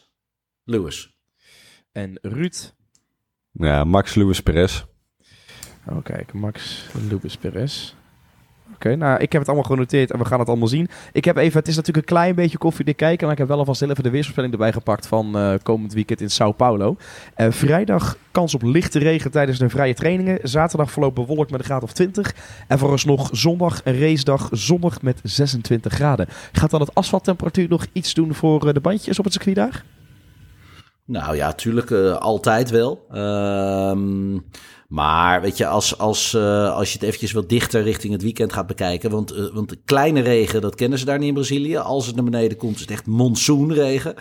Lewis. 0.63 1.17
En 1.91 2.17
Ruud. 2.21 2.73
Ja, 3.51 3.83
Max, 3.83 4.15
Lewis, 4.15 4.41
Perez. 4.41 4.85
Oh, 5.87 6.03
kijk. 6.03 6.33
Max, 6.33 6.85
Lewis, 7.09 7.37
Perez. 7.37 7.95
Oké, 8.73 8.95
nou, 8.95 9.19
ik 9.19 9.31
heb 9.31 9.41
het 9.41 9.49
allemaal 9.49 9.69
genoteerd 9.69 10.11
en 10.11 10.19
we 10.19 10.25
gaan 10.25 10.39
het 10.39 10.47
allemaal 10.47 10.67
zien. 10.67 10.87
Ik 11.11 11.25
heb 11.25 11.37
even, 11.37 11.59
het 11.59 11.67
is 11.67 11.75
natuurlijk 11.75 12.07
een 12.07 12.15
klein 12.15 12.35
beetje 12.35 12.57
koffiedik 12.57 12.97
kijken, 12.97 13.23
maar 13.23 13.31
ik 13.31 13.37
heb 13.37 13.47
wel 13.47 13.57
alvast 13.57 13.79
heel 13.79 13.89
even 13.89 14.03
de 14.03 14.09
weersvoorspelling 14.09 14.53
erbij 14.53 14.73
gepakt 14.73 15.07
van 15.07 15.37
uh, 15.37 15.53
komend 15.63 15.93
weekend 15.93 16.21
in 16.21 16.29
Sao 16.29 16.51
Paulo. 16.51 16.95
Uh, 17.37 17.47
vrijdag 17.49 18.17
kans 18.31 18.55
op 18.55 18.61
lichte 18.61 18.99
regen 18.99 19.31
tijdens 19.31 19.59
de 19.59 19.69
vrije 19.69 19.93
trainingen. 19.93 20.39
Zaterdag 20.43 20.91
verloopt 20.91 21.15
bewolkt 21.15 21.51
met 21.51 21.59
een 21.59 21.65
graad 21.65 21.83
of 21.83 21.93
20. 21.93 22.35
En 22.67 22.79
vooralsnog 22.79 23.29
zondag 23.31 23.81
een 23.83 23.99
racedag, 23.99 24.49
zondag 24.51 25.01
met 25.01 25.19
26 25.23 25.93
graden. 25.93 26.27
Gaat 26.51 26.69
dan 26.69 26.81
het 26.81 26.95
asfalttemperatuur 26.95 27.69
nog 27.69 27.85
iets 27.91 28.13
doen 28.13 28.33
voor 28.33 28.67
uh, 28.67 28.73
de 28.73 28.79
bandjes 28.79 29.19
op 29.19 29.25
het 29.25 29.33
circuit 29.33 29.55
daar? 29.55 29.83
Nou 31.05 31.35
ja, 31.35 31.53
tuurlijk, 31.53 31.91
altijd 32.19 32.69
wel. 32.69 33.05
Ehm 33.11 34.37
maar 34.91 35.41
weet 35.41 35.57
je, 35.57 35.67
als, 35.67 35.97
als, 35.97 36.33
uh, 36.33 36.75
als 36.75 36.87
je 36.87 36.93
het 36.93 37.07
eventjes 37.07 37.31
wat 37.31 37.49
dichter 37.49 37.83
richting 37.83 38.13
het 38.13 38.21
weekend 38.21 38.53
gaat 38.53 38.67
bekijken. 38.67 39.09
Want, 39.09 39.33
uh, 39.33 39.53
want 39.53 39.83
kleine 39.85 40.19
regen, 40.19 40.61
dat 40.61 40.75
kennen 40.75 40.99
ze 40.99 41.05
daar 41.05 41.17
niet 41.17 41.27
in 41.27 41.33
Brazilië. 41.33 41.77
Als 41.77 42.05
het 42.05 42.15
naar 42.15 42.23
beneden 42.23 42.57
komt, 42.57 42.75
is 42.75 42.81
het 42.81 42.91
echt 42.91 43.05
monsoonregen. 43.05 44.13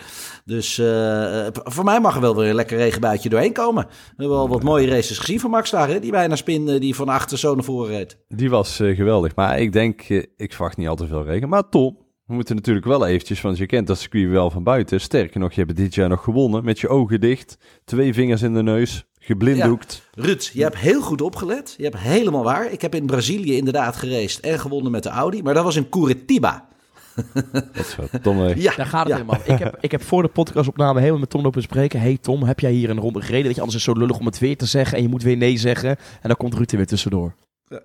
Dus 0.45 0.79
uh, 0.79 1.47
voor 1.53 1.85
mij 1.85 2.01
mag 2.01 2.15
er 2.15 2.21
wel 2.21 2.37
weer 2.37 2.49
een 2.49 2.55
lekker 2.55 2.77
regenbuitje 2.77 3.29
doorheen 3.29 3.53
komen. 3.53 3.87
We 3.87 4.15
hebben 4.17 4.37
al 4.37 4.49
wat 4.49 4.63
mooie 4.63 4.89
races 4.89 5.19
gezien 5.19 5.41
van 5.41 5.51
Max 5.51 5.71
daar. 5.71 6.01
Die 6.01 6.11
bijna 6.11 6.37
spin 6.37 6.79
die 6.79 6.95
van 6.95 7.09
achter 7.09 7.39
zo 7.39 7.55
naar 7.55 7.65
voren 7.65 7.91
reed. 7.91 8.19
Die 8.29 8.51
was 8.51 8.77
geweldig. 8.77 9.35
Maar 9.35 9.61
ik 9.61 9.73
denk, 9.73 10.09
ik 10.37 10.53
verwacht 10.53 10.77
niet 10.77 10.89
al 10.89 10.97
te 10.97 11.07
veel 11.07 11.25
regen. 11.25 11.49
Maar 11.49 11.69
Tom, 11.69 11.97
we 12.27 12.35
moeten 12.35 12.57
natuurlijk 12.57 12.87
wel 12.87 13.07
eventjes, 13.07 13.41
want 13.41 13.59
je 13.59 13.67
kent 13.67 13.87
dat 13.87 13.99
circuit 13.99 14.31
wel 14.31 14.51
van 14.51 14.63
buiten. 14.63 15.01
Sterker 15.01 15.41
nog, 15.41 15.53
je 15.53 15.61
hebt 15.61 15.77
dit 15.77 15.95
jaar 15.95 16.09
nog 16.09 16.25
gewonnen 16.25 16.65
met 16.65 16.81
je 16.81 16.89
ogen 16.89 17.21
dicht. 17.21 17.59
Twee 17.85 18.15
vingers 18.15 18.43
in 18.43 18.55
de 18.55 18.63
neus 18.63 19.09
geblinddoekt. 19.21 20.03
Ja. 20.13 20.23
Ruud, 20.23 20.51
je 20.53 20.63
hebt 20.63 20.77
heel 20.77 21.03
goed 21.03 21.21
opgelet. 21.21 21.75
Je 21.77 21.85
hebt 21.85 21.99
helemaal 21.99 22.45
waar. 22.45 22.73
Ik 22.73 22.81
heb 22.81 22.95
in 22.95 23.07
Brazilië 23.07 23.57
inderdaad 23.57 23.97
gereisd 23.97 24.41
en 24.41 24.61
gewonnen 24.61 24.93
met 24.93 25.03
de 25.03 25.09
Audi. 25.09 25.43
Maar 25.43 25.55
dat 25.55 25.65
was 25.65 25.77
in 25.77 25.89
Curitiba. 25.89 26.69
Tom, 28.23 28.39
ja, 28.39 28.75
daar 28.77 28.87
gaat 28.87 29.05
het 29.05 29.13
helemaal. 29.13 29.41
Ik 29.45 29.59
heb, 29.59 29.77
ik 29.81 29.91
heb 29.91 30.03
voor 30.03 30.23
de 30.23 30.29
podcastopname 30.29 30.99
helemaal 30.99 31.21
met 31.21 31.31
Tom 31.31 31.43
lopen 31.43 31.63
spreken. 31.63 32.01
Hey 32.01 32.19
Tom, 32.21 32.43
heb 32.43 32.61
jij 32.61 32.73
hier 32.73 32.91
een 32.91 33.01
ronde 33.01 33.21
gereden? 33.21 33.45
Dat 33.45 33.55
je 33.55 33.61
anders 33.61 33.79
is 33.79 33.85
zo 33.85 33.93
lullig 33.93 34.19
om 34.19 34.27
het 34.27 34.39
weer 34.39 34.57
te 34.57 34.67
zeggen 34.67 34.97
en 34.97 35.03
je 35.03 35.09
moet 35.09 35.23
weer 35.23 35.37
nee 35.37 35.57
zeggen. 35.57 35.91
En 35.91 36.29
dan 36.29 36.37
komt 36.37 36.55
Ruud 36.55 36.71
er 36.71 36.77
weer 36.77 36.87
tussendoor. 36.87 37.35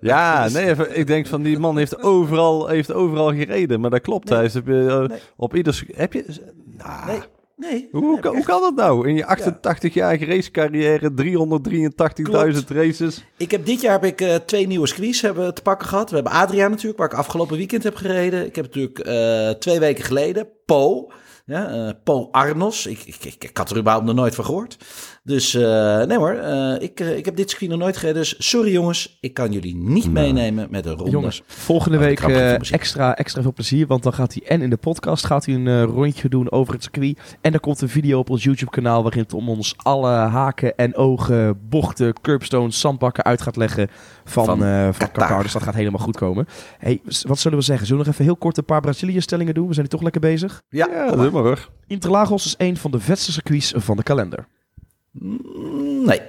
Ja, 0.00 0.48
nee, 0.48 0.68
even, 0.68 0.98
ik 0.98 1.06
denk 1.06 1.26
van 1.26 1.42
die 1.42 1.58
man 1.58 1.78
heeft 1.78 2.02
overal, 2.02 2.68
heeft 2.68 2.92
overal 2.92 3.32
gereden. 3.34 3.80
Maar 3.80 3.90
dat 3.90 4.00
klopt. 4.00 4.28
Nee, 4.28 4.38
hij 4.38 4.46
is 4.46 4.56
op, 4.56 4.66
nee. 4.66 5.18
op 5.36 5.54
ieder... 5.54 5.84
Heb 5.94 6.12
je... 6.12 6.24
Nou, 6.76 7.06
nee. 7.06 7.20
Nee. 7.56 7.88
Hoe, 7.92 8.20
kan, 8.20 8.34
hoe 8.34 8.44
kan 8.44 8.60
dat 8.60 8.74
nou? 8.74 9.08
In 9.08 9.14
je 9.14 9.36
88-jarige 9.38 10.24
racecarrière, 10.24 11.10
383.000 12.60 12.66
races. 12.68 13.24
Ik 13.36 13.50
heb 13.50 13.66
dit 13.66 13.80
jaar 13.80 13.92
heb 13.92 14.04
ik 14.04 14.20
uh, 14.20 14.34
twee 14.34 14.66
nieuwe 14.66 14.86
squeeze 14.86 15.26
hebben 15.26 15.54
te 15.54 15.62
pakken 15.62 15.88
gehad. 15.88 16.08
We 16.08 16.14
hebben 16.14 16.32
Adriaan 16.32 16.70
natuurlijk, 16.70 16.98
waar 16.98 17.10
ik 17.10 17.16
afgelopen 17.18 17.56
weekend 17.56 17.82
heb 17.82 17.94
gereden. 17.94 18.46
Ik 18.46 18.56
heb 18.56 18.64
natuurlijk 18.64 19.06
uh, 19.06 19.50
twee 19.50 19.78
weken 19.78 20.04
geleden 20.04 20.48
Po. 20.64 21.10
Ja, 21.46 21.74
uh, 21.74 21.90
Paul 22.04 22.28
Arnos. 22.32 22.86
Ik, 22.86 23.00
ik, 23.04 23.24
ik, 23.24 23.44
ik, 23.44 23.56
had 23.56 23.70
er 23.70 23.76
überhaupt 23.78 24.06
nog 24.06 24.14
nooit 24.14 24.34
van 24.34 24.44
gehoord. 24.44 24.76
Dus 25.26 25.54
uh, 25.54 26.02
nee 26.02 26.18
hoor, 26.18 26.34
uh, 26.34 26.74
ik, 26.78 27.00
ik 27.00 27.24
heb 27.24 27.36
dit 27.36 27.50
screen 27.50 27.70
nog 27.70 27.78
nooit 27.78 27.96
gereden. 27.96 28.20
Dus 28.20 28.34
sorry 28.38 28.72
jongens, 28.72 29.18
ik 29.20 29.34
kan 29.34 29.52
jullie 29.52 29.76
niet 29.76 30.12
meenemen 30.12 30.66
met 30.70 30.86
een 30.86 30.92
ronde. 30.92 31.10
Jongens, 31.10 31.42
volgende 31.46 31.98
week 31.98 32.20
extra, 32.70 33.16
extra 33.16 33.42
veel 33.42 33.52
plezier. 33.52 33.86
Want 33.86 34.02
dan 34.02 34.12
gaat 34.12 34.32
hij 34.34 34.42
en 34.48 34.62
in 34.62 34.70
de 34.70 34.76
podcast 34.76 35.26
gaat 35.26 35.46
hij 35.46 35.54
een 35.54 35.84
rondje 35.84 36.28
doen 36.28 36.50
over 36.50 36.74
het 36.74 36.82
circuit. 36.82 37.36
En 37.40 37.52
er 37.52 37.60
komt 37.60 37.80
een 37.80 37.88
video 37.88 38.18
op 38.18 38.30
ons 38.30 38.44
YouTube 38.44 38.70
kanaal 38.70 39.02
waarin 39.02 39.22
het 39.22 39.32
om 39.32 39.48
ons 39.48 39.74
alle 39.76 40.10
haken 40.10 40.76
en 40.76 40.96
ogen, 40.96 41.58
bochten, 41.68 42.20
curbstones, 42.20 42.80
zandbakken 42.80 43.24
uit 43.24 43.42
gaat 43.42 43.56
leggen 43.56 43.88
van, 44.24 44.44
van, 44.44 44.58
van 44.94 45.10
Qatar. 45.12 45.42
Dus 45.42 45.52
dat 45.52 45.62
gaat 45.62 45.74
helemaal 45.74 46.00
goed 46.00 46.16
komen. 46.16 46.46
Hey, 46.78 47.00
wat 47.22 47.38
zullen 47.38 47.58
we 47.58 47.64
zeggen? 47.64 47.86
Zullen 47.86 48.02
we 48.02 48.08
nog 48.08 48.14
even 48.14 48.26
heel 48.26 48.40
kort 48.40 48.56
een 48.56 48.64
paar 48.64 48.80
Brazilië-stellingen 48.80 49.54
doen? 49.54 49.66
We 49.66 49.74
zijn 49.74 49.86
hier 49.86 49.94
toch 49.94 50.02
lekker 50.02 50.20
bezig? 50.20 50.62
Ja, 50.68 50.88
ja 50.90 51.30
hoor. 51.30 51.68
Interlagos 51.86 52.46
is 52.46 52.54
een 52.58 52.76
van 52.76 52.90
de 52.90 53.00
vetste 53.00 53.32
circuits 53.32 53.72
van 53.76 53.96
de 53.96 54.02
kalender. 54.02 54.46
Nee. 56.04 56.20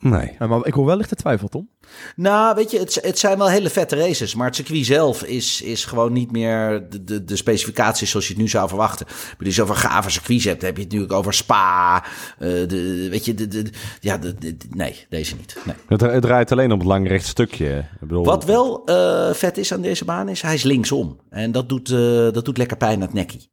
Nee. 0.00 0.36
Ja, 0.38 0.46
maar 0.46 0.66
ik 0.66 0.74
hoor 0.74 0.86
wel 0.86 0.96
lichte 0.96 1.14
twijfel, 1.14 1.48
Tom. 1.48 1.68
Nou, 2.16 2.54
weet 2.54 2.70
je, 2.70 2.78
het, 2.78 2.98
het, 3.02 3.18
zijn 3.18 3.38
wel 3.38 3.48
hele 3.48 3.70
vette 3.70 3.96
races. 3.96 4.34
Maar 4.34 4.46
het 4.46 4.56
circuit 4.56 4.86
zelf 4.86 5.22
is, 5.22 5.62
is 5.62 5.84
gewoon 5.84 6.12
niet 6.12 6.32
meer 6.32 6.86
de, 6.90 7.04
de, 7.04 7.24
de 7.24 7.36
specificaties 7.36 8.10
zoals 8.10 8.26
je 8.26 8.32
het 8.32 8.42
nu 8.42 8.48
zou 8.48 8.68
verwachten. 8.68 9.06
Als 9.06 9.16
je 9.38 9.50
zoveel 9.50 9.74
gave 9.74 10.10
circuits 10.10 10.44
hebt, 10.44 10.62
heb 10.62 10.76
je 10.76 10.82
het 10.82 10.92
natuurlijk 10.92 11.18
over 11.18 11.34
Spa. 11.34 12.04
Uh, 12.38 12.68
de, 12.68 13.06
weet 13.10 13.24
je, 13.24 13.34
de, 13.34 13.48
de, 13.48 13.70
ja, 14.00 14.18
de, 14.18 14.56
nee, 14.70 15.06
deze 15.08 15.36
niet. 15.36 15.56
Nee. 15.64 15.74
Het, 15.86 16.00
het 16.00 16.22
draait 16.22 16.52
alleen 16.52 16.72
om 16.72 16.78
het 16.78 16.88
lang 16.88 17.08
recht 17.08 17.26
stukje. 17.26 17.78
Ik 17.78 18.00
bedoel... 18.00 18.24
Wat 18.24 18.44
wel 18.44 18.82
uh, 18.90 19.32
vet 19.32 19.58
is 19.58 19.72
aan 19.72 19.82
deze 19.82 20.04
baan 20.04 20.28
is, 20.28 20.42
hij 20.42 20.54
is 20.54 20.62
linksom. 20.62 21.20
En 21.30 21.52
dat 21.52 21.68
doet, 21.68 21.90
uh, 21.90 21.98
dat 22.32 22.44
doet 22.44 22.58
lekker 22.58 22.76
pijn 22.76 22.94
aan 22.94 23.00
het 23.00 23.12
nekkie. 23.12 23.50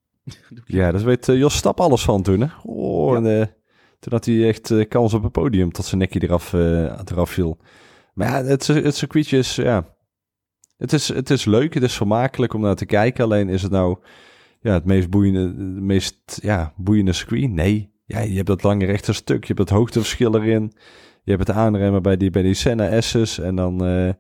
Ja, 0.65 0.91
dat 0.91 1.01
weet 1.01 1.25
Jos 1.25 1.55
Stap 1.55 1.79
alles 1.79 2.03
van 2.03 2.23
toen. 2.23 2.41
Hè? 2.41 2.47
Oh, 2.63 3.11
ja. 3.11 3.29
en, 3.29 3.55
toen 3.99 4.13
had 4.13 4.25
hij 4.25 4.47
echt 4.47 4.69
uh, 4.69 4.87
kans 4.87 5.13
op 5.13 5.23
het 5.23 5.31
podium 5.31 5.71
tot 5.71 5.85
zijn 5.85 5.99
nekje 5.99 6.23
eraf, 6.23 6.53
uh, 6.53 6.99
eraf 7.11 7.29
viel. 7.29 7.57
Maar 8.13 8.27
ja, 8.27 8.43
het, 8.43 8.67
het 8.67 8.95
circuitje 8.95 9.37
is, 9.37 9.55
ja, 9.55 9.95
het 10.77 10.93
is, 10.93 11.07
het 11.07 11.29
is 11.29 11.45
leuk, 11.45 11.73
het 11.73 11.83
is 11.83 11.97
vermakelijk 11.97 12.53
om 12.53 12.61
naar 12.61 12.75
te 12.75 12.85
kijken. 12.85 13.23
Alleen 13.23 13.49
is 13.49 13.61
het 13.61 13.71
nou 13.71 13.97
ja, 14.61 14.73
het 14.73 14.85
meest 14.85 15.09
boeiende, 15.09 15.39
het 15.39 15.83
meest 15.83 16.39
ja, 16.41 16.73
boeiende 16.75 17.13
circuit? 17.13 17.51
Nee. 17.51 17.95
Ja, 18.05 18.19
je 18.19 18.35
hebt 18.35 18.47
dat 18.47 18.63
lange 18.63 18.85
rechte 18.85 19.13
stuk, 19.13 19.41
je 19.41 19.53
hebt 19.53 19.69
het 19.69 19.77
hoogteverschil 19.77 20.35
erin. 20.35 20.73
Je 21.23 21.31
hebt 21.33 21.47
het 21.47 21.57
aanremmen 21.57 22.01
bij 22.01 22.17
die, 22.17 22.29
bij 22.29 22.41
die 22.41 22.53
Senna 22.53 23.01
S's 23.01 23.39
en 23.39 23.55
dan, 23.55 23.87
uh, 23.87 24.13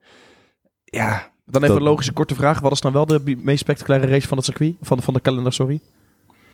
ja... 0.83 1.35
Dan 1.45 1.63
even 1.63 1.75
een 1.75 1.81
logische 1.81 2.13
korte 2.13 2.35
vraag. 2.35 2.59
Wat 2.59 2.71
is 2.71 2.81
dan 2.81 2.91
wel 2.91 3.05
de 3.05 3.35
meest 3.37 3.59
spectaculaire 3.59 4.07
race 4.07 4.27
van 4.27 4.37
het 4.37 4.45
circuit? 4.45 4.75
Van, 4.81 5.01
van 5.01 5.13
de 5.13 5.19
kalender, 5.19 5.53
sorry. 5.53 5.81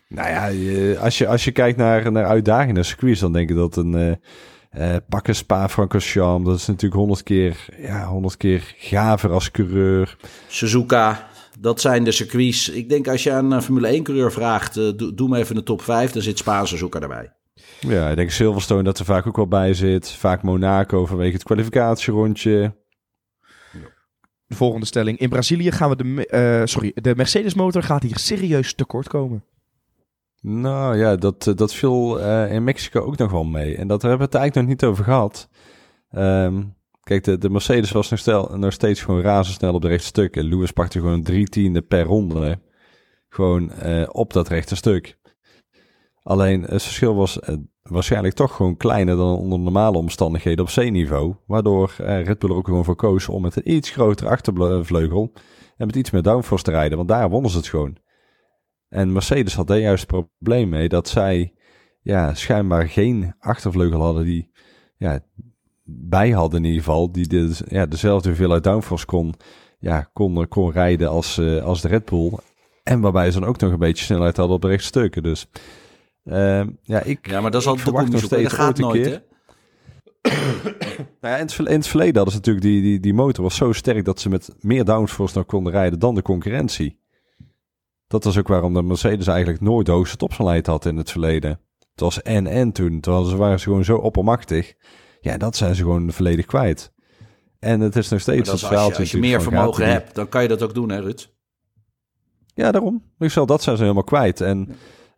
Nou 0.08 0.28
ja, 0.28 0.96
als 0.98 1.18
je, 1.18 1.26
als 1.26 1.44
je 1.44 1.52
kijkt 1.52 1.78
naar, 1.78 2.12
naar 2.12 2.26
uitdagingen 2.26 2.84
circuits, 2.84 3.20
dan 3.20 3.32
denk 3.32 3.50
ik 3.50 3.56
dat 3.56 3.76
een 3.76 3.92
uh, 3.92 4.12
uh, 4.78 4.96
pakken 5.08 5.34
Spa-Francorchamps, 5.34 6.48
dat 6.48 6.58
is 6.58 6.66
natuurlijk 6.66 7.00
honderd 7.00 7.22
keer, 7.22 7.66
ja, 7.78 8.06
honderd 8.06 8.36
keer 8.36 8.74
gaver 8.76 9.30
als 9.30 9.50
coureur. 9.50 10.16
Suzuka, 10.48 11.28
dat 11.60 11.80
zijn 11.80 12.04
de 12.04 12.12
circuits. 12.12 12.68
Ik 12.68 12.88
denk 12.88 13.08
als 13.08 13.22
je 13.22 13.32
aan 13.32 13.52
een 13.52 13.62
Formule 13.62 13.86
1 13.86 14.02
coureur 14.02 14.32
vraagt, 14.32 14.76
uh, 14.76 14.92
doe, 14.96 15.14
doe 15.14 15.28
me 15.28 15.38
even 15.38 15.54
de 15.54 15.62
top 15.62 15.82
5, 15.82 16.12
dan 16.12 16.22
zit 16.22 16.38
Spa 16.38 16.60
en 16.60 16.68
Suzuka 16.68 17.00
erbij. 17.00 17.32
Ja, 17.80 18.10
ik 18.10 18.16
denk 18.16 18.30
Silverstone 18.30 18.82
dat 18.82 18.98
er 18.98 19.04
vaak 19.04 19.26
ook 19.26 19.36
wel 19.36 19.48
bij 19.48 19.74
zit. 19.74 20.10
Vaak 20.10 20.42
Monaco 20.42 21.06
vanwege 21.06 21.32
het 21.32 21.42
kwalificatierondje. 21.42 22.82
De 24.46 24.54
volgende 24.54 24.86
stelling. 24.86 25.18
In 25.18 25.28
Brazilië 25.28 25.72
gaan 25.72 25.90
we 25.90 25.96
de, 25.96 26.28
uh, 26.60 26.66
sorry, 26.66 26.92
de 26.94 27.14
Mercedes 27.16 27.54
motor 27.54 27.82
gaat 27.82 28.02
hier 28.02 28.18
serieus 28.18 28.74
tekort 28.74 29.08
komen. 29.08 29.44
Nou 30.46 30.96
ja, 30.96 31.16
dat, 31.16 31.46
eh, 31.46 31.54
dat 31.54 31.74
viel 31.74 32.20
uh, 32.20 32.52
in 32.52 32.64
Mexico 32.64 33.00
ook 33.00 33.16
nog 33.16 33.30
wel 33.30 33.44
mee. 33.44 33.76
En 33.76 33.88
dat 33.88 34.02
hebben 34.02 34.18
we 34.18 34.24
het 34.24 34.34
eigenlijk 34.34 34.66
nog 34.66 34.76
niet 34.76 34.90
over 34.90 35.04
gehad. 35.04 35.48
Um, 36.10 36.74
kijk, 37.02 37.24
de, 37.24 37.38
de 37.38 37.50
Mercedes 37.50 37.92
was 37.92 38.10
nog, 38.10 38.18
stel, 38.18 38.58
nog 38.58 38.72
steeds 38.72 39.02
gewoon 39.02 39.20
razendsnel 39.20 39.74
op 39.74 39.82
de 39.82 39.88
rechte 39.88 40.06
stuk. 40.06 40.36
En 40.36 40.44
Lewis 40.44 40.70
pakte 40.70 41.00
gewoon 41.00 41.22
drie 41.22 41.48
tiende 41.48 41.82
per 41.82 42.04
ronde. 42.04 42.60
Gewoon 43.28 43.72
uh, 43.84 44.06
op 44.08 44.32
dat 44.32 44.48
rechte 44.48 44.76
stuk. 44.76 45.18
Alleen 46.22 46.62
het 46.62 46.82
verschil 46.82 47.14
was 47.14 47.38
waarschijnlijk 47.82 48.34
toch 48.34 48.56
gewoon 48.56 48.76
kleiner 48.76 49.16
dan 49.16 49.36
onder 49.36 49.58
normale 49.58 49.98
omstandigheden 49.98 50.64
op 50.64 50.70
C-niveau. 50.70 51.34
Waardoor 51.46 51.94
Red 51.96 52.38
Bull 52.38 52.50
er 52.50 52.56
ook 52.56 52.66
gewoon 52.66 52.84
voor 52.84 52.96
koos 52.96 53.28
om 53.28 53.42
met 53.42 53.56
een 53.56 53.72
iets 53.72 53.90
grotere 53.90 54.30
achtervleugel 54.30 55.32
en 55.76 55.86
met 55.86 55.96
iets 55.96 56.10
meer 56.10 56.22
downforce 56.22 56.64
te 56.64 56.70
rijden. 56.70 56.96
Want 56.96 57.08
daar 57.08 57.30
wonnen 57.30 57.50
ze 57.50 57.56
het 57.56 57.68
gewoon. 57.68 58.02
En 58.94 59.12
Mercedes 59.12 59.54
had 59.54 59.66
daar 59.66 59.78
juist 59.78 60.10
het 60.10 60.26
probleem 60.38 60.68
mee 60.68 60.88
dat 60.88 61.08
zij 61.08 61.52
ja, 62.02 62.34
schijnbaar 62.34 62.88
geen 62.88 63.34
achtervleugel 63.38 64.00
hadden 64.00 64.24
die 64.24 64.50
ja, 64.96 65.20
bij 65.84 66.30
hadden 66.30 66.58
in 66.60 66.66
ieder 66.66 66.82
geval. 66.82 67.12
Die 67.12 67.28
de, 67.28 67.56
ja, 67.68 67.86
dezelfde 67.86 68.28
hoeveelheid 68.28 68.64
downforce 68.64 69.06
kon, 69.06 69.34
ja, 69.78 70.10
kon, 70.12 70.48
kon 70.48 70.70
rijden 70.70 71.08
als, 71.08 71.38
uh, 71.38 71.62
als 71.62 71.80
de 71.80 71.88
Red 71.88 72.04
Bull. 72.04 72.32
En 72.82 73.00
waarbij 73.00 73.30
ze 73.30 73.40
dan 73.40 73.48
ook 73.48 73.60
nog 73.60 73.72
een 73.72 73.78
beetje 73.78 74.04
snelheid 74.04 74.36
hadden 74.36 74.56
op 74.56 74.62
de 74.62 74.68
rechtstukken. 74.68 75.22
Dus 75.22 75.46
uh, 76.24 76.62
ja, 76.82 77.02
ik 77.02 77.28
Ja, 77.28 77.40
maar 77.40 77.50
dat 77.50 77.60
is 77.60 77.66
al 77.66 77.76
verwacht 77.76 78.10
nog 78.10 78.22
steeds 78.22 78.42
dat 78.42 78.52
gaat 78.52 78.78
nooit, 78.78 79.02
keer. 79.02 79.22
Nou 81.20 81.34
ja, 81.34 81.36
in, 81.36 81.44
het, 81.44 81.52
verle- 81.52 81.70
in 81.70 81.76
het 81.76 81.86
verleden 81.86 82.16
hadden 82.16 82.32
ze 82.32 82.38
natuurlijk 82.38 82.64
die, 82.66 82.82
die, 82.82 83.00
die 83.00 83.14
motor 83.14 83.44
was 83.44 83.56
zo 83.56 83.72
sterk 83.72 84.04
dat 84.04 84.20
ze 84.20 84.28
met 84.28 84.54
meer 84.60 84.84
downforce 84.84 85.38
nog 85.38 85.46
konden 85.46 85.72
rijden 85.72 85.98
dan 85.98 86.14
de 86.14 86.22
concurrentie. 86.22 87.02
Dat 88.14 88.24
was 88.24 88.38
ook 88.38 88.48
waarom 88.48 88.74
de 88.74 88.82
Mercedes 88.82 89.26
eigenlijk 89.26 89.60
nooit 89.60 89.86
de 89.86 89.92
hoogste 89.92 90.16
topsnelheid 90.16 90.66
had 90.66 90.84
in 90.86 90.96
het 90.96 91.10
verleden. 91.10 91.50
Het 91.90 92.00
was 92.00 92.22
en-en 92.22 92.72
toen, 92.72 93.00
terwijl 93.00 93.24
ze 93.24 93.36
waren 93.36 93.58
ze 93.58 93.64
gewoon 93.64 93.84
zo 93.84 93.96
oppermachtig. 93.96 94.74
Ja, 95.20 95.36
dat 95.36 95.56
zijn 95.56 95.74
ze 95.74 95.82
gewoon 95.82 96.12
volledig 96.12 96.46
kwijt. 96.46 96.92
En 97.58 97.80
het 97.80 97.96
is 97.96 98.08
nog 98.08 98.20
steeds 98.20 98.50
dat 98.50 98.62
als 98.62 98.86
je, 98.86 98.96
als 98.98 99.10
je 99.10 99.18
meer 99.18 99.42
vermogen 99.42 99.84
die- 99.84 99.92
hebt, 99.92 100.14
dan 100.14 100.28
kan 100.28 100.42
je 100.42 100.48
dat 100.48 100.62
ook 100.62 100.74
doen, 100.74 100.90
hè, 100.90 101.00
Ruud? 101.00 101.28
Ja, 102.54 102.72
daarom. 102.72 103.02
Ik 103.18 103.30
zal 103.30 103.46
dat 103.46 103.62
zijn 103.62 103.76
ze 103.76 103.82
helemaal 103.82 104.04
kwijt. 104.04 104.40
En 104.40 104.68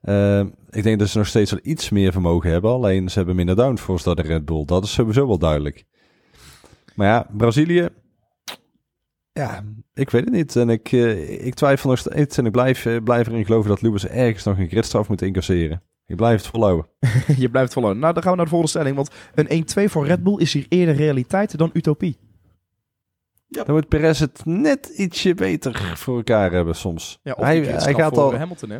eh, 0.01 0.40
ik 0.70 0.82
denk 0.82 0.99
dat 0.99 1.09
ze 1.09 1.18
nog 1.18 1.26
steeds 1.26 1.51
wel 1.51 1.61
iets 1.62 1.90
meer 1.90 2.12
vermogen 2.12 2.51
hebben. 2.51 2.70
Alleen 2.70 3.09
ze 3.09 3.18
hebben 3.18 3.36
minder 3.36 3.57
downforce 3.57 4.05
dan 4.05 4.16
de 4.16 4.22
Red 4.22 4.44
Bull. 4.44 4.64
Dat 4.64 4.84
is 4.84 4.92
sowieso 4.92 5.26
wel 5.26 5.38
duidelijk. 5.38 5.84
Maar 6.94 7.07
ja, 7.07 7.26
Brazilië. 7.36 7.88
Ja, 9.37 9.62
ik 9.95 10.11
weet 10.11 10.24
het 10.24 10.32
niet. 10.32 10.57
En 10.57 10.68
ik, 10.68 10.93
eh, 10.93 11.47
ik 11.47 11.55
twijfel 11.55 11.91
nog 11.91 11.99
steeds. 11.99 12.39
En 12.39 12.47
ik 12.47 12.53
blijf, 12.53 12.87
eh, 12.87 12.97
blijf 13.03 13.26
erin 13.26 13.45
geloven 13.45 13.70
dat 13.70 13.82
Lewis 13.82 14.07
ergens 14.07 14.45
nog 14.45 14.59
een 14.59 14.68
gridstraf 14.68 15.09
moet 15.09 15.22
incasseren. 15.22 15.82
Ik 16.07 16.16
blijf 16.16 16.41
het 16.41 16.51
volhouden. 16.51 16.87
Je 17.39 17.51
blijft 17.51 17.72
volhouden. 17.72 18.03
Nou, 18.03 18.14
dan 18.14 18.22
gaan 18.22 18.32
we 18.32 18.37
naar 18.37 18.47
de 18.47 18.51
volgende 18.51 18.78
stelling. 18.78 18.97
Want 18.97 19.11
een 19.34 19.64
1-2 19.87 19.91
voor 19.91 20.07
Red 20.07 20.22
Bull 20.22 20.37
is 20.37 20.53
hier 20.53 20.66
eerder 20.68 20.95
realiteit 20.95 21.59
dan 21.59 21.70
utopie. 21.72 22.16
Dan 23.49 23.74
moet 23.74 23.89
Perez 23.89 24.20
het 24.20 24.41
net 24.45 24.87
ietsje 24.87 25.34
beter 25.34 25.93
voor 25.97 26.16
elkaar 26.16 26.53
hebben 26.53 26.76
soms. 26.76 27.18
Ja, 27.22 27.32
of 27.32 27.45
hij, 27.45 27.64
gaat 27.95 28.14
voor 28.14 28.22
al. 28.22 28.34
Hamilton, 28.34 28.70
hè? 28.70 28.78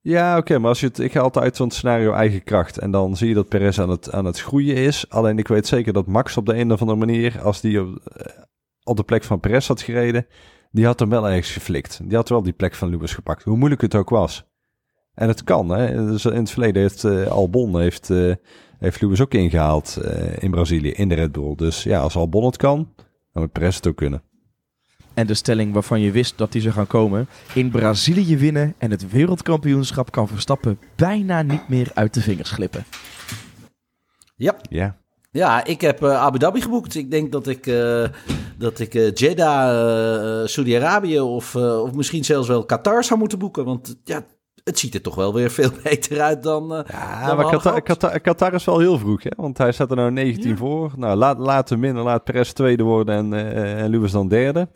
Ja, 0.00 0.38
oké, 0.38 0.58
maar 0.58 0.68
als 0.68 0.80
je 0.80 0.86
het, 0.86 0.98
ik 0.98 1.12
ga 1.12 1.20
altijd 1.20 1.44
uit 1.44 1.56
van 1.56 1.66
het 1.66 1.74
scenario 1.74 2.12
eigen 2.12 2.44
kracht. 2.44 2.78
En 2.78 2.90
dan 2.90 3.16
zie 3.16 3.28
je 3.28 3.34
dat 3.34 3.48
Perez 3.48 3.78
aan 3.78 3.88
het, 3.88 4.12
aan 4.12 4.24
het 4.24 4.40
groeien 4.40 4.76
is. 4.76 5.10
Alleen 5.10 5.38
ik 5.38 5.48
weet 5.48 5.66
zeker 5.66 5.92
dat 5.92 6.06
Max 6.06 6.36
op 6.36 6.46
de 6.46 6.56
een 6.56 6.72
of 6.72 6.80
andere 6.80 6.98
manier, 6.98 7.40
als 7.40 7.60
die 7.60 7.80
op, 7.80 7.98
op 8.84 8.96
de 8.96 9.02
plek 9.02 9.24
van 9.24 9.40
Perez 9.40 9.68
had 9.68 9.82
gereden, 9.82 10.26
die 10.70 10.86
had 10.86 10.98
hem 10.98 11.08
wel 11.08 11.28
ergens 11.28 11.50
geflikt. 11.52 12.00
Die 12.04 12.16
had 12.16 12.28
wel 12.28 12.42
die 12.42 12.52
plek 12.52 12.74
van 12.74 12.90
Lewis 12.90 13.14
gepakt, 13.14 13.42
hoe 13.42 13.56
moeilijk 13.56 13.80
het 13.80 13.94
ook 13.94 14.08
was. 14.08 14.44
En 15.14 15.28
het 15.28 15.44
kan, 15.44 15.68
hè. 15.68 16.06
Dus 16.06 16.24
in 16.24 16.34
het 16.34 16.50
verleden 16.50 16.82
heeft 16.82 17.04
eh, 17.04 17.26
Albon 17.26 17.80
heeft, 17.80 18.10
eh, 18.10 18.34
heeft 18.78 19.00
Lewis 19.00 19.20
ook 19.20 19.34
ingehaald 19.34 19.96
eh, 19.96 20.42
in 20.42 20.50
Brazilië, 20.50 20.90
in 20.90 21.08
de 21.08 21.14
Red 21.14 21.32
Bull. 21.32 21.54
Dus 21.54 21.82
ja, 21.82 22.00
als 22.00 22.16
Albon 22.16 22.44
het 22.44 22.56
kan, 22.56 22.92
dan 23.32 23.42
moet 23.42 23.52
Perez 23.52 23.76
het 23.76 23.86
ook 23.86 23.96
kunnen. 23.96 24.22
En 25.14 25.26
de 25.26 25.34
stelling 25.34 25.72
waarvan 25.72 26.00
je 26.00 26.10
wist 26.10 26.38
dat 26.38 26.52
die 26.52 26.60
zou 26.60 26.74
gaan 26.74 26.86
komen. 26.86 27.28
In 27.54 27.70
Brazilië 27.70 28.36
winnen 28.36 28.74
en 28.78 28.90
het 28.90 29.10
wereldkampioenschap 29.10 30.10
kan 30.10 30.28
Verstappen 30.28 30.78
bijna 30.96 31.42
niet 31.42 31.68
meer 31.68 31.90
uit 31.94 32.14
de 32.14 32.20
vingers 32.20 32.50
glippen. 32.50 32.84
Ja. 34.36 34.56
Ja, 34.68 34.98
Ja, 35.34 35.64
ik 35.64 35.80
heb 35.80 36.02
eh, 36.02 36.22
Abu 36.22 36.38
Dhabi 36.38 36.60
geboekt. 36.60 36.94
Ik 36.94 37.10
denk 37.10 37.32
dat 37.32 37.46
ik, 37.46 37.66
eh, 37.66 38.04
dat 38.58 38.78
ik 38.80 38.94
eh, 38.94 39.12
Jeddah, 39.12 40.46
Saudi-Arabië 40.46 41.20
of, 41.20 41.56
of 41.56 41.92
misschien 41.92 42.24
zelfs 42.24 42.48
wel 42.48 42.64
Qatar 42.64 43.04
zou 43.04 43.18
moeten 43.18 43.38
boeken. 43.38 43.64
Want 43.64 43.96
ja, 44.04 44.24
het 44.64 44.78
ziet 44.78 44.94
er 44.94 45.00
toch 45.00 45.14
wel 45.14 45.34
weer 45.34 45.50
veel 45.50 45.70
beter 45.82 46.20
uit 46.20 46.42
dan... 46.42 46.84
Ja, 46.88 47.26
dan 47.26 47.36
maar 47.36 47.50
Qatar. 47.50 47.82
Qatar, 47.82 48.20
Qatar 48.20 48.54
is 48.54 48.64
wel 48.64 48.78
heel 48.78 48.98
vroeg, 48.98 49.22
hè? 49.22 49.30
Want 49.36 49.58
hij 49.58 49.72
staat 49.72 49.90
er 49.90 49.96
nou 49.96 50.10
19 50.10 50.50
Ja. 50.50 50.56
voor. 50.56 50.92
Nou, 50.96 51.16
laat, 51.16 51.38
laat 51.38 51.68
hem 51.68 51.80
winnen, 51.80 52.02
laat 52.02 52.24
Perez 52.24 52.52
tweede 52.52 52.82
worden 52.82 53.14
en, 53.14 53.56
en 53.76 53.90
Lewis 53.90 54.12
dan 54.12 54.28
derde. 54.28 54.68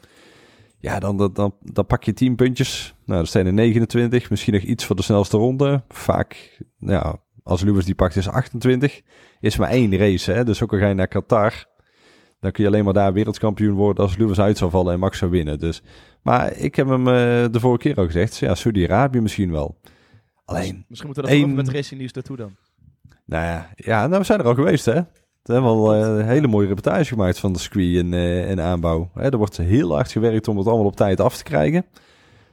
Ja, 0.78 0.98
dan, 0.98 1.16
dan, 1.16 1.32
dan, 1.32 1.54
dan 1.60 1.86
pak 1.86 2.04
je 2.04 2.12
10 2.12 2.34
puntjes. 2.36 2.94
Nou, 3.04 3.20
dat 3.20 3.30
zijn 3.30 3.46
er 3.46 3.52
29. 3.52 4.30
Misschien 4.30 4.54
nog 4.54 4.62
iets 4.62 4.84
voor 4.84 4.96
de 4.96 5.02
snelste 5.02 5.36
ronde. 5.36 5.82
Vaak, 5.88 6.60
ja, 6.78 7.16
als 7.48 7.62
Lewis 7.62 7.84
die 7.84 7.94
pakt 7.94 8.16
is 8.16 8.28
28. 8.28 9.00
Is 9.40 9.56
maar 9.56 9.68
één 9.70 9.96
race, 9.96 10.32
hè? 10.32 10.44
Dus 10.44 10.62
ook 10.62 10.72
al 10.72 10.78
ga 10.78 10.88
je 10.88 10.94
naar 10.94 11.08
Qatar, 11.08 11.64
dan 12.40 12.50
kun 12.50 12.62
je 12.62 12.70
alleen 12.70 12.84
maar 12.84 12.92
daar 12.92 13.12
wereldkampioen 13.12 13.74
worden 13.74 14.04
als 14.04 14.16
Lewis 14.16 14.40
uit 14.40 14.58
zou 14.58 14.70
vallen 14.70 14.92
en 14.92 14.98
Max 14.98 15.18
zou 15.18 15.30
winnen. 15.30 15.58
Dus, 15.58 15.82
maar 16.22 16.56
ik 16.56 16.74
heb 16.74 16.88
hem 16.88 17.08
eh, 17.08 17.14
de 17.50 17.60
vorige 17.60 17.78
keer 17.78 17.96
al 17.96 18.06
gezegd. 18.06 18.36
Ja, 18.36 18.54
Saudi-Arabië 18.54 19.20
misschien 19.20 19.50
wel. 19.50 19.80
Alleen, 20.44 20.84
Misschien 20.88 21.06
moeten 21.06 21.24
we 21.24 21.30
dat 21.30 21.38
even 21.38 21.54
met 21.54 21.68
Racing 21.68 22.00
News 22.00 22.12
naartoe 22.12 22.36
dan. 22.36 22.56
nou 23.24 23.44
ja, 23.44 23.70
ja 23.76 24.06
nou, 24.06 24.18
we 24.18 24.26
zijn 24.26 24.38
er 24.38 24.46
al 24.46 24.54
geweest, 24.54 24.84
hè? 24.84 25.00
We 25.42 25.52
hebben 25.52 25.70
al 25.70 25.94
eh, 25.94 26.00
een 26.00 26.26
hele 26.26 26.46
mooie 26.46 26.66
reportage 26.66 27.04
gemaakt 27.04 27.38
van 27.38 27.52
de 27.52 27.58
circuit 27.58 27.96
en, 27.96 28.14
eh, 28.14 28.50
en 28.50 28.60
aanbouw. 28.60 29.10
Hè, 29.14 29.30
er 29.30 29.36
wordt 29.36 29.56
heel 29.56 29.94
hard 29.94 30.12
gewerkt 30.12 30.48
om 30.48 30.58
het 30.58 30.66
allemaal 30.66 30.86
op 30.86 30.96
tijd 30.96 31.20
af 31.20 31.36
te 31.36 31.42
krijgen. 31.42 31.86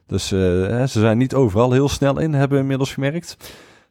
Dus 0.07 0.27
ze 0.27 0.87
zijn 0.87 1.17
niet 1.17 1.33
overal 1.33 1.71
heel 1.71 1.89
snel 1.89 2.19
in, 2.19 2.33
hebben 2.33 2.57
we 2.57 2.61
inmiddels 2.61 2.93
gemerkt. 2.93 3.37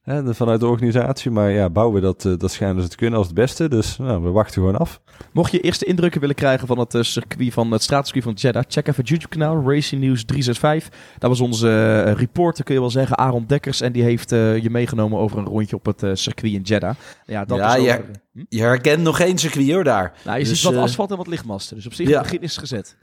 Hè, 0.05 0.35
vanuit 0.35 0.61
de 0.61 0.67
organisatie. 0.67 1.31
Maar 1.31 1.51
ja, 1.51 1.71
bouwen, 1.71 2.03
dat, 2.03 2.25
eh, 2.25 2.33
dat 2.39 2.51
schijnen 2.53 2.83
ze 2.83 2.89
te 2.89 2.97
kunnen 2.97 3.19
als 3.19 3.27
het 3.27 3.37
beste. 3.37 3.69
Dus 3.69 3.97
nou, 3.97 4.23
we 4.23 4.31
wachten 4.31 4.55
gewoon 4.55 4.77
af. 4.77 5.01
Mocht 5.33 5.53
je 5.53 5.61
eerste 5.61 5.85
indrukken 5.85 6.21
willen 6.21 6.35
krijgen 6.35 6.67
van 6.67 6.79
het 6.79 6.95
eh, 6.95 7.03
circuit 7.03 7.53
van 7.53 7.71
het 7.71 7.83
straatcircuit 7.83 8.25
van 8.25 8.33
Jeddah, 8.35 8.65
check 8.69 8.89
even 8.89 9.01
het 9.01 9.09
YouTube 9.09 9.39
kanaal 9.39 9.71
Racing 9.71 10.03
News 10.03 10.25
365. 10.25 11.01
Dat 11.19 11.31
was 11.31 11.41
onze 11.41 11.69
eh, 12.07 12.13
reporter, 12.13 12.65
kun 12.65 12.75
je 12.75 12.81
wel 12.81 12.91
zeggen, 12.91 13.19
Aaron 13.19 13.45
Dekkers. 13.47 13.81
En 13.81 13.93
die 13.93 14.03
heeft 14.03 14.31
je 14.31 14.69
meegenomen 14.71 15.19
over 15.19 15.39
een 15.39 15.45
rondje 15.45 15.77
op 15.77 15.87
het 15.87 16.19
circuit 16.19 16.53
in 16.53 16.63
Jeddah. 16.63 16.95
Ja, 17.27 17.45
dat 17.45 17.59
Ja, 17.59 17.77
is 17.77 17.85
ja. 17.85 18.01
Hm? 18.35 18.43
Je 18.49 18.61
herkent 18.61 19.03
nog 19.03 19.17
geen 19.17 19.39
circuit 19.39 19.71
hoor 19.71 19.85
daar. 19.85 20.13
Nou, 20.25 20.39
je 20.39 20.45
Dus, 20.45 20.55
ziet 20.55 20.63
wat 20.63 20.75
eh, 20.75 20.83
asfalt 20.83 21.11
en 21.11 21.17
wat 21.17 21.27
lichtmasten. 21.27 21.77
Dus 21.77 21.87
op 21.87 21.95
zich, 21.95 22.09
ja. 22.09 22.15
het 22.15 22.23
begin 22.23 22.43
is 22.43 22.57
gezet. 22.57 22.97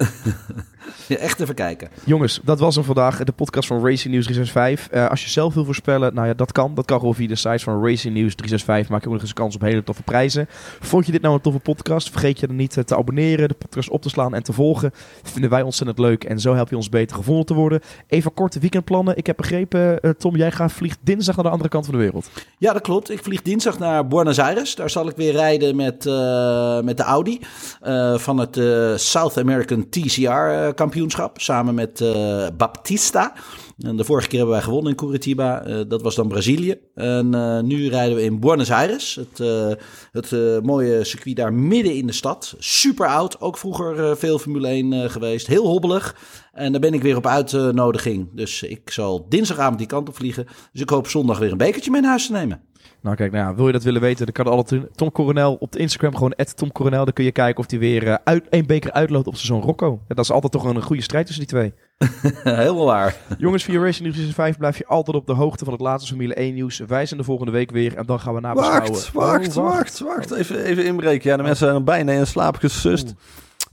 Ja, 1.08 1.16
echt 1.18 1.40
even 1.40 1.56
kijken. 1.56 1.90
Jongens, 2.04 2.40
dat 2.44 2.60
was 2.60 2.76
hem 2.76 2.84
vandaag. 2.84 3.24
De 3.24 3.32
podcast 3.32 3.68
van 3.68 3.86
Racing 3.86 4.14
News 4.14 4.26
365. 4.26 4.90
Eh, 4.90 5.10
als 5.10 5.24
je 5.24 5.30
zelf 5.30 5.54
wil 5.54 5.66
voorspellen, 5.66 6.14
nou 6.14 6.28
ja, 6.28 6.34
dat 6.34 6.52
kan. 6.52 6.76
Dat 6.76 6.86
kan 6.86 7.00
gewoon 7.00 7.16
via 7.16 7.28
de 7.28 7.36
site 7.36 7.60
van 7.60 7.86
Racing 7.86 8.14
News 8.14 8.36
365. 8.36 8.90
Maak 8.90 9.02
je 9.02 9.08
ook 9.08 9.14
nog 9.14 9.22
eens 9.22 9.34
kans 9.34 9.56
op 9.56 9.62
hele 9.62 9.84
toffe 9.84 10.04
prijzen. 10.04 10.46
Vond 10.80 11.06
je 11.06 11.12
dit 11.12 11.22
nou 11.22 11.34
een 11.36 11.42
toffe 11.42 11.60
podcast? 11.60 12.10
Vergeet 12.10 12.40
je 12.40 12.48
dan 12.48 12.56
niet 12.56 12.78
eh, 12.78 12.84
te 12.84 12.96
abonneren, 12.98 13.48
de 13.48 13.54
podcast 13.54 13.90
op 13.90 14.02
te 14.02 14.10
slaan 14.10 14.34
en 14.34 14.44
te 14.44 14.54
volgen. 14.54 14.92
Vinden 15.24 15.50
wij 15.50 15.62
ontzettend 15.62 16.00
leuk 16.00 16.24
en 16.24 16.40
zo 16.40 16.54
help 16.54 16.70
je 16.70 16.76
ons 16.76 16.90
beter 16.90 17.16
gevonden 17.16 17.46
te 17.46 17.54
worden. 17.54 17.82
Even 18.08 18.34
korte 18.34 18.60
weekendplannen. 18.60 19.18
Ik 19.18 19.26
heb 19.26 19.38
begrepen, 19.38 20.16
Tom, 20.18 20.36
jij 20.36 20.52
gaat 20.52 20.72
vliegt 20.72 21.00
dinsdag 21.04 21.36
naar 21.36 21.46
de 21.46 21.52
andere 21.52 21.70
kant 21.70 21.86
van 21.86 21.94
de 21.94 22.00
wereld. 22.00 22.30
Ja, 22.58 22.74
dat 22.74 22.82
klopt. 22.82 23.10
Ik 23.10 23.24
vlieg 23.24 23.42
dinsdag 23.42 23.80
naar 23.80 24.08
Buenos 24.08 24.40
Aires. 24.40 24.76
Daar 24.76 24.90
zal 24.90 25.08
ik 25.08 25.16
weer 25.22 25.32
rijden 25.32 25.76
met, 25.76 26.06
eh, 26.06 26.82
met 26.82 26.98
de 26.98 27.04
Audi 27.04 27.40
eh, 27.82 28.18
van 28.18 28.38
het 28.38 28.58
eh, 28.58 28.96
South 28.96 29.38
American 29.38 29.90
TCR-kampioenschap. 29.90 31.42
samen 31.42 31.76
met 31.76 32.04
Baptista. 32.58 33.34
En 33.78 33.96
de 33.96 34.04
vorige 34.04 34.28
keer 34.28 34.38
hebben 34.38 34.56
wij 34.56 34.66
gewonnen 34.66 34.92
in 34.92 34.98
Curitiba. 34.98 35.60
Dat 35.88 36.02
was 36.02 36.16
dan 36.16 36.28
Brazilië. 36.28 36.76
En 36.96 37.30
nu 37.68 37.90
rijden 37.90 38.16
we 38.16 38.24
in 38.24 38.40
Buenos 38.40 38.72
Aires. 38.72 39.16
Het, 39.16 39.78
het 40.12 40.32
mooie 40.64 41.04
circuit 41.04 41.36
daar 41.36 41.54
midden 41.54 41.96
in 41.96 42.08
de 42.08 42.14
stad. 42.14 42.56
Super 42.58 43.08
oud. 43.08 43.42
Ook 43.42 43.58
vroeger 43.58 44.18
veel 44.18 44.40
Formule 44.40 44.68
1 44.68 44.94
eh, 44.94 45.10
geweest. 45.10 45.48
Heel 45.48 45.68
hobbelig. 45.68 46.16
En 46.52 46.72
daar 46.72 46.82
ben 46.82 46.94
ik 46.94 47.02
weer 47.02 47.18
op 47.18 47.28
uitnodiging. 47.28 48.30
Dus 48.34 48.64
ik 48.64 48.90
zal 48.90 49.26
dinsdagavond 49.30 49.78
die 49.78 49.88
kant 49.88 50.10
op 50.10 50.16
vliegen. 50.16 50.48
Dus 50.72 50.82
ik 50.82 50.90
hoop 50.90 51.08
zondag 51.08 51.40
weer 51.40 51.52
een 51.52 51.58
bekertje 51.58 51.92
mee 51.92 52.02
naar 52.02 52.10
huis 52.10 52.26
te 52.26 52.32
nemen. 52.32 52.62
Nou 53.02 53.16
kijk, 53.16 53.32
nou 53.32 53.46
ja, 53.46 53.56
wil 53.56 53.66
je 53.66 53.72
dat 53.72 53.84
willen 53.84 54.02
weten, 54.02 54.26
dan 54.26 54.34
kan 54.34 54.54
altijd 54.54 54.98
Tom 54.98 55.12
Coronel 55.12 55.56
op 55.60 55.72
de 55.72 55.80
Instagram 55.80 56.14
gewoon 56.16 56.34
Tom 56.56 56.72
Coronel. 56.72 57.06
Dan 57.06 57.14
kun 57.14 57.24
je 57.24 57.32
kijken 57.32 57.64
of 57.64 57.70
hij 57.70 57.80
weer 57.80 58.08
eh, 58.08 58.16
uit, 58.24 58.50
één 58.50 58.66
beker 58.66 58.92
uitloopt 58.92 59.28
op 59.28 59.36
zijn 59.36 59.48
zoon 59.48 59.62
Rocco. 59.62 60.02
Ja, 60.08 60.16
dat 60.16 60.24
is 60.24 60.32
altijd 60.32 60.52
toch 60.52 60.64
een 60.64 60.82
goede 60.82 61.02
strijd 61.02 61.26
tussen 61.26 61.48
die 61.48 61.54
twee. 61.54 61.74
Helemaal 62.56 62.86
waar. 62.86 63.16
Jongens, 63.38 63.64
via 63.64 63.82
Racing 63.82 64.16
News 64.16 64.34
5 64.34 64.58
blijf 64.58 64.78
je 64.78 64.86
altijd 64.86 65.18
op 65.18 65.28
de 65.28 65.34
hoogte 65.34 65.64
van 65.64 65.74
het 65.74 65.82
laatste 65.82 66.10
Formule 66.10 66.34
1 66.34 66.54
nieuws. 66.54 66.80
Wij 66.88 67.06
zijn 67.06 67.20
de 67.20 67.26
volgende 67.26 67.52
week 67.52 67.72
weer 67.72 67.98
en 67.98 68.06
dan 68.06 68.20
gaan 68.20 68.34
we 68.34 68.40
nabeschouwen. 68.40 68.92
Wacht, 68.92 69.12
wacht, 69.12 69.58
Oh, 69.58 69.64
wacht, 69.64 70.00
wacht. 70.00 70.32
Even, 70.32 70.64
even 70.64 70.86
inbreken. 70.86 71.30
Ja, 71.30 71.38
de 71.38 71.44
mensen 71.44 71.68
zijn 71.68 71.84
bijna 71.84 72.12
in 72.12 72.28
slaap 72.28 72.56
gesust. 72.56 73.14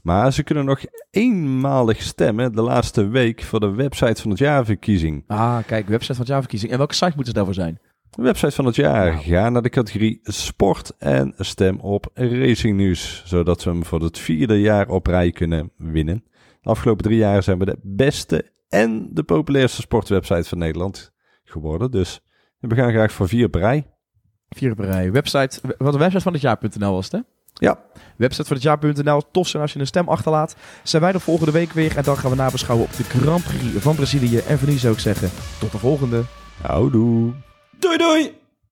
Maar 0.01 0.33
ze 0.33 0.43
kunnen 0.43 0.65
nog 0.65 0.79
eenmalig 1.11 2.01
stemmen 2.01 2.55
de 2.55 2.61
laatste 2.61 3.07
week 3.07 3.43
voor 3.43 3.59
de 3.59 3.71
website 3.71 4.21
van 4.21 4.29
het 4.29 4.39
jaarverkiezing. 4.39 5.23
Ah, 5.27 5.57
kijk, 5.65 5.87
website 5.87 6.15
van 6.15 6.25
jaarverkiezing. 6.25 6.71
En 6.71 6.77
welke 6.77 6.93
site 6.93 7.05
moeten 7.05 7.25
ze 7.25 7.33
daarvoor 7.33 7.53
zijn? 7.53 7.79
Website 8.11 8.51
van 8.51 8.65
het 8.65 8.75
jaar. 8.75 9.13
Nou. 9.13 9.23
Ga 9.23 9.49
naar 9.49 9.61
de 9.61 9.69
categorie 9.69 10.19
sport 10.23 10.93
en 10.97 11.33
stem 11.37 11.79
op 11.79 12.11
Racing 12.13 12.77
News. 12.77 13.23
Zodat 13.25 13.63
we 13.63 13.69
hem 13.69 13.85
voor 13.85 14.01
het 14.01 14.19
vierde 14.19 14.59
jaar 14.59 14.89
op 14.89 15.07
rij 15.07 15.31
kunnen 15.31 15.71
winnen. 15.77 16.23
De 16.61 16.69
afgelopen 16.69 17.03
drie 17.03 17.17
jaar 17.17 17.43
zijn 17.43 17.59
we 17.59 17.65
de 17.65 17.79
beste 17.81 18.51
en 18.69 19.09
de 19.11 19.23
populairste 19.23 19.81
sportwebsite 19.81 20.49
van 20.49 20.57
Nederland 20.57 21.11
geworden. 21.43 21.91
Dus 21.91 22.19
we 22.59 22.75
gaan 22.75 22.91
graag 22.91 23.11
voor 23.11 23.27
vier 23.27 23.45
op 23.45 23.55
rij. 23.55 23.87
Vier 24.49 24.71
op 24.71 24.79
rij. 24.79 25.11
Website, 25.11 25.61
wat 25.77 25.93
de 25.93 25.99
website 25.99 26.23
van 26.23 26.33
het 26.33 26.41
jaar.nl 26.41 26.93
was 26.93 27.03
het, 27.03 27.13
hè? 27.13 27.19
Ja, 27.53 27.79
Website 28.17 28.47
van 28.47 28.55
het 28.55 28.65
jaar.nl. 28.65 29.21
Tof 29.31 29.47
zijn 29.47 29.61
als 29.61 29.73
je 29.73 29.79
een 29.79 29.87
stem 29.87 30.07
achterlaat. 30.07 30.55
Zijn 30.83 31.01
wij 31.01 31.11
de 31.11 31.19
volgende 31.19 31.51
week 31.51 31.71
weer 31.71 31.97
en 31.97 32.03
dan 32.03 32.17
gaan 32.17 32.29
we 32.29 32.35
nabeschouwen 32.35 32.87
op 32.87 32.95
de 32.95 33.03
Grand 33.03 33.43
Prix 33.43 33.63
van 33.77 33.95
Brazilië. 33.95 34.37
En 34.37 34.59
voor 34.59 34.67
nu 34.67 34.77
zou 34.77 34.93
ik 34.93 34.99
zeggen, 34.99 35.29
tot 35.59 35.71
de 35.71 35.77
volgende. 35.77 36.23
houdoe. 36.61 37.33
Doei 37.79 37.97
doei! 37.97 38.38